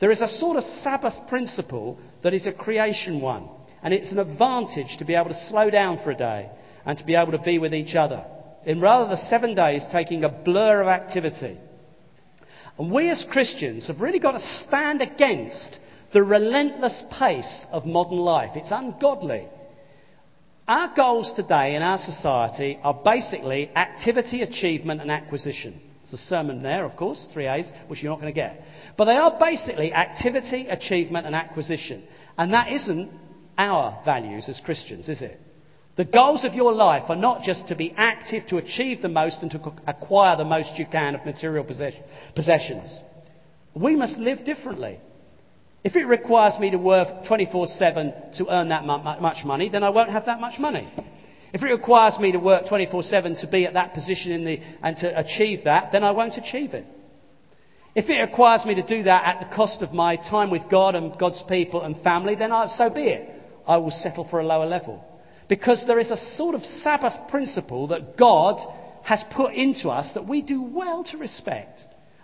There 0.00 0.10
is 0.10 0.20
a 0.20 0.26
sort 0.26 0.56
of 0.56 0.64
Sabbath 0.64 1.28
principle 1.28 1.98
that 2.22 2.34
is 2.34 2.46
a 2.46 2.52
creation 2.52 3.20
one. 3.20 3.48
And 3.82 3.94
it's 3.94 4.10
an 4.10 4.18
advantage 4.18 4.96
to 4.98 5.04
be 5.04 5.14
able 5.14 5.28
to 5.28 5.46
slow 5.48 5.70
down 5.70 6.00
for 6.02 6.10
a 6.10 6.16
day 6.16 6.50
and 6.84 6.98
to 6.98 7.04
be 7.04 7.14
able 7.14 7.32
to 7.32 7.38
be 7.38 7.58
with 7.58 7.72
each 7.72 7.94
other. 7.94 8.24
In 8.66 8.80
rather 8.80 9.08
than 9.08 9.16
seven 9.28 9.54
days 9.54 9.84
taking 9.92 10.24
a 10.24 10.28
blur 10.28 10.82
of 10.82 10.88
activity. 10.88 11.58
And 12.78 12.90
we 12.90 13.10
as 13.10 13.24
Christians 13.30 13.86
have 13.86 14.00
really 14.00 14.18
got 14.18 14.32
to 14.32 14.40
stand 14.40 15.02
against 15.02 15.78
the 16.12 16.22
relentless 16.22 17.02
pace 17.18 17.66
of 17.70 17.86
modern 17.86 18.18
life. 18.18 18.50
It's 18.54 18.70
ungodly. 18.70 19.48
Our 20.66 20.94
goals 20.94 21.32
today 21.34 21.74
in 21.74 21.82
our 21.82 21.98
society 21.98 22.78
are 22.82 23.00
basically 23.04 23.70
activity, 23.74 24.42
achievement, 24.42 25.00
and 25.00 25.10
acquisition. 25.10 25.80
There's 26.02 26.20
a 26.20 26.26
sermon 26.26 26.62
there, 26.62 26.84
of 26.84 26.96
course, 26.96 27.26
three 27.32 27.46
A's, 27.46 27.70
which 27.88 28.02
you're 28.02 28.12
not 28.12 28.20
going 28.20 28.32
to 28.32 28.40
get. 28.40 28.62
But 28.96 29.06
they 29.06 29.16
are 29.16 29.38
basically 29.38 29.92
activity, 29.92 30.68
achievement, 30.68 31.26
and 31.26 31.34
acquisition. 31.34 32.04
And 32.38 32.52
that 32.52 32.72
isn't 32.72 33.10
our 33.58 34.00
values 34.04 34.48
as 34.48 34.60
Christians, 34.64 35.08
is 35.08 35.22
it? 35.22 35.40
The 35.96 36.04
goals 36.04 36.44
of 36.44 36.54
your 36.54 36.72
life 36.72 37.04
are 37.08 37.16
not 37.16 37.42
just 37.42 37.68
to 37.68 37.76
be 37.76 37.92
active, 37.96 38.46
to 38.46 38.56
achieve 38.56 39.02
the 39.02 39.08
most, 39.08 39.42
and 39.42 39.50
to 39.50 39.72
acquire 39.86 40.36
the 40.36 40.44
most 40.44 40.78
you 40.78 40.86
can 40.86 41.14
of 41.14 41.26
material 41.26 41.64
possessions. 41.64 43.00
We 43.74 43.96
must 43.96 44.18
live 44.18 44.44
differently. 44.44 44.98
If 45.82 45.96
it 45.96 46.04
requires 46.04 46.58
me 46.58 46.70
to 46.70 46.78
work 46.78 47.26
24 47.26 47.66
7 47.66 48.12
to 48.38 48.46
earn 48.50 48.68
that 48.68 48.84
much 48.84 49.44
money, 49.44 49.68
then 49.68 49.82
I 49.82 49.90
won't 49.90 50.10
have 50.10 50.26
that 50.26 50.40
much 50.40 50.58
money. 50.58 50.92
If 51.52 51.62
it 51.62 51.70
requires 51.70 52.18
me 52.18 52.32
to 52.32 52.38
work 52.38 52.68
24 52.68 53.02
7 53.02 53.36
to 53.36 53.46
be 53.48 53.66
at 53.66 53.74
that 53.74 53.94
position 53.94 54.44
the, 54.44 54.60
and 54.82 54.96
to 54.98 55.18
achieve 55.18 55.64
that, 55.64 55.90
then 55.92 56.04
I 56.04 56.10
won't 56.10 56.36
achieve 56.36 56.74
it. 56.74 56.86
If 57.94 58.08
it 58.08 58.20
requires 58.20 58.64
me 58.64 58.76
to 58.76 58.86
do 58.86 59.02
that 59.04 59.24
at 59.24 59.40
the 59.40 59.56
cost 59.56 59.82
of 59.82 59.92
my 59.92 60.16
time 60.16 60.50
with 60.50 60.68
God 60.70 60.94
and 60.94 61.18
God's 61.18 61.42
people 61.48 61.82
and 61.82 62.00
family, 62.02 62.36
then 62.36 62.52
I, 62.52 62.66
so 62.68 62.88
be 62.88 63.08
it. 63.08 63.28
I 63.66 63.78
will 63.78 63.90
settle 63.90 64.28
for 64.28 64.38
a 64.38 64.46
lower 64.46 64.66
level. 64.66 65.04
Because 65.48 65.84
there 65.86 65.98
is 65.98 66.12
a 66.12 66.16
sort 66.36 66.54
of 66.54 66.64
Sabbath 66.64 67.28
principle 67.28 67.88
that 67.88 68.16
God 68.16 68.60
has 69.02 69.24
put 69.32 69.54
into 69.54 69.88
us 69.88 70.12
that 70.14 70.28
we 70.28 70.42
do 70.42 70.62
well 70.62 71.02
to 71.04 71.18
respect. 71.18 71.80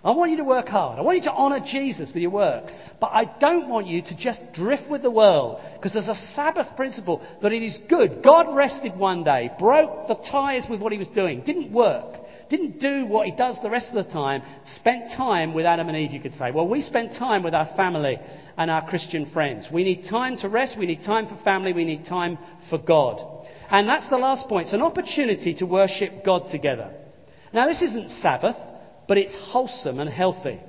I 0.06 0.12
want 0.12 0.30
you 0.30 0.36
to 0.36 0.44
work 0.44 0.68
hard. 0.68 1.00
I 1.00 1.02
want 1.02 1.18
you 1.18 1.24
to 1.24 1.32
honour 1.32 1.58
Jesus 1.66 2.12
with 2.14 2.22
your 2.22 2.30
work. 2.30 2.70
But 3.00 3.08
I 3.08 3.24
don't 3.40 3.68
want 3.68 3.88
you 3.88 4.02
to 4.02 4.16
just 4.16 4.40
drift 4.52 4.88
with 4.88 5.02
the 5.02 5.10
world 5.10 5.60
because 5.74 5.94
there's 5.94 6.06
a 6.06 6.14
Sabbath 6.14 6.76
principle 6.76 7.26
that 7.42 7.52
it 7.52 7.64
is 7.64 7.80
good. 7.88 8.22
God 8.22 8.54
rested 8.54 8.96
one 8.96 9.24
day, 9.24 9.50
broke 9.58 10.06
the 10.06 10.14
ties 10.14 10.64
with 10.70 10.80
what 10.80 10.92
he 10.92 10.98
was 10.98 11.08
doing, 11.08 11.42
didn't 11.42 11.72
work, 11.72 12.20
didn't 12.48 12.78
do 12.78 13.04
what 13.04 13.26
he 13.26 13.34
does 13.34 13.58
the 13.60 13.68
rest 13.68 13.88
of 13.88 13.94
the 13.96 14.08
time, 14.08 14.44
spent 14.64 15.10
time 15.16 15.52
with 15.52 15.66
Adam 15.66 15.88
and 15.88 15.96
Eve, 15.96 16.12
you 16.12 16.20
could 16.20 16.34
say. 16.34 16.52
Well, 16.52 16.68
we 16.68 16.82
spend 16.82 17.18
time 17.18 17.42
with 17.42 17.52
our 17.52 17.66
family 17.74 18.20
and 18.56 18.70
our 18.70 18.88
Christian 18.88 19.28
friends. 19.32 19.66
We 19.72 19.82
need 19.82 20.04
time 20.08 20.36
to 20.38 20.48
rest, 20.48 20.78
we 20.78 20.86
need 20.86 21.02
time 21.02 21.26
for 21.26 21.36
family, 21.42 21.72
we 21.72 21.84
need 21.84 22.06
time 22.06 22.38
for 22.70 22.78
God. 22.78 23.44
And 23.68 23.88
that's 23.88 24.08
the 24.08 24.18
last 24.18 24.46
point. 24.46 24.66
It's 24.66 24.72
an 24.72 24.82
opportunity 24.82 25.54
to 25.54 25.66
worship 25.66 26.24
God 26.24 26.48
together. 26.52 26.94
Now, 27.52 27.66
this 27.66 27.82
isn't 27.82 28.08
Sabbath 28.10 28.56
but 29.08 29.18
it's 29.18 29.34
wholesome 29.34 29.98
and 29.98 30.10
healthy. 30.10 30.60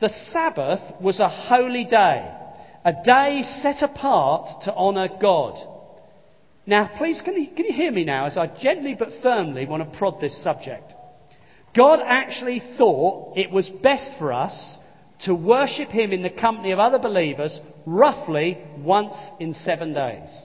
The 0.00 0.08
Sabbath 0.08 1.00
was 1.00 1.20
a 1.20 1.28
holy 1.28 1.84
day, 1.84 2.30
a 2.84 2.94
day 3.04 3.42
set 3.42 3.82
apart 3.82 4.64
to 4.64 4.74
honour 4.74 5.08
God. 5.20 5.54
Now, 6.66 6.90
please, 6.98 7.20
can 7.22 7.40
you, 7.40 7.48
can 7.54 7.64
you 7.64 7.72
hear 7.72 7.92
me 7.92 8.04
now 8.04 8.26
as 8.26 8.36
I 8.36 8.48
gently 8.48 8.94
but 8.98 9.08
firmly 9.22 9.66
want 9.66 9.90
to 9.90 9.98
prod 9.98 10.20
this 10.20 10.42
subject? 10.42 10.92
God 11.76 12.00
actually 12.04 12.60
thought 12.76 13.36
it 13.36 13.50
was 13.50 13.68
best 13.68 14.12
for 14.18 14.32
us 14.32 14.76
to 15.20 15.34
worship 15.34 15.88
Him 15.88 16.12
in 16.12 16.22
the 16.22 16.30
company 16.30 16.72
of 16.72 16.78
other 16.78 16.98
believers 16.98 17.60
roughly 17.86 18.58
once 18.78 19.16
in 19.38 19.54
seven 19.54 19.94
days. 19.94 20.44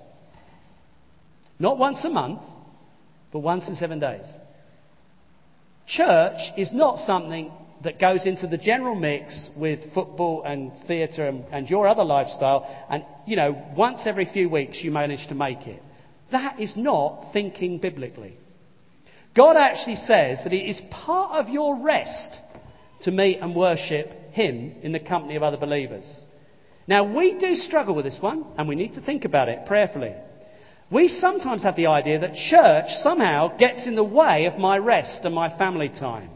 Not 1.59 1.77
once 1.77 2.03
a 2.05 2.09
month, 2.09 2.41
but 3.31 3.39
once 3.39 3.67
in 3.67 3.75
seven 3.75 3.99
days. 3.99 4.25
Church 5.88 6.39
is 6.57 6.71
not 6.73 6.97
something 6.99 7.51
that 7.84 7.99
goes 7.99 8.25
into 8.25 8.47
the 8.47 8.57
general 8.57 8.95
mix 8.95 9.49
with 9.57 9.93
football 9.93 10.43
and 10.43 10.71
theatre 10.88 11.27
and, 11.27 11.45
and, 11.51 11.69
your 11.69 11.88
other 11.88 12.03
lifestyle, 12.03 12.67
and 12.89 13.03
you 13.25 13.36
know, 13.36 13.59
once 13.75 14.03
every 14.05 14.25
few 14.25 14.49
weeks 14.49 14.84
you 14.84 14.91
manage 14.91 15.27
to 15.27 15.36
make 15.36 15.67
it. 15.67 15.82
That 16.32 16.59
is 16.59 16.77
not 16.77 17.32
thinking 17.34 17.79
biblically. 17.79 18.38
God 19.36 19.55
actually 19.57 19.95
says 19.95 20.39
that 20.43 20.53
it 20.53 20.69
is 20.69 20.82
part 20.91 21.39
of 21.39 21.51
your 21.51 21.82
rest 21.84 22.39
to 23.03 23.11
meet 23.11 23.39
and 23.39 23.55
worship 23.55 24.09
Him 24.32 24.75
in 24.82 24.91
the 24.91 24.99
company 24.99 25.36
of 25.36 25.43
other 25.43 25.57
believers. 25.57 26.05
Now, 26.88 27.15
we 27.15 27.38
do 27.39 27.55
struggle 27.55 27.95
with 27.95 28.05
this 28.05 28.17
one, 28.19 28.45
and 28.57 28.67
we 28.67 28.75
need 28.75 28.95
to 28.95 29.01
think 29.01 29.25
about 29.25 29.49
it 29.49 29.65
prayerfully. 29.65 30.13
We 30.91 31.07
sometimes 31.07 31.63
have 31.63 31.77
the 31.77 31.87
idea 31.87 32.19
that 32.19 32.35
church 32.35 32.91
somehow 33.01 33.55
gets 33.55 33.87
in 33.87 33.95
the 33.95 34.03
way 34.03 34.45
of 34.45 34.59
my 34.59 34.77
rest 34.77 35.23
and 35.23 35.33
my 35.33 35.57
family 35.57 35.87
time. 35.87 36.29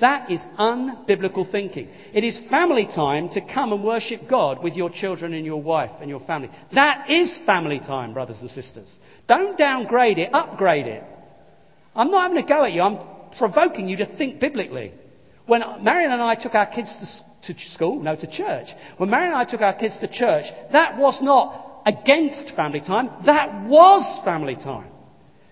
That 0.00 0.30
is 0.30 0.42
unbiblical 0.58 1.50
thinking. 1.52 1.88
It 2.14 2.24
is 2.24 2.40
family 2.48 2.86
time 2.86 3.28
to 3.30 3.42
come 3.42 3.74
and 3.74 3.84
worship 3.84 4.22
God 4.28 4.64
with 4.64 4.72
your 4.72 4.88
children 4.88 5.34
and 5.34 5.44
your 5.44 5.60
wife 5.60 5.90
and 6.00 6.08
your 6.08 6.20
family. 6.20 6.50
That 6.72 7.10
is 7.10 7.38
family 7.44 7.78
time, 7.78 8.14
brothers 8.14 8.40
and 8.40 8.50
sisters. 8.50 8.96
Don't 9.28 9.58
downgrade 9.58 10.16
it, 10.16 10.30
upgrade 10.32 10.86
it. 10.86 11.04
I'm 11.94 12.10
not 12.10 12.22
having 12.22 12.42
a 12.42 12.48
go 12.48 12.64
at 12.64 12.72
you, 12.72 12.80
I'm 12.80 12.98
provoking 13.36 13.88
you 13.88 13.98
to 13.98 14.16
think 14.16 14.40
biblically. 14.40 14.94
When 15.44 15.62
Marion 15.82 16.12
and 16.12 16.22
I 16.22 16.36
took 16.36 16.54
our 16.54 16.66
kids 16.66 17.22
to, 17.42 17.54
school, 17.70 18.00
no, 18.00 18.16
to 18.16 18.30
church, 18.30 18.68
when 18.96 19.10
Marion 19.10 19.32
and 19.32 19.40
I 19.40 19.44
took 19.44 19.60
our 19.60 19.74
kids 19.74 19.98
to 19.98 20.08
church, 20.08 20.44
that 20.72 20.96
was 20.96 21.20
not 21.20 21.69
against 21.86 22.50
family 22.56 22.80
time. 22.80 23.10
That 23.26 23.66
was 23.66 24.20
family 24.24 24.56
time. 24.56 24.90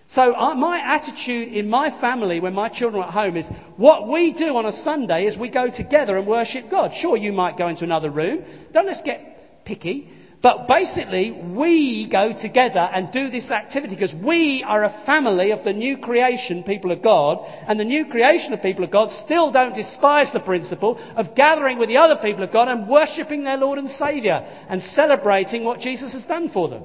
So 0.09 0.33
uh, 0.33 0.55
my 0.55 0.79
attitude 0.79 1.49
in 1.49 1.69
my 1.69 1.91
family 2.01 2.39
when 2.39 2.55
my 2.55 2.67
children 2.69 3.03
are 3.03 3.07
at 3.07 3.13
home 3.13 3.37
is 3.37 3.47
what 3.77 4.07
we 4.07 4.33
do 4.33 4.55
on 4.55 4.65
a 4.65 4.71
Sunday 4.71 5.25
is 5.25 5.37
we 5.37 5.51
go 5.51 5.69
together 5.69 6.17
and 6.17 6.27
worship 6.27 6.65
God. 6.71 6.91
Sure, 6.95 7.15
you 7.15 7.31
might 7.31 7.57
go 7.57 7.67
into 7.67 7.83
another 7.83 8.09
room. 8.09 8.43
Don't 8.73 8.87
let's 8.87 9.03
get 9.03 9.65
picky. 9.65 10.09
But 10.41 10.69
basically, 10.69 11.31
we 11.31 12.09
go 12.09 12.31
together 12.31 12.79
and 12.79 13.11
do 13.11 13.29
this 13.29 13.51
activity 13.51 13.95
because 13.95 14.13
we 14.13 14.63
are 14.65 14.85
a 14.85 15.03
family 15.05 15.51
of 15.51 15.65
the 15.65 15.73
new 15.73 15.97
creation 15.97 16.63
people 16.63 16.93
of 16.93 17.01
God. 17.01 17.39
And 17.67 17.77
the 17.77 17.83
new 17.83 18.05
creation 18.05 18.53
of 18.53 18.61
people 18.61 18.85
of 18.85 18.91
God 18.91 19.11
still 19.25 19.51
don't 19.51 19.75
despise 19.75 20.31
the 20.31 20.39
principle 20.39 20.97
of 21.17 21.35
gathering 21.35 21.77
with 21.77 21.89
the 21.89 21.97
other 21.97 22.15
people 22.21 22.43
of 22.43 22.53
God 22.53 22.69
and 22.69 22.87
worshipping 22.87 23.43
their 23.43 23.57
Lord 23.57 23.79
and 23.79 23.89
Saviour 23.89 24.35
and 24.69 24.81
celebrating 24.81 25.65
what 25.65 25.81
Jesus 25.81 26.13
has 26.13 26.23
done 26.23 26.47
for 26.49 26.69
them. 26.69 26.83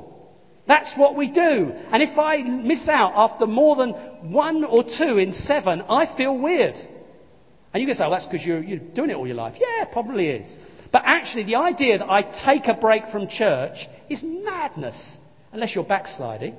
That's 0.67 0.93
what 0.97 1.15
we 1.15 1.31
do. 1.31 1.41
And 1.93 2.03
if 2.03 2.19
I 2.19 2.43
miss 2.43 2.89
out 2.89 3.13
after 3.15 3.47
more 3.47 3.77
than 3.77 3.91
one 4.33 4.65
or 4.65 4.83
two 4.83 5.19
in 5.19 5.31
seven, 5.31 5.83
I 5.83 6.17
feel 6.17 6.37
weird. 6.37 6.75
And 7.73 7.81
you 7.81 7.87
can 7.87 7.95
say, 7.95 8.03
well, 8.03 8.13
that's 8.13 8.27
because 8.27 8.45
you're, 8.45 8.63
you're 8.63 8.79
doing 8.79 9.11
it 9.11 9.15
all 9.15 9.27
your 9.27 9.37
life. 9.37 9.55
Yeah, 9.61 9.85
probably 9.93 10.29
is. 10.29 10.59
But 10.95 11.03
actually, 11.07 11.43
the 11.43 11.57
idea 11.57 11.99
that 11.99 12.09
I 12.09 12.23
take 12.47 12.69
a 12.69 12.75
break 12.81 13.09
from 13.11 13.27
church 13.27 13.75
is 14.09 14.23
madness, 14.23 15.19
unless 15.51 15.75
you're 15.75 15.83
backsliding. 15.83 16.55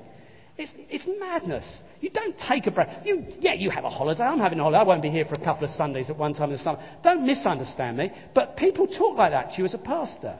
It's, 0.58 0.74
it's 0.90 1.08
madness. 1.08 1.80
You 2.02 2.10
don't 2.10 2.38
take 2.38 2.68
a 2.68 2.72
break. 2.72 2.90
You, 3.06 3.28
yeah, 3.40 3.54
you 3.54 3.70
have 3.70 3.86
a 3.86 3.90
holiday. 3.90 4.24
I'm 4.24 4.40
having 4.40 4.60
a 4.60 4.64
holiday. 4.64 4.80
I 4.80 4.84
won't 4.84 5.02
be 5.02 5.10
here 5.10 5.24
for 5.24 5.36
a 5.36 5.42
couple 5.42 5.64
of 5.64 5.70
Sundays 5.70 6.10
at 6.10 6.18
one 6.18 6.34
time 6.34 6.52
in 6.52 6.58
the 6.58 6.64
summer. 6.64 6.84
Don't 7.02 7.26
misunderstand 7.26 7.96
me. 7.96 8.12
But 8.34 8.58
people 8.58 8.88
talk 8.88 9.18
like 9.18 9.32
that 9.32 9.52
to 9.52 9.60
you 9.60 9.64
as 9.64 9.74
a 9.74 9.78
pastor. 9.78 10.38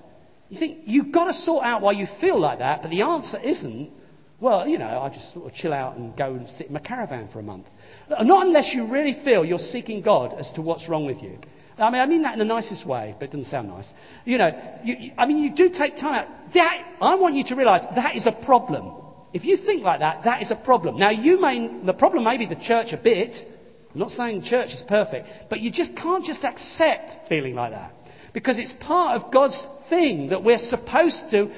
You 0.50 0.60
think 0.60 0.80
you've 0.84 1.14
got 1.14 1.28
to 1.28 1.34
sort 1.34 1.64
out 1.64 1.82
why 1.82 1.94
you 1.94 2.08
feel 2.20 2.38
like 2.38 2.60
that, 2.60 2.82
but 2.82 2.92
the 2.92 3.02
answer 3.02 3.40
isn't, 3.40 3.92
well, 4.42 4.68
you 4.68 4.78
know, 4.78 5.00
I 5.00 5.08
just 5.08 5.34
sort 5.34 5.46
of 5.46 5.54
chill 5.54 5.72
out 5.72 5.96
and 5.96 6.18
go 6.18 6.34
and 6.34 6.50
sit 6.50 6.68
in 6.68 6.74
my 6.74 6.82
caravan 6.82 7.30
for 7.32 7.40
a 7.40 7.44
month. 7.44 7.68
Not 8.10 8.46
unless 8.46 8.74
you 8.76 8.92
really 8.92 9.18
feel 9.24 9.46
you're 9.46 9.58
seeking 9.58 10.02
God 10.02 10.34
as 10.38 10.52
to 10.56 10.62
what's 10.62 10.90
wrong 10.90 11.06
with 11.06 11.24
you. 11.24 11.40
I 11.78 11.90
mean, 11.90 12.02
I 12.02 12.06
mean 12.06 12.22
that 12.24 12.34
in 12.34 12.40
the 12.40 12.46
nicest 12.46 12.88
way, 12.88 13.16
but 13.20 13.26
it 13.26 13.32
doesn't 13.32 13.50
sound 13.52 13.68
nice. 13.68 13.92
You 14.24 14.38
know, 14.38 14.80
you, 14.84 15.12
I 15.18 15.26
mean, 15.26 15.44
you 15.44 15.54
do 15.54 15.70
take 15.70 15.98
time 15.98 16.16
out. 16.16 16.54
That, 16.54 16.96
I 17.02 17.16
want 17.16 17.36
you 17.36 17.44
to 17.46 17.56
realize 17.56 17.82
that 17.96 18.16
is 18.16 18.28
a 18.28 18.46
problem. 18.46 18.94
If 19.34 19.44
you 19.44 19.58
think 19.58 19.84
like 19.84 20.00
that, 20.00 20.24
that 20.24 20.42
is 20.42 20.52
a 20.52 20.56
problem. 20.56 20.98
Now, 20.98 21.10
you 21.10 21.40
may, 21.40 21.70
the 21.86 21.94
problem 21.94 22.24
may 22.24 22.38
be 22.38 22.46
the 22.46 22.56
church 22.56 22.94
a 22.94 22.98
bit. 22.98 23.36
I'm 23.94 24.00
not 24.00 24.12
saying 24.12 24.44
church 24.44 24.70
is 24.70 24.84
perfect, 24.88 25.28
but 25.50 25.60
you 25.60 25.72
just 25.72 25.96
can't 25.98 26.24
just 26.24 26.44
accept 26.46 27.28
feeling 27.28 27.56
like 27.56 27.72
that. 27.72 27.94
Because 28.34 28.58
it's 28.58 28.74
part 28.80 29.22
of 29.22 29.34
God's 29.34 29.68
thing 29.90 30.30
that 30.30 30.44
we're 30.44 30.58
supposed 30.58 31.26
to 31.32 31.54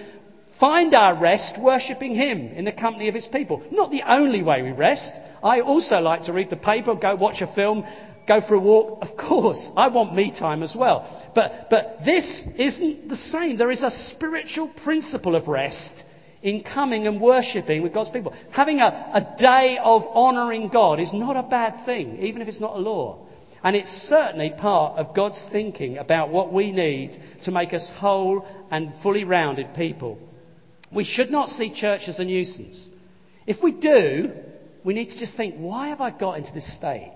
find 0.59 0.95
our 0.95 1.19
rest 1.21 1.55
worshipping 1.59 2.15
Him 2.15 2.47
in 2.47 2.65
the 2.65 2.71
company 2.71 3.07
of 3.07 3.15
His 3.15 3.27
people. 3.27 3.63
Not 3.71 3.91
the 3.91 4.01
only 4.07 4.41
way 4.41 4.63
we 4.63 4.71
rest. 4.71 5.11
I 5.43 5.61
also 5.61 5.99
like 5.99 6.23
to 6.23 6.33
read 6.33 6.49
the 6.49 6.55
paper, 6.55 6.95
go 6.95 7.15
watch 7.15 7.41
a 7.41 7.53
film, 7.53 7.85
Go 8.27 8.41
for 8.45 8.55
a 8.55 8.59
walk? 8.59 8.99
Of 9.01 9.15
course. 9.17 9.69
I 9.75 9.87
want 9.87 10.13
me 10.13 10.37
time 10.37 10.61
as 10.61 10.75
well. 10.77 11.31
But, 11.33 11.67
but 11.69 11.99
this 12.03 12.47
isn't 12.57 13.07
the 13.07 13.15
same. 13.15 13.57
There 13.57 13.71
is 13.71 13.83
a 13.83 13.91
spiritual 13.91 14.71
principle 14.83 15.35
of 15.35 15.47
rest 15.47 16.03
in 16.41 16.63
coming 16.63 17.07
and 17.07 17.21
worshipping 17.21 17.81
with 17.81 17.93
God's 17.93 18.09
people. 18.09 18.33
Having 18.51 18.79
a, 18.79 18.85
a 19.13 19.35
day 19.39 19.79
of 19.81 20.03
honouring 20.07 20.69
God 20.69 20.99
is 20.99 21.13
not 21.13 21.37
a 21.37 21.47
bad 21.47 21.85
thing, 21.85 22.17
even 22.19 22.41
if 22.41 22.47
it's 22.47 22.59
not 22.59 22.75
a 22.75 22.79
law. 22.79 23.25
And 23.63 23.75
it's 23.75 23.89
certainly 24.07 24.53
part 24.57 24.99
of 24.99 25.15
God's 25.15 25.43
thinking 25.51 25.97
about 25.97 26.29
what 26.29 26.53
we 26.53 26.71
need 26.71 27.17
to 27.45 27.51
make 27.51 27.73
us 27.73 27.89
whole 27.95 28.45
and 28.69 28.93
fully 29.01 29.23
rounded 29.23 29.73
people. 29.73 30.19
We 30.91 31.05
should 31.05 31.31
not 31.31 31.49
see 31.49 31.73
church 31.73 32.01
as 32.07 32.19
a 32.19 32.25
nuisance. 32.25 32.87
If 33.45 33.63
we 33.63 33.71
do, 33.71 34.31
we 34.83 34.93
need 34.93 35.09
to 35.09 35.19
just 35.19 35.35
think, 35.35 35.55
why 35.55 35.89
have 35.89 36.01
I 36.01 36.11
got 36.11 36.37
into 36.37 36.51
this 36.53 36.75
state? 36.77 37.13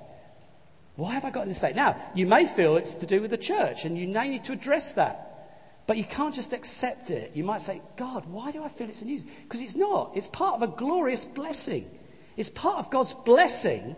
Why 0.96 1.14
have 1.14 1.26
I 1.26 1.32
got 1.32 1.48
this 1.48 1.58
state? 1.58 1.76
Now, 1.76 2.12
you 2.16 2.26
may 2.28 2.54
feel 2.56 2.78
it's 2.78 2.96
to 2.96 3.08
do 3.08 3.22
with 3.22 3.32
the 3.32 3.38
church, 3.38 3.78
and 3.84 3.98
you 3.98 4.08
may 4.08 4.30
need 4.30 4.44
to 4.46 4.54
address 4.54 4.92
that. 4.96 5.28
But 5.88 5.98
you 5.98 6.06
can't 6.06 6.36
just 6.36 6.54
accept 6.54 7.10
it. 7.10 7.36
You 7.36 7.44
might 7.44 7.62
say, 7.62 7.82
God, 7.98 8.26
why 8.30 8.52
do 8.52 8.64
I 8.64 8.72
feel 8.74 8.90
it's 8.90 9.02
a 9.02 9.06
news? 9.06 9.24
Because 9.44 9.62
it's 9.62 9.76
not. 9.76 10.12
It's 10.16 10.28
part 10.28 10.62
of 10.62 10.70
a 10.70 10.76
glorious 10.78 11.26
blessing. 11.36 11.86
It's 12.38 12.50
part 12.50 12.86
of 12.86 12.92
God's 12.92 13.14
blessing 13.26 13.96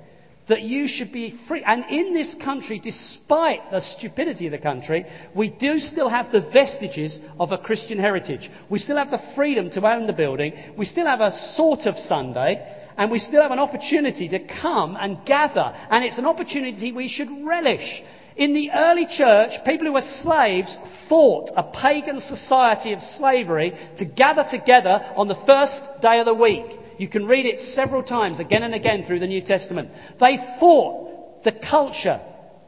that 0.49 0.61
you 0.61 0.87
should 0.87 1.11
be 1.11 1.39
free. 1.47 1.63
And 1.65 1.85
in 1.89 2.13
this 2.13 2.35
country, 2.43 2.79
despite 2.79 3.71
the 3.71 3.81
stupidity 3.97 4.45
of 4.47 4.51
the 4.51 4.57
country, 4.57 5.05
we 5.35 5.49
do 5.49 5.77
still 5.77 6.09
have 6.09 6.31
the 6.31 6.49
vestiges 6.51 7.17
of 7.39 7.51
a 7.51 7.57
Christian 7.57 7.97
heritage. 7.97 8.49
We 8.69 8.79
still 8.79 8.97
have 8.97 9.11
the 9.11 9.21
freedom 9.35 9.69
to 9.71 9.87
own 9.87 10.07
the 10.07 10.13
building. 10.13 10.53
We 10.77 10.85
still 10.85 11.05
have 11.05 11.21
a 11.21 11.31
sort 11.55 11.81
of 11.81 11.97
Sunday 11.97 12.82
and 12.97 13.11
we 13.11 13.19
still 13.19 13.41
have 13.41 13.51
an 13.51 13.59
opportunity 13.59 14.29
to 14.29 14.39
come 14.39 14.97
and 14.99 15.25
gather. 15.25 15.73
And 15.89 16.03
it's 16.03 16.17
an 16.17 16.25
opportunity 16.25 16.91
we 16.91 17.07
should 17.07 17.29
relish. 17.45 18.01
In 18.35 18.53
the 18.53 18.71
early 18.71 19.05
church, 19.05 19.51
people 19.65 19.87
who 19.87 19.93
were 19.93 20.01
slaves 20.01 20.75
fought 21.07 21.51
a 21.55 21.63
pagan 21.63 22.19
society 22.19 22.93
of 22.93 23.01
slavery 23.01 23.73
to 23.97 24.05
gather 24.05 24.45
together 24.49 25.13
on 25.15 25.27
the 25.27 25.41
first 25.45 25.81
day 26.01 26.19
of 26.19 26.25
the 26.25 26.33
week. 26.33 26.65
You 26.97 27.07
can 27.07 27.27
read 27.27 27.45
it 27.45 27.59
several 27.59 28.03
times, 28.03 28.39
again 28.39 28.63
and 28.63 28.73
again, 28.73 29.03
through 29.05 29.19
the 29.19 29.27
New 29.27 29.41
Testament. 29.41 29.89
They 30.19 30.37
fought 30.59 31.43
the 31.43 31.51
culture 31.51 32.21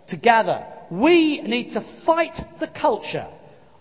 to 0.09 0.17
gather. 0.17 0.65
We 0.91 1.41
need 1.41 1.73
to 1.73 1.86
fight 2.05 2.39
the 2.59 2.67
culture 2.67 3.28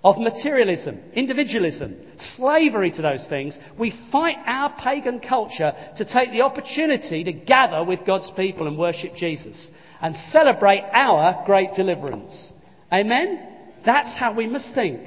of 0.04 0.18
materialism, 0.18 1.02
individualism, 1.14 1.96
slavery 2.18 2.90
to 2.90 3.00
those 3.00 3.26
things, 3.26 3.58
we 3.78 3.98
fight 4.12 4.36
our 4.44 4.70
pagan 4.78 5.18
culture 5.18 5.72
to 5.96 6.04
take 6.04 6.30
the 6.30 6.42
opportunity 6.42 7.24
to 7.24 7.32
gather 7.32 7.82
with 7.82 8.04
God's 8.06 8.30
people 8.36 8.66
and 8.66 8.78
worship 8.78 9.14
Jesus 9.16 9.70
and 10.02 10.14
celebrate 10.14 10.82
our 10.92 11.44
great 11.46 11.70
deliverance. 11.74 12.52
Amen? 12.92 13.48
That's 13.86 14.14
how 14.18 14.36
we 14.36 14.46
must 14.46 14.74
think. 14.74 15.00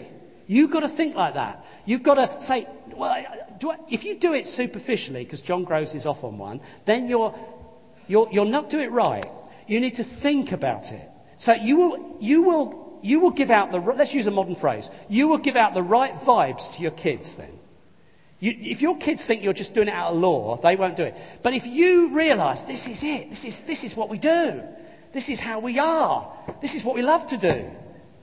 You've 0.48 0.72
got 0.72 0.80
to 0.80 0.98
think 0.98 1.14
like 1.16 1.36
that. 1.36 1.64
You've 1.86 2.04
got 2.04 2.16
to 2.16 2.42
say, 2.42 2.66
well, 2.96 3.12
I, 3.12 3.26
if 3.90 4.04
you 4.04 4.20
do 4.20 4.34
it 4.34 4.48
superficially, 4.48 5.24
because 5.24 5.42
John 5.42 5.64
Groves 5.64 5.94
is 5.94 6.08
off 6.08 6.24
on 6.24 6.40
one, 6.40 6.60
then 6.88 7.08
you're, 7.08 7.36
you're, 8.08 8.30
you'll 8.32 8.46
not 8.46 8.72
do 8.72 8.80
it 8.80 8.92
right. 8.92 9.26
You 9.68 9.80
need 9.80 9.96
to 9.96 10.22
think 10.24 10.52
about 10.52 10.86
it. 10.86 11.08
So 11.38 11.54
you 11.54 11.78
will, 11.78 12.18
you 12.20 12.42
will, 12.42 12.87
you 13.02 13.20
will 13.20 13.32
give 13.32 13.50
out 13.50 13.72
the, 13.72 13.78
let's 13.78 14.14
use 14.14 14.28
a 14.28 14.32
modern 14.32 14.56
phrase, 14.56 14.90
you 15.10 15.28
will 15.28 15.40
give 15.40 15.56
out 15.56 15.74
the 15.74 15.82
right 15.82 16.14
vibes 16.26 16.76
to 16.76 16.82
your 16.82 16.92
kids 16.92 17.34
then. 17.38 17.58
You, 18.40 18.54
if 18.56 18.82
your 18.82 18.98
kids 18.98 19.26
think 19.26 19.44
you're 19.44 19.54
just 19.54 19.74
doing 19.74 19.88
it 19.88 19.94
out 19.94 20.14
of 20.14 20.20
law, 20.20 20.60
they 20.62 20.76
won't 20.76 20.96
do 20.96 21.04
it. 21.04 21.16
But 21.44 21.54
if 21.54 21.66
you 21.66 22.16
realise 22.16 22.62
this 22.68 22.86
is 22.86 23.00
it, 23.02 23.30
this 23.32 23.44
is, 23.44 23.62
this 23.66 23.84
is 23.84 23.96
what 23.96 24.10
we 24.10 24.20
do, 24.20 24.62
this 25.14 25.28
is 25.28 25.40
how 25.40 25.60
we 25.60 25.80
are, 25.80 26.56
this 26.62 26.76
is 26.76 26.86
what 26.86 26.96
we 26.96 27.02
love 27.02 27.28
to 27.30 27.40
do. 27.40 27.70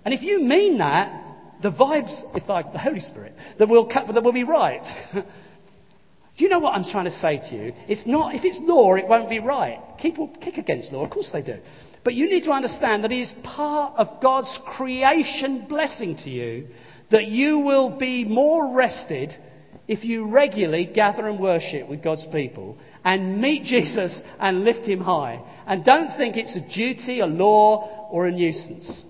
And 0.04 0.14
if 0.14 0.22
you 0.22 0.40
mean 0.40 0.78
that, 0.78 1.22
the 1.62 1.70
vibes, 1.70 2.20
if 2.36 2.48
like 2.48 2.72
the 2.72 2.78
Holy 2.78 3.00
Spirit, 3.00 3.32
that 3.58 3.68
will, 3.68 3.88
that 3.88 4.22
will 4.22 4.32
be 4.32 4.44
right. 4.44 4.84
do 5.14 5.22
you 6.36 6.48
know 6.48 6.58
what 6.58 6.74
I'm 6.74 6.84
trying 6.84 7.06
to 7.06 7.10
say 7.10 7.38
to 7.38 7.56
you? 7.56 7.72
It's 7.88 8.06
not, 8.06 8.34
if 8.34 8.44
it's 8.44 8.58
law, 8.60 8.94
it 8.94 9.08
won't 9.08 9.28
be 9.28 9.40
right. 9.40 9.80
People 9.98 10.30
kick 10.40 10.58
against 10.58 10.92
law, 10.92 11.04
of 11.04 11.10
course 11.10 11.30
they 11.32 11.42
do. 11.42 11.58
But 12.04 12.14
you 12.14 12.28
need 12.28 12.44
to 12.44 12.52
understand 12.52 13.02
that 13.02 13.12
it 13.12 13.20
is 13.20 13.32
part 13.42 13.94
of 13.96 14.20
God's 14.20 14.58
creation 14.76 15.66
blessing 15.68 16.16
to 16.18 16.30
you 16.30 16.68
that 17.10 17.26
you 17.26 17.58
will 17.58 17.96
be 17.98 18.24
more 18.24 18.74
rested 18.74 19.34
if 19.86 20.04
you 20.04 20.26
regularly 20.26 20.86
gather 20.86 21.28
and 21.28 21.38
worship 21.38 21.88
with 21.88 22.02
God's 22.02 22.26
people 22.32 22.78
and 23.04 23.40
meet 23.40 23.64
Jesus 23.64 24.22
and 24.38 24.64
lift 24.64 24.86
him 24.86 25.00
high. 25.00 25.42
And 25.66 25.84
don't 25.84 26.16
think 26.16 26.36
it's 26.36 26.56
a 26.56 26.74
duty, 26.74 27.20
a 27.20 27.26
law, 27.26 28.08
or 28.10 28.26
a 28.26 28.32
nuisance. 28.32 29.04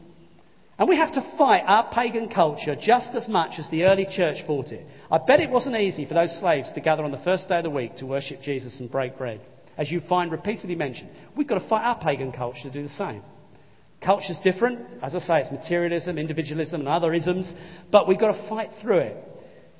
And 0.76 0.88
we 0.88 0.96
have 0.96 1.12
to 1.12 1.34
fight 1.38 1.62
our 1.66 1.88
pagan 1.92 2.28
culture 2.28 2.74
just 2.74 3.14
as 3.14 3.28
much 3.28 3.60
as 3.60 3.70
the 3.70 3.84
early 3.84 4.06
church 4.10 4.38
fought 4.46 4.72
it. 4.72 4.84
I 5.10 5.18
bet 5.18 5.38
it 5.38 5.50
wasn't 5.50 5.76
easy 5.76 6.04
for 6.04 6.14
those 6.14 6.36
slaves 6.38 6.72
to 6.72 6.80
gather 6.80 7.04
on 7.04 7.12
the 7.12 7.18
first 7.18 7.48
day 7.48 7.58
of 7.58 7.64
the 7.64 7.70
week 7.70 7.96
to 7.96 8.06
worship 8.06 8.42
Jesus 8.42 8.80
and 8.80 8.90
break 8.90 9.16
bread. 9.16 9.40
As 9.76 9.90
you 9.90 10.00
find 10.00 10.30
repeatedly 10.30 10.74
mentioned, 10.74 11.10
we've 11.36 11.48
got 11.48 11.58
to 11.58 11.68
fight 11.68 11.84
our 11.84 11.98
pagan 11.98 12.32
culture 12.32 12.62
to 12.62 12.70
do 12.70 12.82
the 12.82 12.88
same. 12.88 13.22
Culture's 14.04 14.38
different. 14.44 14.80
As 15.02 15.14
I 15.14 15.18
say, 15.18 15.40
it's 15.40 15.50
materialism, 15.50 16.18
individualism, 16.18 16.80
and 16.80 16.88
other 16.88 17.14
isms, 17.14 17.52
but 17.90 18.06
we've 18.06 18.18
got 18.18 18.32
to 18.32 18.48
fight 18.48 18.70
through 18.82 18.98
it 18.98 19.16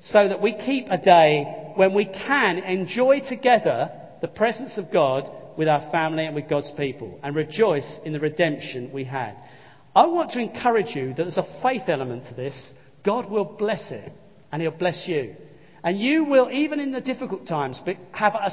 so 0.01 0.27
that 0.27 0.41
we 0.41 0.53
keep 0.53 0.87
a 0.89 0.97
day 0.97 1.71
when 1.75 1.93
we 1.93 2.05
can 2.05 2.57
enjoy 2.57 3.21
together 3.21 3.91
the 4.21 4.27
presence 4.27 4.77
of 4.77 4.91
God 4.91 5.29
with 5.57 5.67
our 5.67 5.89
family 5.91 6.25
and 6.25 6.35
with 6.35 6.49
God's 6.49 6.71
people 6.77 7.19
and 7.23 7.35
rejoice 7.35 7.99
in 8.03 8.13
the 8.13 8.19
redemption 8.19 8.91
we 8.91 9.05
had. 9.05 9.35
I 9.95 10.07
want 10.07 10.31
to 10.31 10.39
encourage 10.39 10.95
you 10.95 11.13
that 11.13 11.23
there's 11.23 11.37
a 11.37 11.59
faith 11.61 11.83
element 11.87 12.25
to 12.27 12.33
this. 12.33 12.73
God 13.05 13.29
will 13.29 13.45
bless 13.45 13.91
it 13.91 14.11
and 14.51 14.61
He'll 14.61 14.71
bless 14.71 15.07
you. 15.07 15.35
And 15.85 15.99
you 15.99 16.23
will, 16.23 16.49
even 16.51 16.79
in 16.79 16.91
the 16.91 16.99
difficult 16.99 17.47
times, 17.47 17.79
have 18.11 18.33
a, 18.33 18.51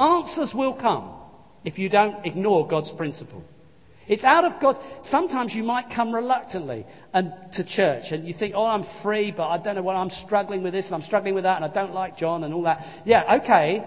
answers 0.00 0.54
will 0.54 0.74
come 0.74 1.12
if 1.64 1.76
you 1.76 1.88
don't 1.88 2.24
ignore 2.24 2.68
God's 2.68 2.92
principle. 2.96 3.42
It's 4.06 4.22
out 4.22 4.44
of 4.44 4.62
God. 4.62 4.76
Sometimes 5.02 5.52
you 5.56 5.64
might 5.64 5.86
come 5.92 6.14
reluctantly 6.14 6.86
and, 7.12 7.32
to 7.54 7.64
church 7.64 8.12
and 8.12 8.28
you 8.28 8.32
think, 8.32 8.54
oh, 8.56 8.64
I'm 8.64 8.84
free, 9.02 9.34
but 9.36 9.48
I 9.48 9.58
don't 9.58 9.74
know 9.74 9.82
what 9.82 9.96
I'm 9.96 10.10
struggling 10.10 10.62
with 10.62 10.72
this 10.72 10.86
and 10.86 10.94
I'm 10.94 11.02
struggling 11.02 11.34
with 11.34 11.42
that 11.42 11.60
and 11.60 11.64
I 11.64 11.74
don't 11.74 11.92
like 11.92 12.16
John 12.16 12.44
and 12.44 12.54
all 12.54 12.62
that. 12.62 13.02
Yeah, 13.04 13.40
okay. 13.42 13.84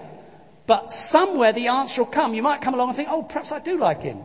But 0.67 0.91
somewhere 0.91 1.53
the 1.53 1.69
answer 1.69 2.03
will 2.03 2.11
come. 2.11 2.33
You 2.33 2.43
might 2.43 2.61
come 2.61 2.73
along 2.73 2.89
and 2.89 2.97
think, 2.97 3.07
oh, 3.09 3.23
perhaps 3.23 3.53
I 3.53 3.61
do 3.61 3.79
like 3.79 4.01
him. 4.01 4.19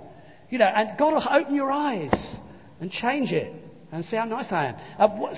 You 0.50 0.58
know, 0.58 0.64
and 0.64 0.98
God 0.98 1.12
will 1.12 1.28
open 1.30 1.54
your 1.54 1.70
eyes 1.70 2.36
and 2.80 2.90
change 2.90 3.30
it 3.30 3.54
and 3.92 4.04
see 4.04 4.16
how 4.16 4.24
nice 4.24 4.50
I 4.50 4.66
am. 4.66 4.76
Uh, 4.98 5.34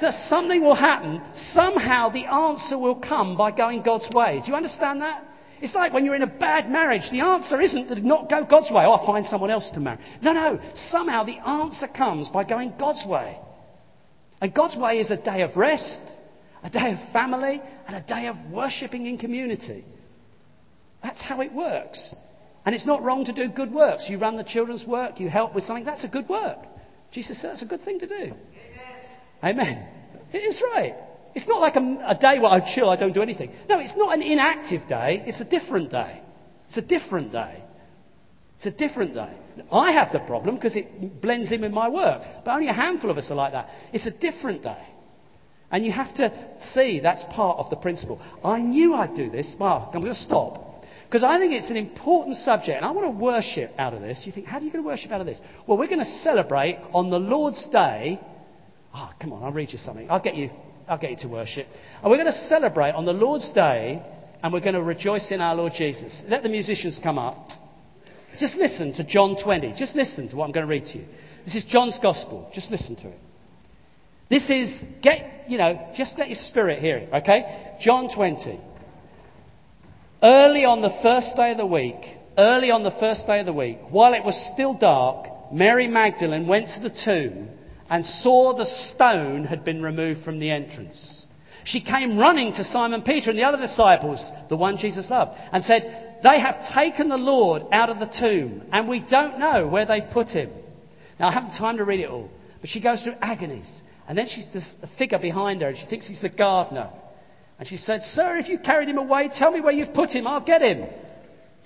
that 0.00 0.14
something 0.14 0.62
will 0.62 0.74
happen. 0.74 1.22
Somehow 1.52 2.08
the 2.10 2.24
answer 2.24 2.78
will 2.78 3.00
come 3.00 3.36
by 3.36 3.50
going 3.50 3.82
God's 3.82 4.08
way. 4.12 4.40
Do 4.44 4.50
you 4.50 4.56
understand 4.56 5.02
that? 5.02 5.24
It's 5.60 5.74
like 5.74 5.92
when 5.92 6.04
you're 6.04 6.14
in 6.14 6.22
a 6.22 6.26
bad 6.26 6.70
marriage. 6.70 7.10
The 7.10 7.20
answer 7.20 7.60
isn't 7.60 7.88
to 7.88 8.06
not 8.06 8.30
go 8.30 8.44
God's 8.44 8.70
way. 8.70 8.84
Oh, 8.84 8.92
I'll 8.92 9.06
find 9.06 9.26
someone 9.26 9.50
else 9.50 9.70
to 9.74 9.80
marry. 9.80 9.98
No, 10.22 10.32
no. 10.32 10.60
Somehow 10.74 11.24
the 11.24 11.38
answer 11.38 11.88
comes 11.88 12.28
by 12.28 12.44
going 12.44 12.74
God's 12.78 13.04
way. 13.06 13.38
And 14.40 14.54
God's 14.54 14.76
way 14.76 15.00
is 15.00 15.10
a 15.10 15.16
day 15.16 15.42
of 15.42 15.56
rest, 15.56 16.00
a 16.62 16.70
day 16.70 16.92
of 16.92 17.12
family, 17.12 17.60
and 17.86 17.96
a 17.96 18.00
day 18.00 18.28
of 18.28 18.36
worshipping 18.52 19.06
in 19.06 19.18
community. 19.18 19.84
That's 21.02 21.20
how 21.20 21.40
it 21.40 21.52
works. 21.52 22.14
And 22.64 22.74
it's 22.74 22.86
not 22.86 23.02
wrong 23.02 23.24
to 23.24 23.32
do 23.32 23.48
good 23.48 23.72
works. 23.72 24.06
You 24.08 24.18
run 24.18 24.36
the 24.36 24.44
children's 24.44 24.86
work, 24.86 25.18
you 25.18 25.28
help 25.28 25.54
with 25.54 25.64
something, 25.64 25.84
that's 25.84 26.04
a 26.04 26.08
good 26.08 26.28
work. 26.28 26.58
Jesus 27.10 27.40
said 27.40 27.50
that's 27.50 27.62
a 27.62 27.66
good 27.66 27.82
thing 27.82 27.98
to 28.00 28.06
do. 28.06 28.32
Amen. 29.42 29.86
It 30.32 30.38
is 30.38 30.62
right. 30.74 30.94
It's 31.34 31.46
not 31.46 31.60
like 31.60 31.76
a, 31.76 32.04
a 32.08 32.18
day 32.18 32.38
where 32.38 32.50
I 32.50 32.74
chill, 32.74 32.90
I 32.90 32.96
don't 32.96 33.12
do 33.12 33.22
anything. 33.22 33.52
No, 33.68 33.78
it's 33.78 33.96
not 33.96 34.14
an 34.14 34.22
inactive 34.22 34.88
day, 34.88 35.22
it's 35.26 35.40
a 35.40 35.44
different 35.44 35.90
day. 35.90 36.20
It's 36.68 36.76
a 36.76 36.82
different 36.82 37.32
day. 37.32 37.62
It's 38.56 38.66
a 38.66 38.70
different 38.70 39.14
day. 39.14 39.32
I 39.70 39.92
have 39.92 40.12
the 40.12 40.18
problem 40.20 40.56
because 40.56 40.74
it 40.74 41.22
blends 41.22 41.52
in 41.52 41.60
with 41.60 41.72
my 41.72 41.88
work, 41.88 42.22
but 42.44 42.50
only 42.52 42.68
a 42.68 42.72
handful 42.72 43.10
of 43.10 43.16
us 43.16 43.30
are 43.30 43.34
like 43.34 43.52
that. 43.52 43.68
It's 43.92 44.06
a 44.06 44.10
different 44.10 44.62
day. 44.62 44.84
And 45.70 45.84
you 45.84 45.92
have 45.92 46.14
to 46.16 46.32
see 46.58 47.00
that's 47.00 47.22
part 47.30 47.58
of 47.58 47.70
the 47.70 47.76
principle. 47.76 48.20
I 48.42 48.58
knew 48.58 48.94
I'd 48.94 49.14
do 49.14 49.30
this. 49.30 49.54
Well, 49.58 49.90
I'm 49.94 50.00
going 50.00 50.14
to 50.14 50.20
stop. 50.20 50.84
Because 51.06 51.22
I 51.22 51.38
think 51.38 51.52
it's 51.52 51.70
an 51.70 51.76
important 51.76 52.36
subject, 52.36 52.76
and 52.76 52.84
I 52.84 52.90
want 52.90 53.06
to 53.06 53.24
worship 53.24 53.70
out 53.78 53.94
of 53.94 54.00
this. 54.00 54.22
You 54.24 54.32
think, 54.32 54.46
how 54.46 54.58
are 54.58 54.62
you 54.62 54.72
going 54.72 54.82
to 54.82 54.88
worship 54.88 55.10
out 55.10 55.20
of 55.20 55.26
this? 55.26 55.40
Well, 55.66 55.78
we're 55.78 55.86
going 55.86 56.00
to 56.00 56.04
celebrate 56.04 56.78
on 56.92 57.10
the 57.10 57.18
Lord's 57.18 57.64
Day. 57.70 58.20
Oh, 58.94 59.10
come 59.20 59.32
on, 59.32 59.42
I'll 59.42 59.52
read 59.52 59.72
you 59.72 59.78
something. 59.78 60.10
I'll 60.10 60.22
get 60.22 60.36
you 60.36 60.50
I'll 60.88 60.98
get 60.98 61.10
you 61.10 61.16
to 61.18 61.28
worship. 61.28 61.66
And 62.02 62.10
we're 62.10 62.16
going 62.16 62.32
to 62.32 62.46
celebrate 62.48 62.92
on 62.92 63.04
the 63.04 63.12
Lord's 63.12 63.50
Day 63.50 64.02
and 64.42 64.52
we're 64.52 64.60
going 64.60 64.74
to 64.74 64.82
rejoice 64.82 65.30
in 65.30 65.40
our 65.40 65.54
Lord 65.54 65.72
Jesus. 65.76 66.22
Let 66.26 66.42
the 66.42 66.48
musicians 66.48 66.98
come 67.02 67.18
up. 67.18 67.48
Just 68.38 68.56
listen 68.56 68.94
to 68.94 69.04
John 69.04 69.36
20. 69.42 69.74
Just 69.76 69.94
listen 69.94 70.28
to 70.30 70.36
what 70.36 70.46
I'm 70.46 70.52
going 70.52 70.66
to 70.66 70.70
read 70.70 70.86
to 70.86 70.98
you. 70.98 71.04
This 71.44 71.56
is 71.56 71.64
John's 71.64 71.98
Gospel. 72.00 72.50
Just 72.54 72.70
listen 72.70 72.96
to 72.96 73.08
it. 73.08 73.18
This 74.30 74.48
is, 74.48 74.82
get, 75.02 75.48
you 75.48 75.58
know, 75.58 75.90
just 75.96 76.18
let 76.18 76.28
your 76.28 76.36
spirit 76.36 76.80
hear 76.80 76.98
it, 76.98 77.12
okay? 77.12 77.76
John 77.80 78.14
20. 78.14 78.60
Early 80.22 80.64
on 80.64 80.82
the 80.82 80.96
first 81.02 81.34
day 81.36 81.52
of 81.52 81.58
the 81.58 81.66
week, 81.66 82.00
early 82.36 82.70
on 82.70 82.82
the 82.82 82.94
first 83.00 83.26
day 83.26 83.40
of 83.40 83.46
the 83.46 83.52
week, 83.52 83.78
while 83.90 84.14
it 84.14 84.24
was 84.24 84.50
still 84.54 84.74
dark, 84.74 85.52
Mary 85.52 85.88
Magdalene 85.88 86.46
went 86.46 86.68
to 86.68 86.80
the 86.80 86.90
tomb 86.90 87.48
and 87.88 88.04
saw 88.04 88.56
the 88.56 88.66
stone 88.66 89.44
had 89.44 89.64
been 89.64 89.82
removed 89.82 90.24
from 90.24 90.38
the 90.38 90.50
entrance. 90.50 91.26
She 91.64 91.82
came 91.82 92.18
running 92.18 92.52
to 92.54 92.64
Simon 92.64 93.02
Peter 93.02 93.30
and 93.30 93.38
the 93.38 93.44
other 93.44 93.58
disciples, 93.58 94.30
the 94.48 94.56
one 94.56 94.78
Jesus 94.78 95.10
loved, 95.10 95.38
and 95.52 95.62
said, 95.62 96.18
They 96.22 96.40
have 96.40 96.72
taken 96.74 97.08
the 97.08 97.18
Lord 97.18 97.62
out 97.72 97.90
of 97.90 97.98
the 97.98 98.06
tomb, 98.06 98.62
and 98.72 98.88
we 98.88 99.00
don't 99.00 99.38
know 99.38 99.66
where 99.66 99.84
they've 99.84 100.10
put 100.12 100.28
him. 100.28 100.50
Now, 101.20 101.28
I 101.28 101.32
haven't 101.32 101.58
time 101.58 101.76
to 101.78 101.84
read 101.84 102.00
it 102.00 102.08
all, 102.08 102.30
but 102.60 102.70
she 102.70 102.80
goes 102.80 103.02
through 103.02 103.16
agonies. 103.20 103.70
And 104.08 104.16
then 104.16 104.28
she's 104.28 104.46
this 104.52 104.74
figure 104.96 105.18
behind 105.18 105.60
her, 105.60 105.68
and 105.68 105.76
she 105.76 105.86
thinks 105.86 106.06
he's 106.06 106.22
the 106.22 106.30
gardener. 106.30 106.90
And 107.58 107.68
she 107.68 107.76
said, 107.76 108.02
Sir, 108.02 108.38
if 108.38 108.48
you 108.48 108.58
carried 108.58 108.88
him 108.88 108.98
away, 108.98 109.28
tell 109.34 109.50
me 109.50 109.60
where 109.60 109.72
you've 109.72 109.92
put 109.92 110.10
him, 110.10 110.26
I'll 110.26 110.40
get 110.40 110.62
him. 110.62 110.86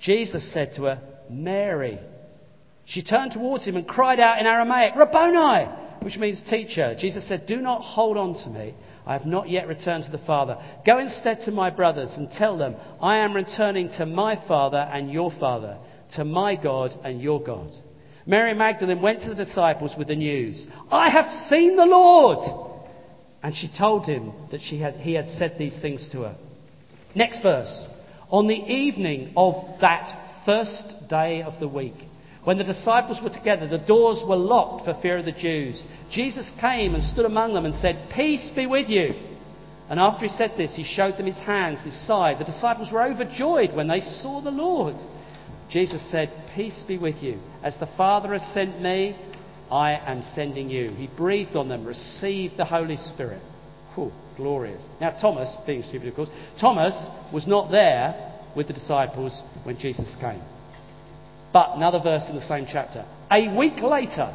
Jesus 0.01 0.51
said 0.51 0.73
to 0.75 0.83
her, 0.83 1.01
Mary. 1.29 1.99
She 2.85 3.03
turned 3.03 3.31
towards 3.31 3.65
him 3.65 3.77
and 3.77 3.87
cried 3.87 4.19
out 4.19 4.39
in 4.39 4.45
Aramaic, 4.45 4.95
Rabboni! 4.97 5.82
Which 6.03 6.17
means 6.17 6.41
teacher. 6.49 6.95
Jesus 6.97 7.27
said, 7.27 7.45
Do 7.47 7.57
not 7.57 7.81
hold 7.81 8.17
on 8.17 8.35
to 8.43 8.49
me. 8.49 8.73
I 9.05 9.13
have 9.13 9.25
not 9.25 9.49
yet 9.49 9.67
returned 9.67 10.05
to 10.05 10.11
the 10.11 10.17
Father. 10.25 10.57
Go 10.85 10.99
instead 10.99 11.41
to 11.41 11.51
my 11.51 11.69
brothers 11.69 12.13
and 12.15 12.31
tell 12.31 12.57
them, 12.57 12.75
I 13.01 13.17
am 13.17 13.33
returning 13.33 13.89
to 13.97 14.05
my 14.05 14.35
Father 14.47 14.77
and 14.77 15.11
your 15.11 15.31
Father, 15.39 15.77
to 16.15 16.23
my 16.23 16.55
God 16.55 16.91
and 17.03 17.21
your 17.21 17.41
God. 17.41 17.71
Mary 18.25 18.53
Magdalene 18.53 19.01
went 19.01 19.21
to 19.21 19.29
the 19.29 19.43
disciples 19.43 19.95
with 19.97 20.07
the 20.07 20.15
news, 20.15 20.65
I 20.89 21.09
have 21.09 21.29
seen 21.49 21.75
the 21.75 21.85
Lord! 21.85 22.71
And 23.41 23.53
she 23.53 23.69
told 23.77 24.05
him 24.05 24.31
that 24.51 24.61
she 24.61 24.79
had, 24.79 24.93
he 24.95 25.13
had 25.13 25.27
said 25.27 25.55
these 25.57 25.77
things 25.81 26.07
to 26.13 26.21
her. 26.21 26.37
Next 27.13 27.41
verse. 27.41 27.85
On 28.29 28.47
the 28.47 28.55
evening 28.55 29.33
of 29.35 29.55
that 29.81 30.45
first 30.45 31.09
day 31.09 31.41
of 31.41 31.59
the 31.59 31.67
week, 31.67 31.95
when 32.43 32.57
the 32.57 32.63
disciples 32.63 33.21
were 33.21 33.29
together, 33.29 33.67
the 33.67 33.77
doors 33.77 34.21
were 34.27 34.35
locked 34.35 34.85
for 34.85 34.99
fear 35.01 35.17
of 35.17 35.25
the 35.25 35.31
Jews. 35.31 35.83
Jesus 36.11 36.51
came 36.59 36.93
and 36.93 37.03
stood 37.03 37.25
among 37.25 37.53
them 37.53 37.65
and 37.65 37.73
said, 37.73 38.11
Peace 38.13 38.51
be 38.53 38.67
with 38.67 38.89
you. 38.89 39.13
And 39.89 39.99
after 39.99 40.25
he 40.25 40.29
said 40.29 40.51
this, 40.57 40.75
he 40.75 40.83
showed 40.83 41.17
them 41.17 41.25
his 41.25 41.39
hands, 41.39 41.81
his 41.81 42.07
side. 42.07 42.39
The 42.39 42.45
disciples 42.45 42.91
were 42.91 43.03
overjoyed 43.03 43.75
when 43.75 43.87
they 43.87 44.01
saw 44.01 44.41
the 44.41 44.51
Lord. 44.51 44.95
Jesus 45.69 46.09
said, 46.11 46.29
Peace 46.55 46.83
be 46.85 46.97
with 46.97 47.23
you. 47.23 47.39
As 47.63 47.77
the 47.79 47.89
Father 47.97 48.33
has 48.33 48.53
sent 48.53 48.81
me, 48.81 49.15
I 49.71 49.93
am 49.93 50.21
sending 50.21 50.69
you. 50.69 50.91
He 50.91 51.09
breathed 51.15 51.55
on 51.55 51.69
them, 51.69 51.85
received 51.85 52.57
the 52.57 52.65
Holy 52.65 52.97
Spirit. 52.97 53.41
Whew, 53.95 54.11
glorious. 54.35 54.83
Now, 54.99 55.17
Thomas, 55.19 55.55
being 55.65 55.83
stupid, 55.83 56.09
of 56.09 56.15
course, 56.15 56.29
Thomas 56.59 57.07
was 57.33 57.47
not 57.47 57.71
there 57.71 58.33
with 58.55 58.67
the 58.67 58.73
disciples 58.73 59.41
when 59.63 59.77
Jesus 59.79 60.15
came. 60.19 60.41
But 61.53 61.77
another 61.77 61.99
verse 62.01 62.27
in 62.27 62.35
the 62.35 62.41
same 62.41 62.65
chapter. 62.69 63.05
A 63.31 63.55
week 63.55 63.81
later, 63.81 64.33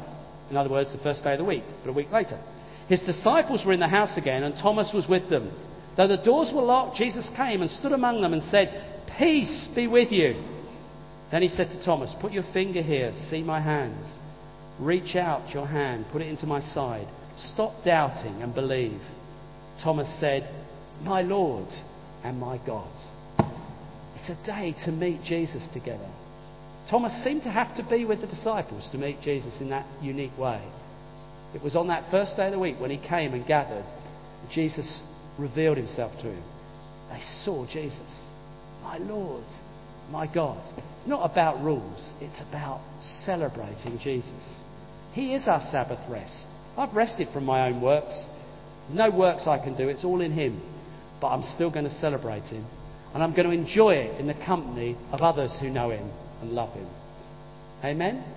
In 0.50 0.56
other 0.56 0.70
words, 0.70 0.92
the 0.92 0.98
first 0.98 1.22
day 1.24 1.32
of 1.32 1.38
the 1.38 1.44
week, 1.44 1.64
but 1.84 1.90
a 1.90 1.92
week 1.92 2.10
later. 2.10 2.40
His 2.88 3.02
disciples 3.02 3.64
were 3.66 3.74
in 3.74 3.80
the 3.80 3.88
house 3.88 4.16
again, 4.16 4.44
and 4.44 4.54
Thomas 4.54 4.92
was 4.94 5.06
with 5.06 5.28
them. 5.28 5.52
Though 5.96 6.08
the 6.08 6.16
doors 6.16 6.52
were 6.54 6.62
locked, 6.62 6.96
Jesus 6.96 7.28
came 7.36 7.60
and 7.60 7.70
stood 7.70 7.92
among 7.92 8.22
them 8.22 8.32
and 8.32 8.42
said, 8.42 9.02
Peace 9.18 9.68
be 9.74 9.86
with 9.86 10.10
you. 10.10 10.42
Then 11.30 11.42
he 11.42 11.48
said 11.48 11.68
to 11.68 11.84
Thomas, 11.84 12.14
Put 12.20 12.32
your 12.32 12.44
finger 12.52 12.80
here, 12.80 13.12
see 13.28 13.42
my 13.42 13.60
hands. 13.60 14.06
Reach 14.80 15.16
out 15.16 15.52
your 15.52 15.66
hand, 15.66 16.06
put 16.12 16.22
it 16.22 16.28
into 16.28 16.46
my 16.46 16.60
side. 16.60 17.08
Stop 17.36 17.84
doubting 17.84 18.42
and 18.42 18.54
believe. 18.54 19.00
Thomas 19.82 20.08
said, 20.18 20.48
My 21.02 21.20
Lord 21.20 21.68
and 22.24 22.38
my 22.38 22.58
God. 22.64 22.90
It's 24.16 24.30
a 24.30 24.46
day 24.46 24.74
to 24.84 24.92
meet 24.92 25.22
Jesus 25.24 25.66
together. 25.72 26.08
Thomas 26.90 27.22
seemed 27.22 27.42
to 27.42 27.50
have 27.50 27.76
to 27.76 27.86
be 27.88 28.06
with 28.06 28.22
the 28.22 28.26
disciples 28.26 28.88
to 28.92 28.98
meet 28.98 29.20
Jesus 29.20 29.60
in 29.60 29.68
that 29.70 29.86
unique 30.02 30.36
way. 30.38 30.62
It 31.54 31.62
was 31.62 31.76
on 31.76 31.88
that 31.88 32.10
first 32.10 32.36
day 32.36 32.46
of 32.46 32.52
the 32.52 32.58
week 32.58 32.80
when 32.80 32.90
he 32.90 32.98
came 32.98 33.34
and 33.34 33.46
gathered, 33.46 33.84
Jesus 34.50 35.02
revealed 35.38 35.76
himself 35.76 36.12
to 36.22 36.30
him. 36.30 36.42
They 37.10 37.20
saw 37.44 37.66
Jesus, 37.66 38.26
my 38.82 38.96
Lord, 38.98 39.44
my 40.10 40.32
God. 40.32 40.62
It's 40.96 41.06
not 41.06 41.30
about 41.30 41.62
rules, 41.62 42.12
it's 42.20 42.40
about 42.48 42.80
celebrating 43.24 43.98
Jesus. 44.02 44.56
He 45.12 45.34
is 45.34 45.46
our 45.46 45.60
Sabbath 45.70 46.00
rest. 46.10 46.46
I've 46.76 46.94
rested 46.94 47.28
from 47.34 47.44
my 47.44 47.68
own 47.68 47.82
works. 47.82 48.26
There's 48.86 49.10
no 49.10 49.16
works 49.16 49.46
I 49.46 49.58
can 49.62 49.76
do, 49.76 49.88
it's 49.88 50.04
all 50.04 50.22
in 50.22 50.32
Him. 50.32 50.60
But 51.20 51.28
I'm 51.28 51.42
still 51.54 51.70
going 51.70 51.84
to 51.84 51.94
celebrate 51.98 52.44
Him. 52.44 52.64
And 53.12 53.22
I'm 53.22 53.34
going 53.34 53.48
to 53.48 53.54
enjoy 53.54 53.94
it 53.94 54.20
in 54.20 54.26
the 54.26 54.34
company 54.46 54.96
of 55.12 55.20
others 55.20 55.58
who 55.60 55.68
know 55.68 55.90
Him 55.90 56.10
and 56.40 56.52
love 56.52 56.72
Him. 56.74 56.86
Amen? 57.84 58.24